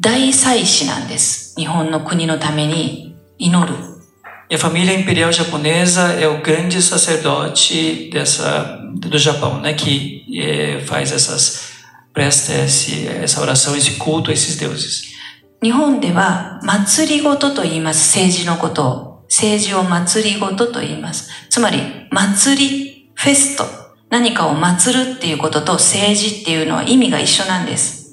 [0.00, 1.54] 大祭司なんです。
[1.58, 3.74] 日本の国のために祈る。
[4.48, 11.12] E a família imperial japonesa é o grande sacerdote dessa, do Japão, né, que é, faz
[11.12, 11.71] essas
[12.13, 15.13] presta esse, essa oração, esse culto a esses deuses.
[15.61, 18.17] 日本では祭りごとと言います。
[18.17, 19.13] 政治のことを。
[19.29, 21.29] 政治を祭りごとと言います。
[21.49, 21.79] つまり、
[22.11, 23.63] 祭り、フェスト、
[24.09, 28.03] 何かを祭るっていうことと政治っていうのは意味が一緒なんです。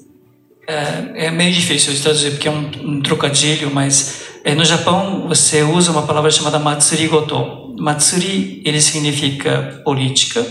[0.67, 5.27] É, é meio difícil de traduzir porque é um, um trocadilho, mas é, no Japão
[5.27, 7.75] você usa uma palavra chamada matsuri-goto.
[7.77, 10.45] Matsuri, ele significa política,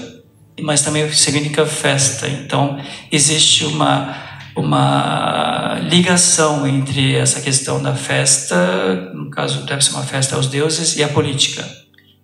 [0.61, 2.27] mas também significa festa.
[2.27, 2.79] Então,
[3.11, 4.15] existe uma,
[4.55, 10.95] uma ligação entre essa questão da festa, no caso deve ser uma festa aos deuses,
[10.97, 11.63] e a política.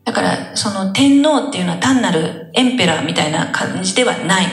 [0.04, 4.48] だから、その天皇っていうのは単なるエンペラーみたいな感じではない。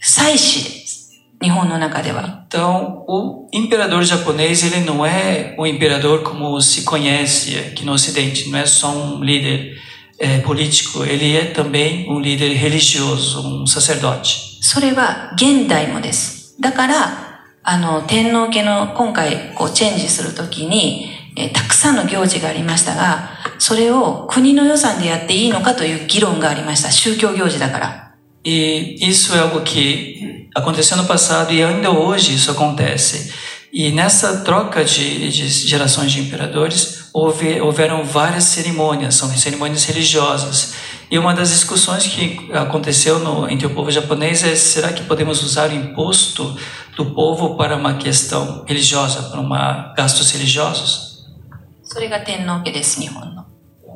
[0.00, 1.12] 祭司です。
[1.40, 2.44] 日本の中では。
[2.48, 8.58] Então, o imperador japonês, ele não é o imperador como se conhece aqui no ocidente, não
[8.58, 9.76] é só um líder
[10.19, 14.49] É, político, ele é também um líder religioso, um sacerdote.
[14.61, 16.55] それは現代もです。
[16.59, 26.91] だから、あの、天皇家の今回こうチェンジするときに、えー、たくさんの行事がありましたが、それを国の予算でやっていいのかという議論がありました。
[26.91, 28.05] 宗教行事だから。
[28.43, 33.33] E isso é algo que aconteceu no passado e ainda hoje isso acontece.
[33.71, 40.73] E nessa troca de, de gerações de imperadores, houve, houveram várias cerimônias, são cerimônias religiosas.
[41.11, 45.41] E uma das discussões que aconteceu no, entre o povo japonês é: será que podemos
[45.41, 46.55] usar o imposto
[46.95, 51.25] do povo para uma questão religiosa, para uma, gastos religiosos?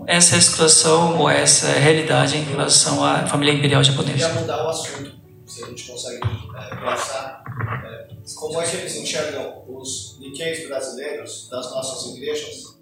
[0.08, 4.28] Essa é a situação ou essa é a realidade em relação à família imperial japonesa.
[4.28, 5.12] Eu mudar o assunto,
[5.46, 7.44] se a gente consegue é, pensar
[7.86, 12.73] é, como é que eles enxergam os Nikkeis brasileiros das nossas igrejas?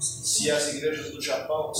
[0.00, 1.72] Se as igrejas do Japão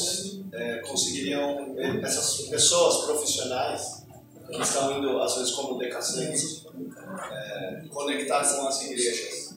[0.53, 4.03] é, conseguiriam, essas pessoas profissionais
[4.51, 6.65] que estão indo, às vezes, como decascentes,
[7.31, 9.57] é, conectar com as igrejas.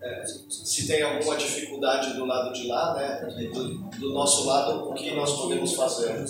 [0.00, 3.48] É, se tem alguma dificuldade do lado de lá, né?
[3.52, 6.24] Do, do nosso lado, o que nós podemos fazer?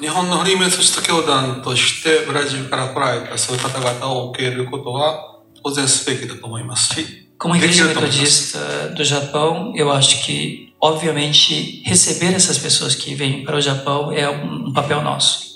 [0.00, 8.58] 日本のフリーメイソスト教団としてブラジルから来られたそういう方々を受け入れることは当然すべきだと思いますし、Como igreja metodista
[8.94, 14.28] do Japão, eu acho que, obviamente, receber essas pessoas que vêm para o Japão é
[14.28, 15.50] um um papel nosso.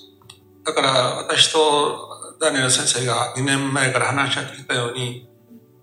[0.65, 5.29] だから私とダニエル先生が2年前から話し合ってきたように、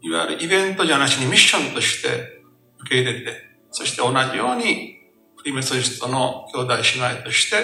[0.01, 2.41] いわゆるイベントじゃなしにミッションとして
[2.79, 5.01] 受け入れて、そして同じように
[5.37, 7.55] プリメソジストの兄弟姉妹として、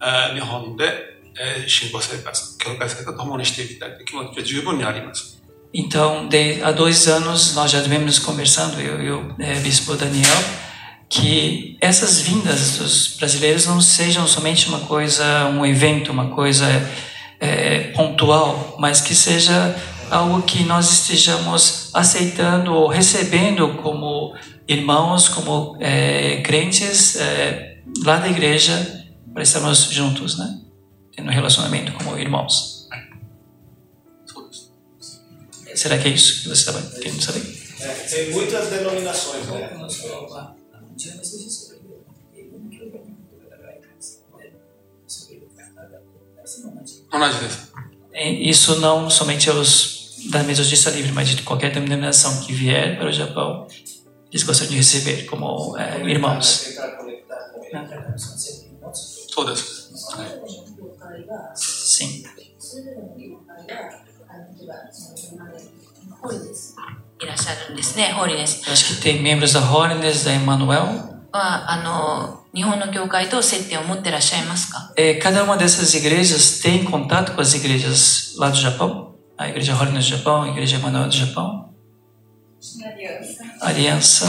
[0.00, 0.84] え日本で、
[1.38, 5.40] え信仰生活、教会生活を共にしていきたいという気持ちは十分にあります。
[5.72, 10.26] Então, de, há dois anos nós já vimos conversando, eu e o é, bispo Daniel,
[11.08, 16.66] que essas vindas dos brasileiros não sejam somente uma coisa, um evento, uma coisa
[17.38, 19.76] é, pontual, mas que seja
[20.10, 24.34] algo que nós estejamos aceitando ou recebendo como
[24.72, 30.60] irmãos, como é, crentes é, lá da igreja, para estarmos juntos, né?
[31.14, 32.88] Tendo um relacionamento como irmãos.
[35.74, 37.42] Será que é isso que você estava querendo saber?
[37.80, 39.70] É, tem muitas denominações, né?
[48.12, 52.98] É, isso não somente os da mesa de livre, mas de qualquer denominação que vier
[52.98, 53.66] para o Japão
[54.31, 56.63] eles gostariam de receber como é, irmãos.
[56.75, 57.75] Tentar conectar com ele.
[59.27, 59.91] そうです。
[60.15, 60.27] はい
[61.55, 62.23] Sim.
[67.21, 71.15] いらっしゃるんですね、ホーリネス Eu acho que tem membros da Holiness, da Emmanuel.
[71.31, 79.15] は、あの、日本の教会と接点を持ってらっしゃいますか É, cada uma dessas igrejas tem contato com as igrejas lá do Japão?
[79.37, 81.73] A Igreja Holiness do Japão, a Igreja Emmanuel do Japão,
[83.62, 84.26] Aliança.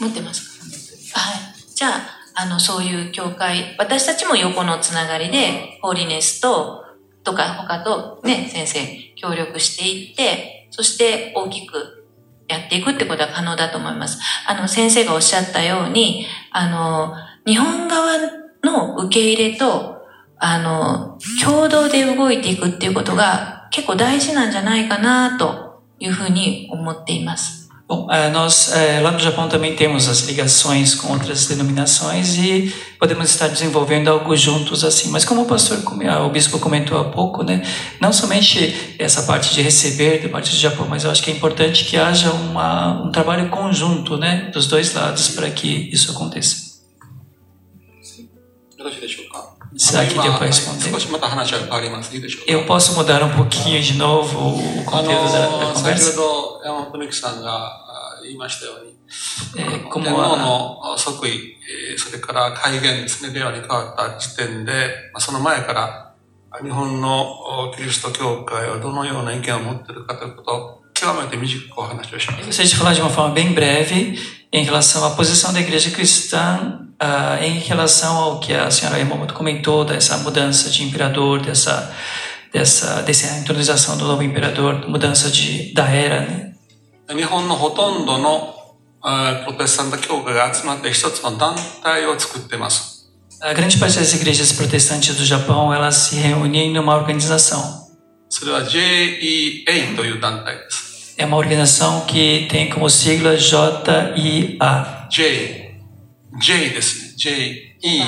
[0.00, 1.20] 持ってますか？
[1.20, 1.74] はい。
[1.74, 2.00] じゃあ、
[2.34, 6.84] あの、そういう教会、私たちも横のつながりで、ホーリネスと、
[7.24, 8.80] とか他とね、先生、
[9.16, 12.06] 協力していって、そして大きく
[12.48, 14.18] やっていくってことは可能だと思います。
[14.46, 17.14] あの、先生がおっしゃったように、あの、
[17.46, 18.18] 日本側
[18.62, 20.06] の受け入れと、
[20.38, 27.59] あの、共同で動いていくっていうことが結構大事なんじゃないかなというふうに思っています。
[27.90, 33.28] Bom, eh, nós eh, lá no Japão também temos as ligações com outras denominações e podemos
[33.28, 35.10] estar desenvolvendo algo juntos assim.
[35.10, 35.82] Mas como o pastor,
[36.24, 37.60] o bispo comentou há pouco, né,
[38.00, 41.34] não somente essa parte de receber da parte do Japão, mas eu acho que é
[41.34, 46.78] importante que haja uma, um trabalho conjunto, né, dos dois lados para que isso aconteça.
[48.00, 48.28] Sim.
[48.78, 48.86] Eu
[49.79, 50.91] Será que 今 deu は para い responder?
[50.91, 52.15] 少しまた話が変わります。
[52.15, 52.51] いいでしょうか。
[52.51, 56.15] Eu posso mudar um pouquinho de novo o あ conteúdo da, da の、先 conversa?
[56.15, 58.95] ほど山本美樹さんがあ言いましたように、
[59.57, 61.57] É, 天 como 皇 a, の即位、
[61.91, 66.13] えーそれから改元ですね、令和に変わった時点で、まあその前から、
[66.63, 72.47] 日本のおキリスト教会はどのような意見を持っているかということを、極めて短くお話をします。
[72.47, 74.17] gostaria de falar de uma forma bem breve
[74.51, 79.33] em relação à posição da igreja cristã ah, em relação ao que a senhora Yamamoto
[79.33, 81.93] comentou dessa mudança de imperador, dessa
[82.53, 86.51] dessa dessa intronização do novo imperador, mudança de da era, né?
[87.07, 88.55] 日本のほとんどの
[89.01, 92.95] あープロテスタント教会が集まって一つの団体を作っています。
[93.41, 97.85] A grande parte das igrejas protestantes do Japão, elas se reúnem numa organização.
[98.29, 101.15] それは JEA という団体です。
[101.17, 105.07] É uma organização que tem como sigla JIA.
[105.09, 105.58] J、
[106.38, 107.14] J ですね。
[107.16, 107.30] J、
[107.80, 108.02] E、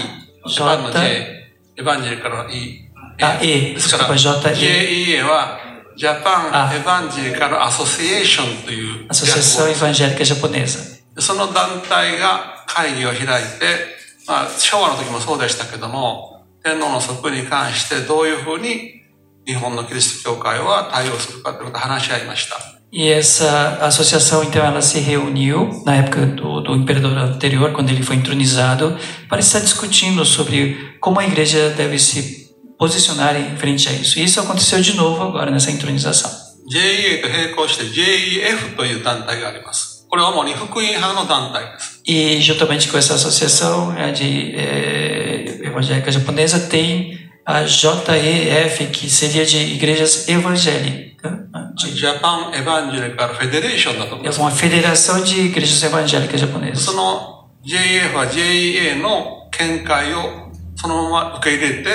[0.47, 2.89] ジャパンの J、エヴァンジェリカルの E。
[3.21, 5.59] あ E ですから、JEA は、
[5.97, 11.03] ジャパンあエヴァンジェリカルアソシエーションという Associação 略語 Evangélica Japonesa.
[11.19, 13.29] その団体が会議を開いて、
[14.27, 19.03] まあ、昭和の時もそうでしたけども、天皇の即位に関してどういうふうに
[19.45, 22.57] 日本のキリスト教会は対応するかということを話し合いました。
[22.93, 28.17] E essa associação, então, ela se reuniu na época do, do imperador anterior, quando ele foi
[28.17, 28.99] entronizado,
[29.31, 34.19] para estar discutindo sobre como a igreja deve se posicionar em frente a isso.
[34.19, 36.31] E isso aconteceu de novo agora nessa entronização.
[42.07, 49.47] E juntamente com essa associação é, de é, evangélica japonesa tem a JEF, que seria
[49.47, 51.12] de igrejas evangélicas.
[51.23, 51.43] Né?
[51.95, 54.41] Japan Evangelical Federation だと思います。
[54.41, 56.85] É uma federação de igrejas evangélicas japonesas.
[56.85, 57.49] その
[58.15, 61.91] は JA の見解をそのまま受け入れて、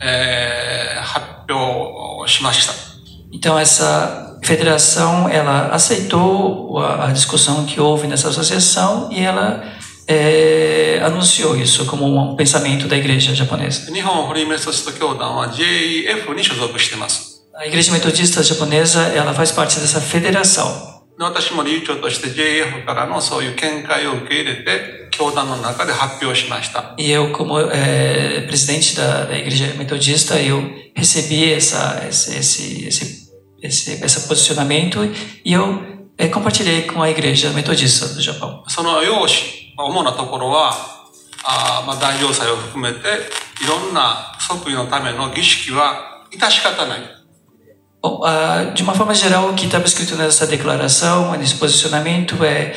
[0.00, 2.72] えー、発表しました。
[3.30, 9.62] Então essa federação ela aceitou a, a discussão que houve nessa associação e ela
[10.06, 13.92] é, anunciou isso como um pensamento da igreja japonesa.
[13.92, 17.31] 日本フリーメソシスト教団は JEF に所属しています。
[17.55, 20.97] A igreja metodista japonesa ela faz parte dessa federação.
[21.17, 26.93] で私も理事長として JEF からのそういう見解を受け入れて、教団の中で発表しました。
[26.95, 30.61] E eu, como eh, presidente da, da igreja metodista, eu
[30.95, 33.31] recebi essa, esse, esse, esse,
[33.63, 34.99] esse, esse posicionamento
[35.43, 38.63] e eu eh, compartilhei com a igreja metodista do Japão.
[38.67, 40.71] その要旨、まあ主なところは、
[41.43, 42.99] あーまあ、大乗祭を含めて、
[43.63, 46.99] いろんな即位のための儀式は致し方ない。
[48.01, 52.73] Bom, ah, de uma forma geral, o que estava escrito nessa declaração, nesse posicionamento, é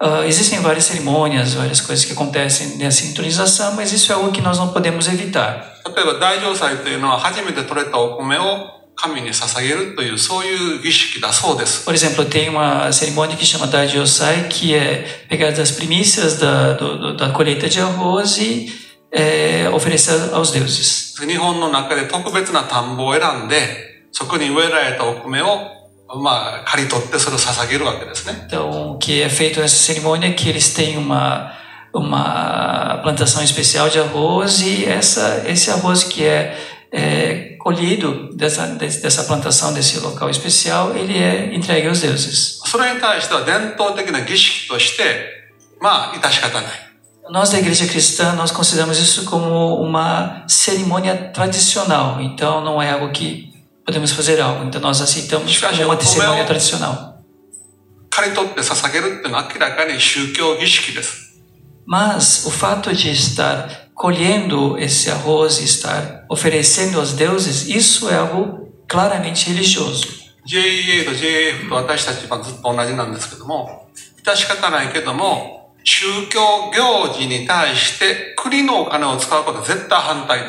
[0.00, 4.40] ah, existem várias cerimônias, várias coisas que acontecem nessa intronização, mas isso é algo que
[4.42, 5.72] nós não podemos evitar.
[5.94, 11.84] 例えば大乗祭というのは初めて取れたお米を神に捧げるというそういう儀式だそうです。
[11.84, 16.98] Por exemplo, tem uma cerimônia que chama Daijosai, que é pegar das primícias da, do,
[16.98, 18.72] do- da colheita de arroz e
[19.12, 21.14] é, oferecer aos deuses.
[21.26, 23.87] 日本の中で特別な田んぼを選んで、
[24.18, 25.58] そこに植えられたお米を、
[26.22, 28.44] まあ、刈り取ってそれを捧げるわけですね。
[28.46, 31.52] Então, o que é feito nessa cerimônia é que eles têm uma,
[31.92, 36.56] uma plantação especial de arroz e essa, esse arroz que é,
[36.92, 42.60] é colhido dessa, desse- dessa plantação, desse local especial, ele é entregue aos deuses.
[42.66, 45.02] それに対しては伝統的な儀式として、
[45.80, 46.72] まあ、致し方ない。
[47.30, 53.10] Nós da igreja cristã, nós consideramos isso como uma cerimônia tradicional, então não é algo
[53.12, 53.47] que
[53.88, 57.14] podemos fazer algo, então nós aceitamos como uma cerimônia tradicional.
[58.10, 61.34] 刈り取って捧げるっていうのは明らかに宗教儀式です。
[61.84, 68.16] Mas o fato de estar colhendo esse arroz e estar oferecendo aos deuses, isso é
[68.16, 70.06] algo claramente religioso.
[70.46, 73.88] JEA と JF と私たちはずっと同じなんですけども、
[74.22, 80.46] 致し方ないけども、宗教行事に対して国のお金を使うことは絶対反対だ。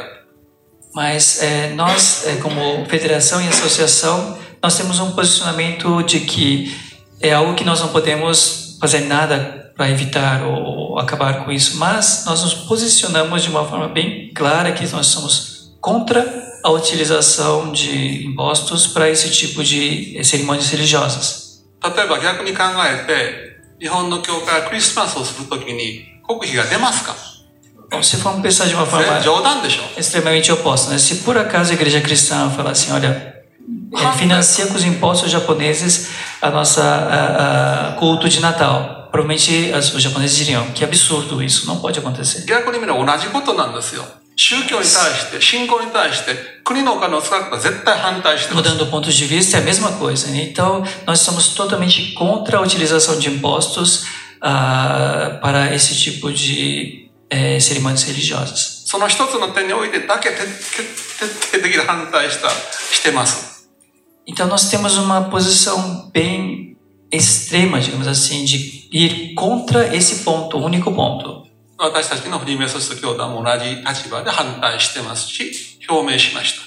[0.94, 6.73] Mas eh, nós, eh, como federação e associação, nós temos um posicionamento de que
[7.19, 11.77] é algo que nós não podemos fazer nada para evitar ou, ou acabar com isso,
[11.77, 17.72] mas nós nos posicionamos de uma forma bem clara que nós somos contra a utilização
[17.72, 21.45] de impostos para esse tipo de eh, cerimônias religiosas.
[21.84, 27.28] 例えば逆に考えて、日本の教会はクリスマスをするときに国費が出ますか Bom,
[28.02, 30.98] se formos pensar de uma それ forma 冗談でしょ extremamente oposta, né?
[30.99, 33.34] Se por acaso a igreja cristã falar assim, olha,
[33.95, 36.10] é, financia com os impostos japoneses
[36.41, 41.65] a nossa a, a culto de Natal, provavelmente as- os japoneses diriam que absurdo isso,
[41.68, 42.45] não pode acontecer.
[42.45, 44.03] 逆に見れば同じことなんですよ。
[44.38, 48.69] 宗教に対して、信仰に対して、国のお金を使うことは絶対反対してます。
[48.69, 50.27] Mudando o ponto de vista, é a mesma coisa.
[50.30, 50.44] Né?
[50.52, 54.03] Então, nós somos totalmente contra a utilização de impostos
[54.41, 58.76] ah, para esse tipo de eh, cerimônias religiosas.
[58.86, 63.69] その一つの点においてだけ徹徹徹底的に反対した、してます。
[64.27, 66.77] Então nós temos uma posição bem
[67.11, 71.45] extrema, digamos assim, de ir contra esse ponto, o único ponto.
[71.77, 76.61] 私たちのフリーメソジスト教団も同じ立場で反対してますし、表明しました。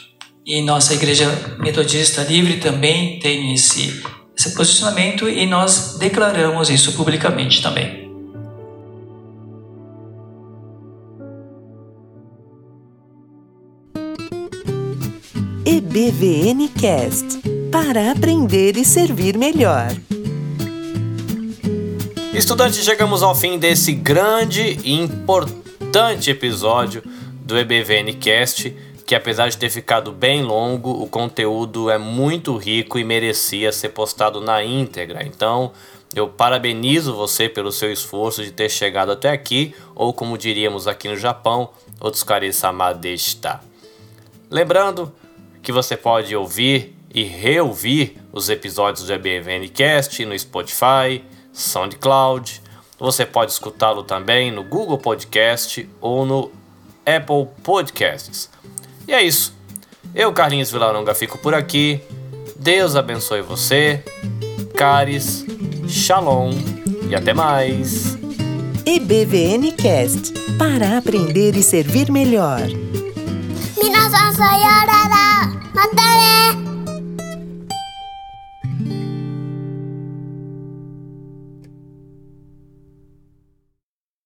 [0.44, 1.26] E nossa igreja
[1.58, 4.02] metodista livre também tem esse,
[4.36, 8.01] esse posicionamento e nós declaramos isso publicamente também.
[15.95, 17.39] EBVN Cast
[17.71, 19.89] para aprender e servir melhor.
[22.33, 27.03] Estudantes, chegamos ao fim desse grande e importante episódio
[27.45, 28.75] do EBVN Cast,
[29.05, 33.89] que apesar de ter ficado bem longo, o conteúdo é muito rico e merecia ser
[33.89, 35.23] postado na íntegra.
[35.23, 35.73] Então,
[36.15, 41.07] eu parabenizo você pelo seu esforço de ter chegado até aqui, ou como diríamos aqui
[41.07, 41.69] no Japão,
[42.01, 43.61] Otsukare-sama deshita.
[44.49, 45.13] Lembrando
[45.63, 51.23] que você pode ouvir e reouvir os episódios do EBVNcast no Spotify,
[51.53, 52.61] SoundCloud.
[52.99, 56.51] Você pode escutá-lo também no Google Podcast ou no
[57.05, 58.49] Apple Podcasts.
[59.07, 59.55] E é isso.
[60.13, 62.01] Eu, Carlinhos Vilaronga, fico por aqui.
[62.57, 64.03] Deus abençoe você.
[64.75, 65.45] Caris,
[65.87, 66.51] Shalom
[67.09, 68.17] e até mais.
[68.85, 72.61] EBVN Cast para aprender e servir melhor.
[73.81, 74.13] Minas
[75.73, 76.62] 妈妈嘞。